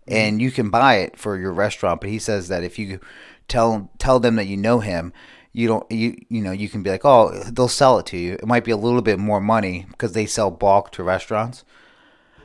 and 0.06 0.40
you 0.40 0.50
can 0.50 0.70
buy 0.70 0.96
it 0.96 1.18
for 1.18 1.38
your 1.38 1.52
restaurant. 1.52 2.00
But 2.00 2.10
he 2.10 2.18
says 2.18 2.48
that 2.48 2.64
if 2.64 2.78
you 2.78 3.00
tell 3.48 3.90
tell 3.98 4.20
them 4.20 4.36
that 4.36 4.46
you 4.46 4.56
know 4.56 4.80
him, 4.80 5.12
you 5.52 5.68
don't 5.68 5.90
you 5.90 6.16
you 6.28 6.42
know 6.42 6.52
you 6.52 6.68
can 6.68 6.82
be 6.82 6.90
like, 6.90 7.04
oh, 7.04 7.42
they'll 7.50 7.68
sell 7.68 7.98
it 7.98 8.06
to 8.06 8.18
you. 8.18 8.34
It 8.34 8.46
might 8.46 8.64
be 8.64 8.72
a 8.72 8.76
little 8.76 9.02
bit 9.02 9.18
more 9.18 9.40
money 9.40 9.86
because 9.90 10.12
they 10.12 10.26
sell 10.26 10.50
bulk 10.50 10.90
to 10.92 11.02
restaurants. 11.02 11.64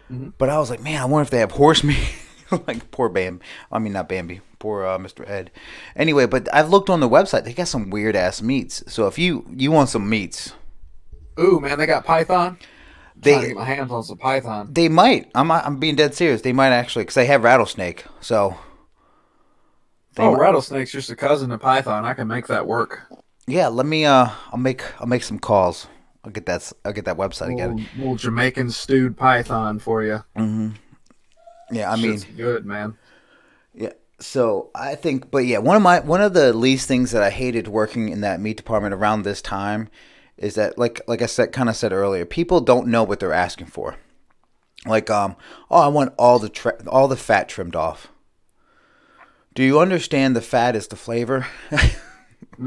But 0.09 0.49
I 0.49 0.57
was 0.59 0.69
like, 0.69 0.81
man, 0.81 1.01
I 1.01 1.05
wonder 1.05 1.23
if 1.23 1.29
they 1.29 1.39
have 1.39 1.51
horse 1.51 1.83
meat. 1.83 1.97
like 2.67 2.91
poor 2.91 3.09
Bam, 3.09 3.41
I 3.71 3.79
mean 3.79 3.91
not 3.93 4.07
Bambi, 4.07 4.39
poor 4.59 4.85
uh, 4.85 4.97
Mr. 4.97 5.27
Ed. 5.29 5.51
Anyway, 5.97 6.25
but 6.25 6.47
I've 6.53 6.69
looked 6.69 6.89
on 6.89 7.01
the 7.01 7.09
website. 7.09 7.43
They 7.43 7.53
got 7.53 7.67
some 7.67 7.89
weird 7.89 8.15
ass 8.15 8.41
meats. 8.41 8.83
So 8.87 9.07
if 9.07 9.19
you 9.19 9.45
you 9.53 9.69
want 9.71 9.89
some 9.89 10.09
meats, 10.09 10.53
Ooh 11.39 11.59
man, 11.59 11.77
they 11.77 11.85
got 11.85 12.05
python. 12.05 12.57
They 13.19 13.31
trying 13.31 13.41
to 13.41 13.47
they 13.47 13.53
get 13.53 13.57
my 13.59 13.65
hands 13.65 13.91
on 13.91 14.03
some 14.03 14.17
python. 14.17 14.69
they 14.71 14.87
might. 14.87 15.29
I'm 15.35 15.51
I'm 15.51 15.77
being 15.77 15.95
dead 15.97 16.15
serious. 16.15 16.41
They 16.41 16.53
might 16.53 16.69
actually 16.71 17.03
because 17.03 17.15
they 17.15 17.25
have 17.25 17.43
rattlesnake. 17.43 18.05
So 18.21 18.55
Oh, 20.19 20.31
might- 20.31 20.39
rattlesnake's 20.39 20.91
just 20.91 21.09
a 21.09 21.15
cousin 21.15 21.51
of 21.51 21.59
python. 21.61 22.05
I 22.05 22.13
can 22.13 22.27
make 22.27 22.47
that 22.47 22.65
work. 22.65 23.01
yeah. 23.47 23.67
Let 23.67 23.85
me 23.85 24.05
uh, 24.05 24.29
I'll 24.51 24.57
make 24.59 24.83
I'll 25.01 25.07
make 25.07 25.23
some 25.23 25.39
calls. 25.39 25.87
I'll 26.23 26.31
get 26.31 26.45
that 26.47 26.71
I'll 26.83 26.93
get 26.93 27.05
that 27.05 27.17
website 27.17 27.55
Little, 27.55 27.71
again. 27.73 27.87
little 27.97 28.15
Jamaican 28.15 28.71
stewed 28.71 29.15
python 29.17 29.79
for 29.79 30.03
you. 30.03 30.23
Yeah, 31.71 31.91
I 31.91 31.95
mean. 31.95 32.19
Good, 32.35 32.65
man. 32.65 32.97
Yeah. 33.73 33.93
So 34.19 34.71
I 34.73 34.95
think, 34.95 35.29
but 35.29 35.45
yeah, 35.45 35.59
one 35.59 35.75
of 35.75 35.81
my 35.81 35.99
one 35.99 36.21
of 36.21 36.33
the 36.33 36.53
least 36.53 36.87
things 36.87 37.11
that 37.11 37.21
I 37.21 37.29
hated 37.29 37.67
working 37.67 38.09
in 38.09 38.21
that 38.21 38.39
meat 38.39 38.57
department 38.57 38.93
around 38.93 39.23
this 39.23 39.41
time 39.41 39.89
is 40.37 40.55
that, 40.55 40.77
like, 40.77 41.01
like 41.07 41.21
I 41.21 41.25
said, 41.25 41.51
kind 41.51 41.69
of 41.69 41.75
said 41.75 41.91
earlier, 41.91 42.25
people 42.25 42.61
don't 42.61 42.87
know 42.87 43.03
what 43.03 43.19
they're 43.19 43.33
asking 43.33 43.67
for. 43.67 43.95
Like, 44.85 45.09
um, 45.09 45.35
oh, 45.69 45.81
I 45.81 45.87
want 45.87 46.13
all 46.17 46.39
the 46.39 46.49
tra- 46.49 46.83
all 46.87 47.07
the 47.07 47.17
fat 47.17 47.49
trimmed 47.49 47.75
off. 47.75 48.07
Do 49.53 49.63
you 49.63 49.79
understand 49.79 50.35
the 50.35 50.41
fat 50.41 50.75
is 50.75 50.87
the 50.87 50.95
flavor? 50.95 51.47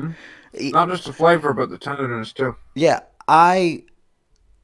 Not 0.52 0.88
just 0.88 1.04
the 1.04 1.12
flavor, 1.12 1.52
but 1.52 1.70
the 1.70 1.78
tenderness 1.78 2.32
too. 2.32 2.56
Yeah, 2.74 3.00
I 3.30 3.84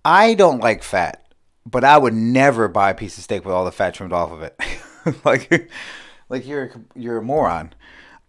I 0.05 0.35
don't 0.35 0.59
like 0.59 0.83
fat, 0.83 1.25
but 1.65 1.85
I 1.85 1.97
would 1.97 2.15
never 2.15 2.67
buy 2.67 2.91
a 2.91 2.95
piece 2.95 3.17
of 3.17 3.23
steak 3.23 3.45
with 3.45 3.55
all 3.55 3.65
the 3.65 3.71
fat 3.71 3.95
trimmed 3.95 4.13
off 4.13 4.33
of 4.33 4.43
it. 4.43 4.61
like 5.25 5.71
like 6.29 6.47
you're 6.47 6.73
you're 6.97 7.19
a 7.19 7.23
moron. 7.23 7.73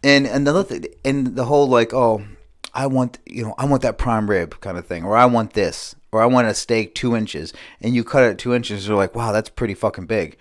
And 0.03 0.27
another 0.27 0.63
thing, 0.63 0.85
and 1.03 1.35
the 1.35 1.45
whole 1.45 1.67
like, 1.67 1.91
oh, 1.91 2.23
I 2.71 2.85
want 2.85 3.17
you 3.25 3.45
know 3.45 3.55
I 3.57 3.65
want 3.65 3.81
that 3.81 3.97
prime 3.97 4.29
rib 4.29 4.61
kind 4.61 4.77
of 4.77 4.85
thing, 4.85 5.03
or 5.03 5.17
I 5.17 5.25
want 5.25 5.53
this, 5.53 5.95
or 6.11 6.21
I 6.21 6.27
want 6.27 6.47
a 6.47 6.53
steak 6.53 6.93
two 6.93 7.15
inches, 7.15 7.51
and 7.81 7.95
you 7.95 8.03
cut 8.03 8.23
it 8.23 8.37
two 8.37 8.53
inches, 8.53 8.87
you're 8.87 8.95
like, 8.95 9.15
wow, 9.15 9.31
that's 9.31 9.49
pretty 9.49 9.73
fucking 9.73 10.05
big. 10.05 10.37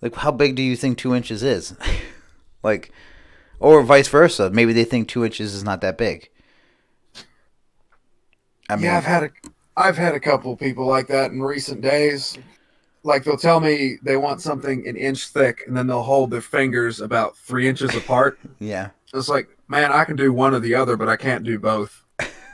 Like, 0.00 0.14
how 0.14 0.30
big 0.30 0.56
do 0.56 0.62
you 0.62 0.76
think 0.76 0.96
two 0.96 1.14
inches 1.14 1.42
is? 1.42 1.76
like, 2.62 2.90
or 3.58 3.82
vice 3.82 4.08
versa. 4.08 4.48
Maybe 4.48 4.72
they 4.72 4.84
think 4.84 5.08
two 5.08 5.26
inches 5.26 5.54
is 5.54 5.62
not 5.62 5.82
that 5.82 5.98
big. 5.98 6.30
I 8.70 8.76
mean, 8.76 8.84
yeah, 8.84 8.96
I've 8.96 9.04
had 9.04 9.22
a, 9.24 9.30
I've 9.76 9.96
had 9.96 10.14
a 10.14 10.20
couple 10.20 10.56
people 10.56 10.86
like 10.86 11.08
that 11.08 11.32
in 11.32 11.42
recent 11.42 11.80
days. 11.80 12.38
Like 13.02 13.24
they'll 13.24 13.36
tell 13.36 13.60
me 13.60 13.96
they 14.02 14.16
want 14.16 14.40
something 14.40 14.86
an 14.86 14.96
inch 14.96 15.28
thick, 15.28 15.64
and 15.66 15.76
then 15.76 15.86
they'll 15.86 16.02
hold 16.02 16.30
their 16.30 16.40
fingers 16.40 17.00
about 17.00 17.36
three 17.36 17.68
inches 17.68 17.94
apart. 17.96 18.38
yeah. 18.58 18.90
It's 19.12 19.28
like, 19.28 19.48
man, 19.68 19.90
I 19.90 20.04
can 20.04 20.16
do 20.16 20.32
one 20.32 20.54
or 20.54 20.60
the 20.60 20.74
other, 20.74 20.96
but 20.96 21.08
I 21.08 21.16
can't 21.16 21.44
do 21.44 21.58
both. 21.58 22.04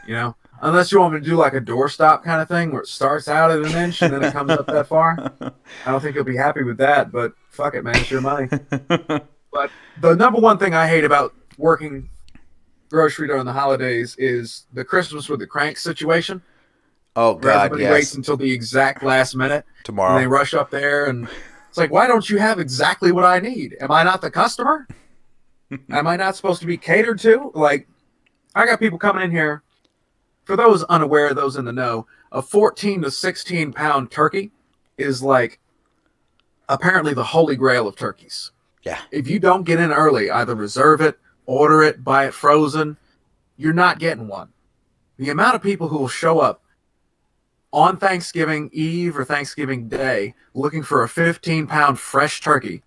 You 0.06 0.14
know, 0.14 0.36
unless 0.62 0.92
you 0.92 1.00
want 1.00 1.14
me 1.14 1.20
to 1.20 1.26
do 1.26 1.36
like 1.36 1.54
a 1.54 1.60
doorstop 1.60 2.22
kind 2.22 2.40
of 2.40 2.48
thing 2.48 2.72
where 2.72 2.82
it 2.82 2.88
starts 2.88 3.28
out 3.28 3.50
at 3.50 3.58
an 3.58 3.72
inch 3.72 4.00
and 4.02 4.12
then 4.12 4.22
it 4.22 4.32
comes 4.32 4.50
up 4.50 4.66
that 4.68 4.86
far. 4.86 5.32
I 5.40 5.90
don't 5.90 6.00
think 6.00 6.14
you'll 6.14 6.24
be 6.24 6.36
happy 6.36 6.62
with 6.62 6.78
that, 6.78 7.10
but 7.10 7.32
fuck 7.50 7.74
it, 7.74 7.82
man, 7.82 7.96
it's 7.96 8.10
your 8.10 8.20
money. 8.20 8.48
but 8.88 9.70
the 10.00 10.14
number 10.14 10.38
one 10.38 10.58
thing 10.58 10.74
I 10.74 10.86
hate 10.86 11.04
about 11.04 11.34
working 11.58 12.08
grocery 12.90 13.28
during 13.28 13.44
the 13.44 13.52
holidays 13.52 14.14
is 14.18 14.66
the 14.72 14.84
Christmas 14.84 15.28
with 15.28 15.40
the 15.40 15.46
crank 15.46 15.78
situation. 15.78 16.42
Oh 17.14 17.34
God, 17.34 17.66
everybody 17.66 17.82
yes. 17.84 17.92
waits 17.92 18.14
until 18.14 18.36
the 18.36 18.50
exact 18.50 19.02
last 19.02 19.34
minute 19.34 19.64
Tomorrow, 19.84 20.16
and 20.16 20.22
they 20.22 20.26
rush 20.26 20.52
up 20.52 20.70
there 20.70 21.06
and 21.06 21.28
it's 21.76 21.78
like, 21.78 21.90
why 21.90 22.06
don't 22.06 22.28
you 22.30 22.38
have 22.38 22.58
exactly 22.58 23.12
what 23.12 23.24
I 23.24 23.38
need? 23.38 23.76
Am 23.80 23.90
I 23.90 24.02
not 24.02 24.22
the 24.22 24.30
customer? 24.30 24.88
Am 25.90 26.06
I 26.06 26.16
not 26.16 26.34
supposed 26.34 26.60
to 26.60 26.66
be 26.66 26.78
catered 26.78 27.18
to? 27.20 27.50
Like, 27.54 27.86
I 28.54 28.64
got 28.64 28.80
people 28.80 28.98
coming 28.98 29.24
in 29.24 29.30
here. 29.30 29.62
For 30.44 30.56
those 30.56 30.84
unaware, 30.84 31.34
those 31.34 31.56
in 31.56 31.66
the 31.66 31.72
know, 31.72 32.06
a 32.32 32.40
14 32.40 33.02
to 33.02 33.10
16 33.10 33.74
pound 33.74 34.10
turkey 34.10 34.52
is 34.96 35.22
like 35.22 35.60
apparently 36.68 37.12
the 37.12 37.24
holy 37.24 37.56
grail 37.56 37.86
of 37.86 37.94
turkeys. 37.94 38.52
Yeah. 38.82 39.00
If 39.10 39.28
you 39.28 39.38
don't 39.38 39.64
get 39.64 39.78
in 39.78 39.92
early, 39.92 40.30
either 40.30 40.54
reserve 40.54 41.00
it, 41.00 41.18
order 41.46 41.82
it, 41.82 42.04
buy 42.04 42.26
it 42.26 42.34
frozen, 42.34 42.98
you're 43.56 43.72
not 43.72 43.98
getting 43.98 44.28
one. 44.28 44.48
The 45.16 45.30
amount 45.30 45.54
of 45.54 45.62
people 45.62 45.88
who 45.88 45.98
will 45.98 46.08
show 46.08 46.40
up 46.40 46.62
on 47.72 47.96
Thanksgiving 47.96 48.70
Eve 48.72 49.18
or 49.18 49.24
Thanksgiving 49.24 49.88
Day 49.88 50.34
looking 50.54 50.82
for 50.82 51.02
a 51.02 51.08
15 51.08 51.66
pound 51.66 51.98
fresh 51.98 52.40
turkey. 52.40 52.82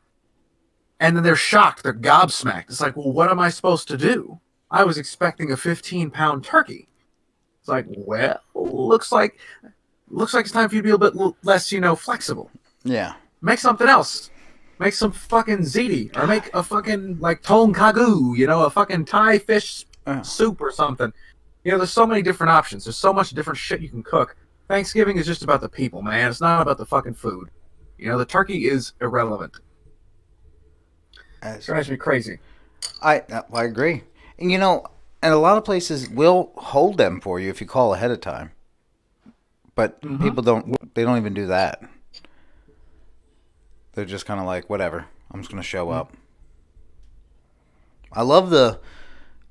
And 0.99 1.16
then 1.16 1.24
they're 1.24 1.36
shocked, 1.36 1.84
they're 1.84 1.93
gobsmacked. 1.93 2.70
It's 2.70 2.82
like, 2.82 2.97
well, 2.97 3.12
what 3.12 3.30
am 3.30 3.39
I 3.39 3.49
supposed 3.49 3.88
to 3.88 3.97
do? 3.97 4.39
I 4.70 4.84
was 4.84 4.97
expecting 4.97 5.51
a 5.51 5.57
15 5.57 6.12
pound 6.12 6.43
turkey. 6.43 6.88
It's 7.60 7.70
like, 7.70 7.86
well, 7.89 8.39
looks 8.53 9.12
like 9.12 9.39
looks 10.10 10.34
like 10.34 10.45
it's 10.45 10.53
time 10.53 10.70
for 10.70 10.76
you 10.76 10.82
to 10.82 10.88
be 10.88 10.91
a 10.93 10.97
bit 10.97 11.14
less, 11.43 11.72
you 11.72 11.80
know, 11.80 11.95
flexible. 11.95 12.51
Yeah. 12.84 13.14
Make 13.41 13.60
something 13.60 13.88
else. 13.88 14.30
Make 14.80 14.93
some 14.93 15.11
fucking 15.11 15.59
ziti, 15.59 16.15
or 16.17 16.25
make 16.25 16.53
a 16.53 16.63
fucking 16.63 17.19
like 17.19 17.41
ton 17.41 17.73
kagu, 17.73 18.36
you 18.38 18.47
know, 18.47 18.63
a 18.63 18.69
fucking 18.69 19.05
Thai 19.05 19.38
fish 19.39 19.86
Uh. 20.07 20.21
soup 20.21 20.61
or 20.61 20.71
something. 20.71 21.11
You 21.65 21.71
know, 21.73 21.77
there's 21.77 21.91
so 21.91 22.07
many 22.07 22.21
different 22.21 22.51
options. 22.51 22.86
There's 22.86 22.95
so 22.97 23.11
much 23.11 23.32
different 23.32 23.57
shit 23.59 23.82
you 23.82 23.89
can 23.89 24.01
cook. 24.03 24.38
Thanksgiving 24.69 25.17
is 25.17 25.25
just 25.25 25.43
about 25.43 25.59
the 25.61 25.67
people, 25.67 26.01
man. 26.01 26.30
It's 26.30 26.39
not 26.39 26.61
about 26.61 26.77
the 26.77 26.86
fucking 26.86 27.15
food. 27.15 27.49
You 27.97 28.07
know, 28.07 28.17
the 28.17 28.25
turkey 28.25 28.67
is 28.69 28.93
irrelevant. 29.01 29.53
It 31.43 31.61
drives 31.63 31.89
me 31.89 31.97
crazy. 31.97 32.39
I 33.01 33.23
I 33.53 33.63
agree, 33.65 34.03
and 34.38 34.51
you 34.51 34.57
know, 34.57 34.86
and 35.21 35.34
a 35.34 35.38
lot 35.38 35.57
of 35.57 35.65
places 35.65 36.09
will 36.09 36.51
hold 36.55 36.97
them 36.97 37.19
for 37.19 37.39
you 37.39 37.49
if 37.49 37.59
you 37.59 37.67
call 37.67 37.93
ahead 37.93 38.11
of 38.11 38.21
time. 38.21 38.51
But 39.75 40.01
people 40.01 40.43
don't. 40.43 40.75
They 40.95 41.03
don't 41.03 41.17
even 41.17 41.34
do 41.34 41.47
that. 41.47 41.82
They're 43.99 44.05
just 44.05 44.25
kind 44.25 44.39
of 44.39 44.45
like, 44.45 44.69
whatever. 44.69 45.07
I'm 45.29 45.41
just 45.41 45.51
gonna 45.51 45.61
show 45.61 45.89
up. 45.89 46.13
I 48.13 48.21
love 48.21 48.49
the, 48.49 48.79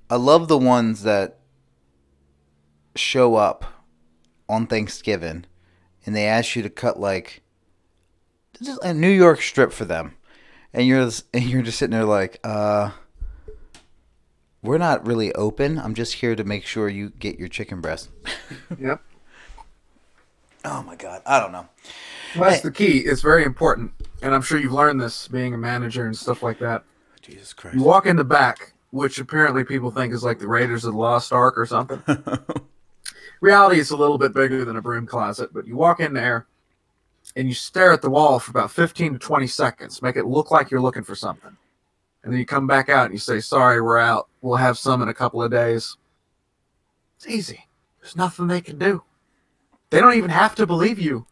I 0.08 0.16
love 0.16 0.48
the 0.48 0.56
ones 0.56 1.02
that 1.02 1.40
show 2.96 3.34
up 3.34 3.66
on 4.48 4.66
Thanksgiving, 4.66 5.44
and 6.06 6.16
they 6.16 6.24
ask 6.24 6.56
you 6.56 6.62
to 6.62 6.70
cut 6.70 6.98
like 6.98 7.42
a 8.82 8.94
New 8.94 9.10
York 9.10 9.42
strip 9.42 9.70
for 9.70 9.84
them, 9.84 10.14
and 10.72 10.86
you're 10.86 11.04
just- 11.04 11.26
and 11.34 11.44
you're 11.44 11.60
just 11.60 11.76
sitting 11.78 11.92
there 11.92 12.06
like, 12.06 12.40
uh, 12.42 12.92
we're 14.62 14.78
not 14.78 15.06
really 15.06 15.30
open. 15.34 15.78
I'm 15.78 15.92
just 15.92 16.14
here 16.14 16.34
to 16.34 16.42
make 16.42 16.64
sure 16.64 16.88
you 16.88 17.10
get 17.10 17.38
your 17.38 17.48
chicken 17.48 17.82
breast. 17.82 18.08
Yep. 18.80 19.02
Oh 20.64 20.82
my 20.82 20.96
god, 20.96 21.20
I 21.26 21.38
don't 21.38 21.52
know. 21.52 21.68
Well, 22.36 22.50
that's 22.50 22.62
the 22.62 22.70
key. 22.70 22.98
It's 22.98 23.22
very 23.22 23.44
important, 23.44 23.92
and 24.22 24.34
I'm 24.34 24.42
sure 24.42 24.58
you've 24.58 24.72
learned 24.72 25.00
this 25.00 25.28
being 25.28 25.54
a 25.54 25.58
manager 25.58 26.06
and 26.06 26.16
stuff 26.16 26.42
like 26.42 26.58
that. 26.58 26.84
Jesus 27.22 27.52
Christ. 27.52 27.76
You 27.76 27.82
walk 27.82 28.06
in 28.06 28.16
the 28.16 28.24
back, 28.24 28.72
which 28.90 29.18
apparently 29.18 29.64
people 29.64 29.90
think 29.90 30.12
is 30.12 30.24
like 30.24 30.38
the 30.38 30.48
Raiders 30.48 30.84
of 30.84 30.94
the 30.94 30.98
Lost 30.98 31.32
Ark 31.32 31.56
or 31.56 31.66
something. 31.66 32.02
Reality, 33.40 33.78
is 33.78 33.90
a 33.90 33.96
little 33.96 34.18
bit 34.18 34.34
bigger 34.34 34.64
than 34.64 34.76
a 34.76 34.82
broom 34.82 35.06
closet, 35.06 35.50
but 35.52 35.66
you 35.66 35.76
walk 35.76 36.00
in 36.00 36.12
there 36.12 36.46
and 37.36 37.46
you 37.46 37.54
stare 37.54 37.92
at 37.92 38.02
the 38.02 38.10
wall 38.10 38.38
for 38.38 38.50
about 38.50 38.70
15 38.70 39.14
to 39.14 39.18
20 39.18 39.46
seconds, 39.46 40.02
make 40.02 40.16
it 40.16 40.26
look 40.26 40.50
like 40.50 40.70
you're 40.70 40.80
looking 40.80 41.04
for 41.04 41.14
something. 41.14 41.56
And 42.22 42.32
then 42.32 42.40
you 42.40 42.46
come 42.46 42.66
back 42.66 42.88
out 42.88 43.06
and 43.06 43.14
you 43.14 43.18
say, 43.18 43.40
Sorry, 43.40 43.80
we're 43.80 43.98
out. 43.98 44.28
We'll 44.40 44.56
have 44.56 44.76
some 44.76 45.02
in 45.02 45.08
a 45.08 45.14
couple 45.14 45.42
of 45.42 45.50
days. 45.50 45.96
It's 47.16 47.28
easy. 47.28 47.68
There's 48.00 48.16
nothing 48.16 48.46
they 48.48 48.60
can 48.60 48.78
do. 48.78 49.02
They 49.90 50.00
don't 50.00 50.14
even 50.14 50.30
have 50.30 50.54
to 50.56 50.66
believe 50.66 50.98
you, 50.98 51.26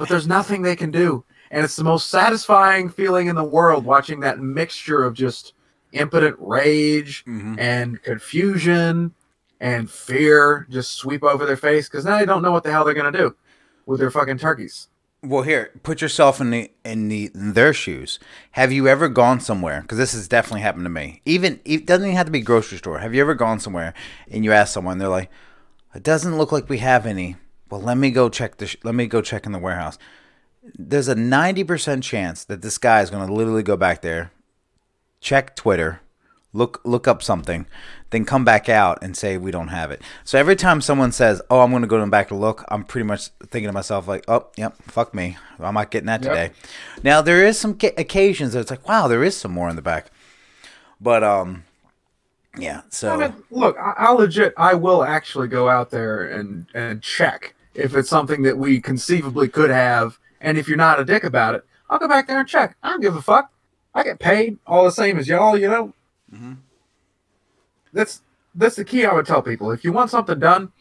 but 0.00 0.08
there's 0.08 0.26
nothing 0.26 0.62
they 0.62 0.74
can 0.74 0.90
do. 0.90 1.22
And 1.50 1.62
it's 1.62 1.76
the 1.76 1.84
most 1.84 2.08
satisfying 2.08 2.88
feeling 2.88 3.26
in 3.26 3.36
the 3.36 3.44
world 3.44 3.84
watching 3.84 4.20
that 4.20 4.40
mixture 4.40 5.04
of 5.04 5.12
just 5.14 5.52
impotent 5.92 6.36
rage 6.38 7.22
Mhm. 7.26 7.58
and 7.60 8.02
confusion 8.02 9.12
and 9.60 9.90
fear 9.90 10.66
just 10.70 10.92
sweep 10.92 11.22
over 11.22 11.44
their 11.44 11.56
face 11.56 11.86
because 11.88 12.04
now 12.06 12.18
they 12.18 12.24
don't 12.24 12.40
know 12.42 12.52
what 12.52 12.62
the 12.64 12.70
hell 12.70 12.84
they're 12.84 12.94
going 12.94 13.12
to 13.12 13.18
do 13.18 13.34
with 13.84 14.00
their 14.00 14.10
fucking 14.10 14.38
turkeys. 14.38 14.88
Well, 15.22 15.42
here, 15.42 15.70
put 15.82 16.00
yourself 16.00 16.40
in 16.40 16.50
the 16.50 16.70
in 16.82 17.08
the 17.08 17.30
in 17.34 17.52
their 17.52 17.74
shoes. 17.74 18.18
Have 18.52 18.72
you 18.72 18.88
ever 18.88 19.06
gone 19.08 19.38
somewhere? 19.40 19.82
Because 19.82 19.98
this 19.98 20.12
has 20.12 20.26
definitely 20.28 20.62
happened 20.62 20.86
to 20.86 20.90
me. 20.90 21.20
Even 21.26 21.60
it 21.66 21.84
doesn't 21.84 22.06
even 22.06 22.16
have 22.16 22.24
to 22.24 22.32
be 22.32 22.40
grocery 22.40 22.78
store. 22.78 23.00
Have 23.00 23.12
you 23.14 23.20
ever 23.20 23.34
gone 23.34 23.60
somewhere 23.60 23.92
and 24.30 24.44
you 24.46 24.52
ask 24.52 24.72
someone, 24.72 24.96
they're 24.96 25.08
like, 25.08 25.30
"It 25.94 26.02
doesn't 26.02 26.38
look 26.38 26.52
like 26.52 26.70
we 26.70 26.78
have 26.78 27.04
any." 27.04 27.36
Well, 27.70 27.80
let 27.80 27.96
me 27.96 28.10
go 28.10 28.28
check 28.28 28.56
the. 28.56 28.66
Sh- 28.66 28.76
let 28.82 28.94
me 28.94 29.06
go 29.06 29.22
check 29.22 29.46
in 29.46 29.52
the 29.52 29.58
warehouse. 29.58 29.96
There's 30.76 31.08
a 31.08 31.14
ninety 31.14 31.64
percent 31.64 32.02
chance 32.04 32.44
that 32.44 32.62
this 32.62 32.78
guy 32.78 33.00
is 33.00 33.10
going 33.10 33.26
to 33.26 33.32
literally 33.32 33.62
go 33.62 33.76
back 33.76 34.02
there, 34.02 34.30
check 35.20 35.56
Twitter, 35.56 36.00
look 36.52 36.80
look 36.84 37.06
up 37.08 37.22
something, 37.22 37.66
then 38.10 38.24
come 38.24 38.44
back 38.44 38.68
out 38.68 38.98
and 39.02 39.16
say 39.16 39.38
we 39.38 39.50
don't 39.50 39.68
have 39.68 39.90
it. 39.90 40.02
So 40.24 40.38
every 40.38 40.56
time 40.56 40.80
someone 40.80 41.12
says, 41.12 41.40
"Oh, 41.48 41.60
I'm 41.60 41.70
going 41.70 41.82
to 41.82 41.88
go 41.88 41.96
to 41.98 42.04
the 42.04 42.10
back 42.10 42.28
to 42.28 42.34
look," 42.34 42.64
I'm 42.68 42.84
pretty 42.84 43.06
much 43.06 43.28
thinking 43.46 43.68
to 43.68 43.72
myself 43.72 44.06
like, 44.08 44.24
"Oh, 44.28 44.48
yep, 44.56 44.76
fuck 44.82 45.14
me, 45.14 45.36
I'm 45.58 45.74
not 45.74 45.90
getting 45.90 46.08
that 46.08 46.22
Yep. 46.22 46.32
today." 46.32 46.50
Now 47.02 47.22
there 47.22 47.44
is 47.46 47.58
some 47.58 47.78
ca- 47.78 47.94
occasions 47.96 48.52
that 48.52 48.60
it's 48.60 48.70
like, 48.70 48.86
"Wow, 48.86 49.08
there 49.08 49.24
is 49.24 49.36
some 49.36 49.52
more 49.52 49.68
in 49.70 49.76
the 49.76 49.82
back," 49.82 50.10
but 51.00 51.24
um, 51.24 51.64
yeah. 52.58 52.82
So 52.90 53.12
I 53.14 53.16
mean, 53.28 53.42
look, 53.50 53.78
I, 53.78 53.94
I'll 53.96 54.16
legit, 54.16 54.52
I 54.58 54.74
will 54.74 55.04
actually 55.04 55.48
go 55.48 55.68
out 55.70 55.90
there 55.90 56.26
and 56.26 56.66
and 56.74 57.00
check 57.02 57.54
if 57.74 57.94
it's 57.94 58.08
something 58.08 58.42
that 58.42 58.58
we 58.58 58.80
conceivably 58.80 59.48
could 59.48 59.70
have, 59.70 60.18
and 60.40 60.58
if 60.58 60.68
you're 60.68 60.76
not 60.76 61.00
a 61.00 61.04
dick 61.04 61.24
about 61.24 61.54
it, 61.54 61.64
I'll 61.88 61.98
go 61.98 62.08
back 62.08 62.26
there 62.26 62.40
and 62.40 62.48
check. 62.48 62.76
I 62.82 62.90
don't 62.90 63.00
give 63.00 63.16
a 63.16 63.22
fuck. 63.22 63.50
I 63.94 64.04
get 64.04 64.18
paid 64.18 64.58
all 64.66 64.84
the 64.84 64.92
same 64.92 65.18
as 65.18 65.28
y'all, 65.28 65.58
you 65.58 65.68
know. 65.68 65.92
Mm-hmm. 66.32 66.54
That's 67.92 68.22
that's 68.54 68.76
the 68.76 68.84
key. 68.84 69.04
I 69.04 69.12
would 69.12 69.26
tell 69.26 69.42
people 69.42 69.70
if 69.72 69.84
you 69.84 69.92
want 69.92 70.10
something 70.10 70.38
done, 70.38 70.72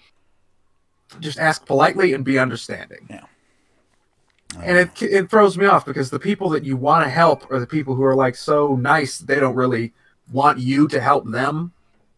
just 1.20 1.40
ask 1.40 1.66
politely 1.66 2.14
and 2.14 2.24
be 2.24 2.38
understanding. 2.38 3.08
Yeah. 3.10 3.26
And 4.64 4.78
it 4.78 5.02
it 5.02 5.30
throws 5.30 5.58
me 5.58 5.66
off 5.66 5.86
because 5.86 6.10
the 6.10 6.20
people 6.20 6.50
that 6.50 6.64
you 6.64 6.78
want 6.78 7.04
to 7.04 7.10
help 7.10 7.52
are 7.52 7.60
the 7.60 7.68
people 7.68 7.96
who 7.96 8.04
are 8.04 8.16
like 8.16 8.36
so 8.36 8.76
nice 8.76 9.18
they 9.20 9.40
don't 9.40 9.56
really 9.56 9.94
want 10.32 10.60
you 10.60 10.88
to 10.88 11.02
help 11.02 11.30
them, 11.30 11.74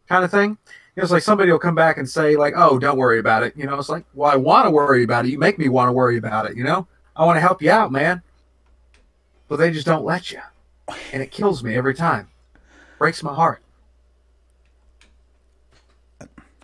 kind 0.07 0.26
of 0.26 0.32
thing. 0.32 0.57
It's 0.95 1.11
like 1.11 1.23
somebody 1.23 1.51
will 1.51 1.59
come 1.59 1.75
back 1.75 1.97
and 1.97 2.09
say 2.09 2.35
like, 2.35 2.53
"Oh, 2.55 2.77
don't 2.77 2.97
worry 2.97 3.19
about 3.19 3.43
it." 3.43 3.55
You 3.55 3.65
know, 3.65 3.79
it's 3.79 3.89
like, 3.89 4.05
"Well, 4.13 4.29
I 4.29 4.35
want 4.35 4.65
to 4.65 4.71
worry 4.71 5.03
about 5.03 5.25
it. 5.25 5.29
You 5.29 5.39
make 5.39 5.57
me 5.57 5.69
want 5.69 5.87
to 5.87 5.93
worry 5.93 6.17
about 6.17 6.49
it." 6.49 6.57
You 6.57 6.63
know, 6.63 6.87
I 7.15 7.25
want 7.25 7.37
to 7.37 7.41
help 7.41 7.61
you 7.61 7.71
out, 7.71 7.91
man. 7.91 8.21
But 9.47 9.57
they 9.57 9.71
just 9.71 9.85
don't 9.85 10.03
let 10.03 10.31
you, 10.31 10.39
and 11.13 11.21
it 11.21 11.31
kills 11.31 11.63
me 11.63 11.75
every 11.75 11.93
time. 11.93 12.29
Breaks 12.97 13.23
my 13.23 13.33
heart. 13.33 13.61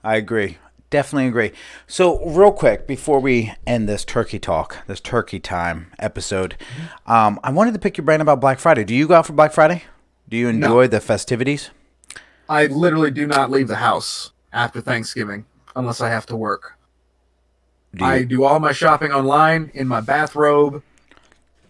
I 0.03 0.15
agree. 0.15 0.57
Definitely 0.89 1.27
agree. 1.27 1.51
So, 1.85 2.23
real 2.25 2.51
quick 2.53 2.87
before 2.87 3.19
we 3.19 3.53
end 3.65 3.89
this 3.89 4.05
turkey 4.05 4.39
talk, 4.39 4.85
this 4.87 5.01
turkey 5.01 5.39
time 5.39 5.91
episode, 5.99 6.55
um, 7.05 7.39
I 7.43 7.51
wanted 7.51 7.73
to 7.73 7.79
pick 7.79 7.97
your 7.97 8.05
brain 8.05 8.21
about 8.21 8.39
Black 8.39 8.59
Friday. 8.59 8.85
Do 8.85 8.95
you 8.95 9.07
go 9.07 9.15
out 9.15 9.25
for 9.25 9.33
Black 9.33 9.51
Friday? 9.51 9.83
Do 10.29 10.37
you 10.37 10.47
enjoy 10.47 10.87
the 10.87 11.01
festivities? 11.01 11.71
I 12.49 12.67
literally 12.67 13.11
do 13.11 13.27
not 13.27 13.51
leave 13.51 13.67
the 13.67 13.75
house 13.75 14.31
after 14.53 14.81
Thanksgiving 14.81 15.45
unless 15.75 16.01
I 16.01 16.09
have 16.09 16.25
to 16.27 16.35
work. 16.35 16.77
Do 17.95 18.05
I 18.05 18.23
do 18.23 18.43
all 18.43 18.59
my 18.59 18.73
shopping 18.73 19.11
online 19.11 19.71
in 19.73 19.87
my 19.87 20.01
bathrobe 20.01 20.83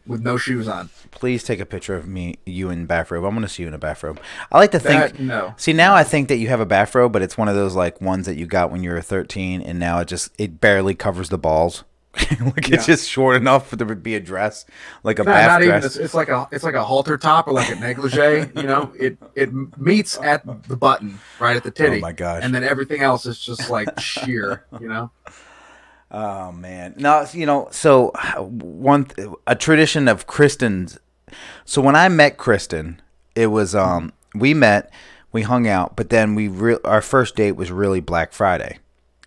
with 0.07 0.21
no 0.21 0.37
shoes 0.37 0.67
on. 0.67 0.89
please 1.11 1.43
take 1.43 1.59
a 1.59 1.65
picture 1.65 1.95
of 1.95 2.07
me, 2.07 2.37
you 2.45 2.69
in 2.69 2.85
bathrobe. 2.85 3.25
I'm 3.25 3.33
gonna 3.33 3.47
see 3.47 3.63
you 3.63 3.67
in 3.67 3.73
a 3.73 3.79
bathrobe. 3.79 4.19
I 4.51 4.57
like 4.57 4.71
to 4.71 4.79
think. 4.79 5.13
That, 5.13 5.19
no. 5.19 5.53
See 5.57 5.73
now, 5.73 5.95
I 5.95 6.03
think 6.03 6.29
that 6.29 6.37
you 6.37 6.47
have 6.47 6.59
a 6.59 6.65
bathrobe, 6.65 7.11
but 7.11 7.21
it's 7.21 7.37
one 7.37 7.49
of 7.49 7.55
those 7.55 7.75
like 7.75 7.99
ones 8.01 8.25
that 8.25 8.37
you 8.37 8.45
got 8.45 8.71
when 8.71 8.83
you 8.83 8.91
were 8.91 9.01
thirteen, 9.01 9.61
and 9.61 9.79
now 9.79 9.99
it 9.99 10.07
just 10.07 10.31
it 10.37 10.61
barely 10.61 10.95
covers 10.95 11.29
the 11.29 11.37
balls. 11.37 11.83
like 12.41 12.67
Yeah. 12.67 12.75
it's 12.75 12.85
just 12.85 13.09
short 13.09 13.35
enough 13.35 13.69
for 13.69 13.75
there 13.75 13.87
to 13.87 13.95
be 13.95 14.15
a 14.15 14.19
dress, 14.19 14.65
like 15.03 15.19
a 15.19 15.23
No, 15.23 15.31
bath 15.31 15.47
not 15.47 15.61
even. 15.61 15.79
dress. 15.81 15.85
It's, 15.85 15.95
it's 15.97 16.13
like 16.13 16.29
a 16.29 16.47
it's 16.51 16.63
like 16.63 16.75
a 16.75 16.83
halter 16.83 17.17
top 17.17 17.47
or 17.47 17.53
like 17.53 17.69
a 17.69 17.75
negligee. 17.75 18.49
you 18.55 18.63
know, 18.67 18.91
it 18.99 19.17
it 19.35 19.51
meets 19.77 20.17
at 20.19 20.43
the 20.67 20.75
button 20.77 21.19
right 21.39 21.55
at 21.55 21.63
the 21.63 21.71
titty. 21.71 21.97
Oh 21.97 22.01
my 22.01 22.11
gosh. 22.13 22.41
And 22.43 22.53
then 22.53 22.63
everything 22.63 23.01
else 23.01 23.25
is 23.25 23.39
just 23.39 23.69
like 23.69 23.99
sheer. 23.99 24.65
You 24.79 24.87
know. 24.87 25.11
Oh 26.09 26.51
man, 26.53 26.93
no, 26.97 27.25
you 27.33 27.45
know, 27.45 27.67
so 27.71 28.11
one 28.39 29.07
a 29.45 29.55
tradition 29.55 30.07
of 30.07 30.25
Kristen's. 30.25 30.97
So 31.65 31.81
when 31.81 31.95
I 31.97 32.07
met 32.07 32.37
Kristen, 32.37 33.01
it 33.35 33.47
was 33.47 33.75
um 33.75 34.13
we 34.33 34.53
met, 34.53 34.89
we 35.33 35.41
hung 35.41 35.67
out, 35.67 35.95
but 35.97 36.09
then 36.09 36.33
we 36.33 36.47
re- 36.47 36.77
our 36.85 37.01
first 37.01 37.35
date 37.35 37.53
was 37.53 37.71
really 37.71 37.99
Black 37.99 38.31
Friday. 38.31 38.79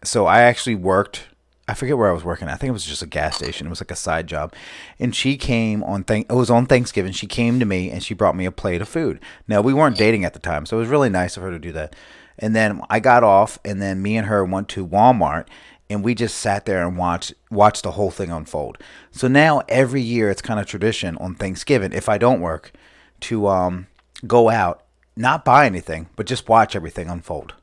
So 0.03 0.25
I 0.25 0.41
actually 0.43 0.75
worked. 0.77 1.25
I 1.71 1.75
forget 1.75 1.97
where 1.97 2.11
I 2.11 2.13
was 2.13 2.25
working. 2.25 2.49
I 2.49 2.57
think 2.57 2.71
it 2.71 2.73
was 2.73 2.85
just 2.85 3.01
a 3.03 3.07
gas 3.07 3.37
station. 3.37 3.69
It 3.69 3.71
was 3.71 3.81
like 3.81 3.93
a 3.93 3.97
side 3.97 4.27
job, 4.27 4.53
and 4.99 5.15
she 5.15 5.37
came 5.37 5.85
on. 5.85 6.03
Thank. 6.03 6.29
It 6.29 6.35
was 6.35 6.51
on 6.51 6.67
Thanksgiving. 6.67 7.13
She 7.13 7.29
came 7.29 7.61
to 7.61 7.65
me 7.65 7.93
and 7.93 8.03
she 8.03 8.13
brought 8.13 8.35
me 8.35 8.45
a 8.45 8.51
plate 8.51 8.83
of 8.83 8.89
food. 8.89 9.21
Now 9.47 9.61
we 9.61 9.73
weren't 9.73 9.97
dating 9.97 10.25
at 10.25 10.33
the 10.33 10.41
time, 10.41 10.67
so 10.67 10.77
it 10.77 10.81
was 10.81 10.89
really 10.89 11.11
nice 11.11 11.37
of 11.37 11.45
her 11.45 11.51
to 11.53 11.61
do 11.61 11.71
that. 11.73 11.95
And 12.41 12.57
then 12.57 12.81
I 12.91 12.99
got 12.99 13.23
off, 13.23 13.57
and 13.65 13.81
then 13.81 14.03
me 14.03 14.17
and 14.17 14.27
her 14.27 14.45
went 14.45 14.69
to 14.71 14.85
Walmart, 14.85 15.47
and 15.89 16.03
we 16.03 16.13
just 16.13 16.39
sat 16.39 16.67
there 16.67 16.85
and 16.85 16.97
watched 16.97 17.35
watched 17.53 17.85
the 17.85 17.93
whole 17.93 18.11
thing 18.11 18.33
unfold. 18.33 18.79
So 19.13 19.29
now 19.29 19.63
every 19.69 20.03
year 20.03 20.29
it's 20.29 20.43
kind 20.43 20.59
of 20.59 20.67
tradition 20.67 21.17
on 21.19 21.37
Thanksgiving, 21.37 21.93
if 21.93 22.09
I 22.09 22.19
don't 22.19 22.41
work, 22.41 22.73
to 23.21 23.47
um 23.47 23.87
go 24.27 24.51
out, 24.51 24.83
not 25.15 25.45
buy 25.45 25.67
anything, 25.67 26.09
but 26.17 26.27
just 26.27 26.49
watch 26.49 26.75
everything 26.75 27.09
unfold. 27.09 27.55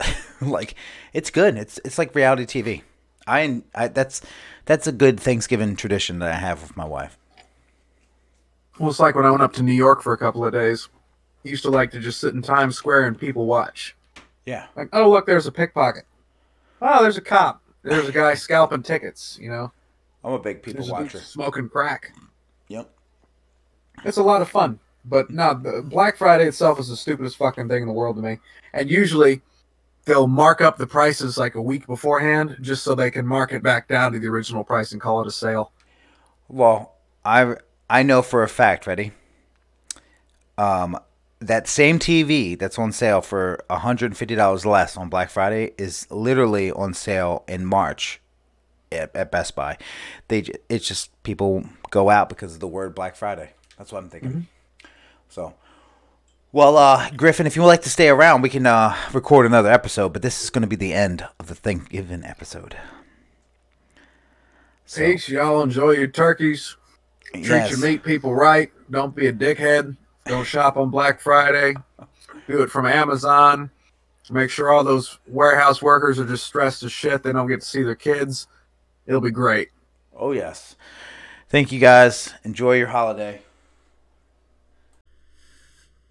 like 0.40 0.74
it's 1.12 1.30
good. 1.30 1.56
It's 1.56 1.78
it's 1.84 1.96
like 1.96 2.12
reality 2.16 2.44
TV. 2.44 2.82
I, 3.26 3.62
I 3.74 3.88
that's 3.88 4.22
that's 4.64 4.86
a 4.86 4.92
good 4.92 5.18
Thanksgiving 5.18 5.76
tradition 5.76 6.18
that 6.20 6.32
I 6.32 6.36
have 6.36 6.62
with 6.62 6.76
my 6.76 6.84
wife. 6.84 7.18
Well, 8.78 8.90
it's 8.90 9.00
like 9.00 9.14
when 9.14 9.26
I 9.26 9.30
went 9.30 9.42
up 9.42 9.52
to 9.54 9.62
New 9.62 9.72
York 9.72 10.02
for 10.02 10.12
a 10.12 10.18
couple 10.18 10.44
of 10.44 10.52
days. 10.52 10.88
I 11.44 11.48
used 11.48 11.64
to 11.64 11.70
like 11.70 11.90
to 11.90 12.00
just 12.00 12.20
sit 12.20 12.34
in 12.34 12.42
Times 12.42 12.76
Square 12.76 13.06
and 13.06 13.18
people 13.18 13.46
watch. 13.46 13.96
Yeah. 14.46 14.66
Like, 14.76 14.88
oh 14.92 15.10
look, 15.10 15.26
there's 15.26 15.46
a 15.46 15.52
pickpocket. 15.52 16.04
Oh, 16.80 17.02
there's 17.02 17.16
a 17.16 17.22
cop. 17.22 17.62
There's 17.82 18.08
a 18.08 18.12
guy 18.12 18.34
scalping 18.34 18.82
tickets. 18.82 19.38
You 19.40 19.50
know, 19.50 19.72
I'm 20.24 20.32
a 20.32 20.38
big 20.38 20.62
people 20.62 20.82
there's 20.82 20.90
watcher. 20.90 21.18
smoking 21.18 21.68
crack. 21.68 22.12
Yep. 22.68 22.90
It's 24.04 24.18
a 24.18 24.22
lot 24.22 24.42
of 24.42 24.48
fun. 24.48 24.78
But 25.04 25.30
no, 25.30 25.54
Black 25.84 26.16
Friday 26.16 26.46
itself 26.46 26.78
is 26.78 26.88
the 26.88 26.96
stupidest 26.96 27.36
fucking 27.36 27.68
thing 27.68 27.82
in 27.82 27.88
the 27.88 27.94
world 27.94 28.16
to 28.16 28.22
me. 28.22 28.38
And 28.72 28.88
usually 28.88 29.42
they'll 30.04 30.26
mark 30.26 30.60
up 30.60 30.76
the 30.76 30.86
prices 30.86 31.38
like 31.38 31.54
a 31.54 31.62
week 31.62 31.86
beforehand 31.86 32.56
just 32.60 32.82
so 32.82 32.94
they 32.94 33.10
can 33.10 33.26
mark 33.26 33.52
it 33.52 33.62
back 33.62 33.88
down 33.88 34.12
to 34.12 34.18
the 34.18 34.26
original 34.26 34.64
price 34.64 34.92
and 34.92 35.00
call 35.00 35.20
it 35.20 35.26
a 35.26 35.30
sale. 35.30 35.72
Well, 36.48 36.94
I 37.24 37.56
I 37.88 38.02
know 38.02 38.22
for 38.22 38.42
a 38.42 38.48
fact, 38.48 38.86
ready? 38.86 39.12
Um, 40.58 40.98
that 41.40 41.66
same 41.66 41.98
TV 41.98 42.58
that's 42.58 42.78
on 42.78 42.92
sale 42.92 43.20
for 43.20 43.64
$150 43.68 44.64
less 44.64 44.96
on 44.96 45.08
Black 45.08 45.30
Friday 45.30 45.72
is 45.76 46.06
literally 46.10 46.70
on 46.70 46.94
sale 46.94 47.44
in 47.48 47.64
March 47.64 48.20
at, 48.90 49.14
at 49.16 49.30
Best 49.30 49.54
Buy. 49.54 49.76
They 50.28 50.44
it's 50.68 50.86
just 50.86 51.10
people 51.22 51.64
go 51.90 52.10
out 52.10 52.28
because 52.28 52.54
of 52.54 52.60
the 52.60 52.68
word 52.68 52.94
Black 52.94 53.16
Friday. 53.16 53.50
That's 53.76 53.92
what 53.92 54.02
I'm 54.02 54.10
thinking. 54.10 54.46
So, 55.28 55.54
well, 56.52 56.76
uh, 56.76 57.10
Griffin, 57.16 57.46
if 57.46 57.56
you 57.56 57.62
would 57.62 57.68
like 57.68 57.82
to 57.82 57.90
stay 57.90 58.08
around, 58.08 58.42
we 58.42 58.50
can 58.50 58.66
uh, 58.66 58.94
record 59.12 59.46
another 59.46 59.70
episode. 59.70 60.12
But 60.12 60.22
this 60.22 60.44
is 60.44 60.50
going 60.50 60.62
to 60.62 60.68
be 60.68 60.76
the 60.76 60.92
end 60.92 61.26
of 61.40 61.46
the 61.48 61.54
Thanksgiving 61.54 62.24
episode. 62.24 62.76
So, 64.84 65.00
Peace. 65.00 65.28
Y'all 65.28 65.62
enjoy 65.62 65.92
your 65.92 66.08
turkeys. 66.08 66.76
Treat 67.32 67.46
yes. 67.46 67.70
your 67.70 67.80
meat 67.80 68.04
people 68.04 68.34
right. 68.34 68.70
Don't 68.90 69.16
be 69.16 69.28
a 69.28 69.32
dickhead. 69.32 69.96
Don't 70.26 70.44
shop 70.44 70.76
on 70.76 70.90
Black 70.90 71.20
Friday. 71.20 71.74
Do 72.46 72.62
it 72.62 72.70
from 72.70 72.86
Amazon. 72.86 73.70
Make 74.30 74.50
sure 74.50 74.70
all 74.70 74.84
those 74.84 75.18
warehouse 75.26 75.82
workers 75.82 76.18
are 76.18 76.26
just 76.26 76.44
stressed 76.44 76.82
as 76.82 76.92
shit. 76.92 77.22
They 77.22 77.32
don't 77.32 77.48
get 77.48 77.60
to 77.60 77.66
see 77.66 77.82
their 77.82 77.94
kids. 77.94 78.46
It'll 79.06 79.20
be 79.20 79.30
great. 79.30 79.70
Oh 80.14 80.32
yes. 80.32 80.76
Thank 81.48 81.72
you 81.72 81.80
guys. 81.80 82.32
Enjoy 82.44 82.76
your 82.76 82.88
holiday. 82.88 83.42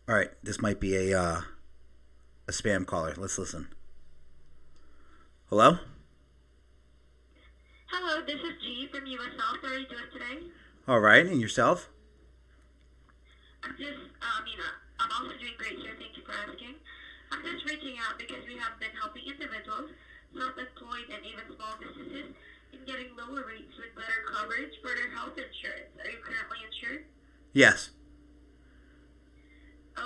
All 0.10 0.16
right, 0.16 0.30
this 0.44 0.62
might 0.62 0.80
be 0.80 0.96
a 0.96 1.18
uh, 1.18 1.42
a 2.48 2.52
spam 2.52 2.86
caller. 2.86 3.14
Let's 3.16 3.38
listen. 3.38 3.68
Hello? 5.50 5.78
Hello, 7.86 8.22
this 8.26 8.40
is 8.42 8.56
G 8.64 8.88
from 8.90 9.06
USL. 9.06 9.62
How 9.62 9.68
are 9.68 9.78
you 9.78 9.88
doing 9.88 10.10
today? 10.12 10.48
All 10.88 11.00
right, 11.00 11.26
and 11.26 11.40
yourself? 11.40 11.90
I'm 13.64 13.78
just, 13.78 14.02
um, 14.26 14.42
you 14.50 14.58
know, 14.58 14.74
I'm 15.00 15.12
also 15.12 15.38
doing 15.38 15.54
great, 15.58 15.78
sir. 15.78 15.94
Thank 16.00 16.18
you 16.18 16.24
for 16.26 16.34
asking. 16.34 16.82
I'm 17.32 17.44
just 17.46 17.64
reaching 17.70 17.96
out 18.02 18.18
because 18.18 18.42
we 18.50 18.58
have 18.58 18.80
been 18.82 18.96
helping 18.98 19.22
individuals, 19.30 19.94
self-employed, 20.34 21.08
and 21.14 21.22
even 21.30 21.46
small 21.54 21.78
businesses 21.78 22.34
in 22.74 22.80
getting 22.90 23.14
lower 23.14 23.46
rates 23.46 23.78
with 23.78 23.94
better 23.94 24.26
coverage 24.34 24.74
for 24.82 24.98
their 24.98 25.14
health 25.14 25.38
insurance. 25.38 25.94
Are 26.02 26.10
you 26.10 26.20
currently 26.26 26.58
insured? 26.66 27.06
Yes. 27.54 27.94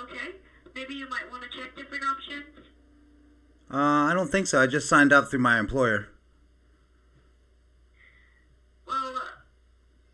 Okay. 0.02 0.36
Maybe 0.74 0.94
you 0.94 1.08
might 1.08 1.30
want 1.30 1.42
to 1.42 1.48
check 1.48 1.74
different 1.76 2.04
options. 2.04 2.66
Uh, 3.72 4.06
I 4.06 4.12
don't 4.14 4.28
think 4.28 4.46
so. 4.46 4.60
I 4.60 4.66
just 4.66 4.88
signed 4.88 5.12
up 5.12 5.30
through 5.30 5.40
my 5.40 5.58
employer. 5.58 6.08
Well, 8.86 9.14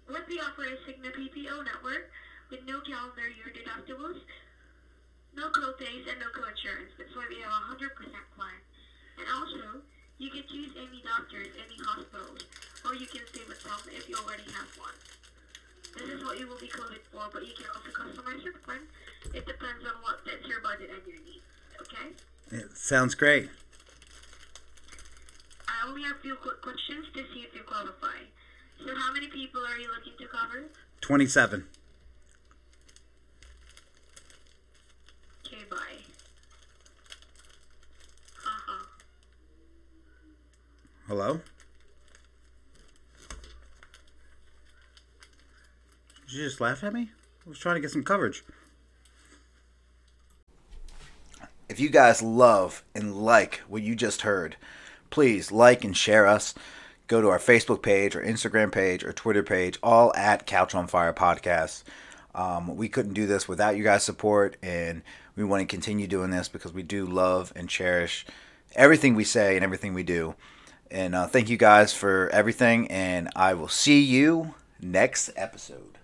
what 0.09 0.25
we 0.29 0.39
offer 0.41 0.65
is 0.65 0.79
Cigna 0.89 1.13
PPO 1.13 1.65
network 1.67 2.09
with 2.51 2.61
no 2.65 2.81
calendar 2.81 3.29
year 3.29 3.53
deductibles, 3.53 4.21
no 5.37 5.51
co-pays, 5.51 6.07
and 6.09 6.21
no 6.21 6.31
co-insurance. 6.33 6.93
That's 6.97 7.13
why 7.17 7.27
we 7.29 7.43
have 7.43 7.53
a 7.53 7.77
100% 7.77 7.93
plan. 8.39 8.59
And 9.19 9.27
also, 9.35 9.83
you 10.19 10.31
can 10.31 10.45
choose 10.49 10.73
any 10.79 11.03
doctors, 11.05 11.53
any 11.59 11.77
hospitals, 11.85 12.47
or 12.87 12.95
you 12.95 13.07
can 13.07 13.27
stay 13.35 13.43
with 13.49 13.61
some 13.61 13.83
if 13.93 14.09
you 14.09 14.17
already 14.17 14.47
have 14.55 14.71
one. 14.79 14.97
This 15.95 16.09
is 16.09 16.25
what 16.25 16.39
you 16.39 16.47
will 16.49 16.59
be 16.59 16.69
coded 16.69 17.01
for, 17.13 17.29
but 17.33 17.47
you 17.47 17.53
can 17.55 17.67
also 17.75 17.91
customize 17.91 18.43
your 18.43 18.55
plan. 18.65 18.81
It 19.35 19.47
depends 19.47 19.85
on 19.85 20.03
what 20.03 20.25
fits 20.25 20.47
your 20.49 20.61
budget 20.61 20.91
and 20.91 21.03
your 21.07 21.23
needs. 21.23 21.45
Okay? 21.81 22.13
It 22.51 22.77
sounds 22.77 23.15
great. 23.15 23.51
I 25.69 25.89
only 25.89 26.03
have 26.03 26.17
a 26.17 26.21
few 26.21 26.37
quick 26.37 26.63
questions 26.63 27.07
to 27.15 27.23
see 27.35 27.41
if 27.41 27.55
you 27.55 27.63
qualify. 27.67 28.25
So 28.85 28.95
how 28.97 29.13
many 29.13 29.29
people 29.29 29.61
are 29.67 29.79
you 29.79 29.89
looking 29.95 30.15
to 30.19 30.27
cover? 30.27 30.65
27. 31.01 31.67
Okay, 35.47 35.63
bye. 35.71 35.77
Uh-huh. 38.45 38.87
Hello? 41.07 41.41
Did 46.33 46.39
you 46.39 46.45
just 46.47 46.63
laugh 46.63 46.83
at 46.83 46.95
me? 46.95 47.11
I 47.45 47.49
was 47.51 47.59
trying 47.59 47.75
to 47.75 47.83
get 47.83 47.91
some 47.91 48.05
coverage. 48.05 48.43
If 51.69 51.79
you 51.79 51.91
guys 51.91 52.23
love 52.23 52.83
and 52.95 53.15
like 53.15 53.57
what 53.69 53.83
you 53.83 53.95
just 53.95 54.23
heard, 54.23 54.57
please 55.11 55.53
like 55.53 55.85
and 55.85 55.95
share 55.95 56.27
us. 56.27 56.55
Go 57.07 57.21
to 57.21 57.29
our 57.29 57.39
Facebook 57.39 57.83
page 57.83 58.17
or 58.17 58.23
Instagram 58.23 58.73
page 58.73 59.05
or 59.05 59.13
Twitter 59.13 59.43
page, 59.43 59.79
all 59.83 60.11
at 60.17 60.47
Couch 60.47 60.75
on 60.75 60.87
Fire 60.87 61.13
Podcast. 61.13 61.83
Um, 62.35 62.79
we 62.79 62.89
couldn't 62.89 63.13
do 63.13 63.27
this 63.27 63.47
without 63.47 63.77
you 63.77 63.85
guys' 63.85 64.03
support, 64.03 64.57
and 64.63 65.03
we 65.37 65.45
want 65.45 65.61
to 65.61 65.67
continue 65.67 66.07
doing 66.07 66.31
this 66.31 66.49
because 66.49 66.73
we 66.73 66.83
do 66.83 67.05
love 67.05 67.53
and 67.55 67.69
cherish 67.69 68.25
everything 68.75 69.15
we 69.15 69.25
say 69.25 69.57
and 69.57 69.63
everything 69.63 69.93
we 69.93 70.03
do. 70.03 70.35
And 70.91 71.15
uh, 71.15 71.27
thank 71.27 71.51
you 71.51 71.59
guys 71.59 71.93
for 71.93 72.31
everything, 72.31 72.89
and 72.89 73.29
I 73.37 73.53
will 73.53 73.69
see 73.69 74.01
you 74.01 74.55
next 74.81 75.29
episode. 75.37 75.99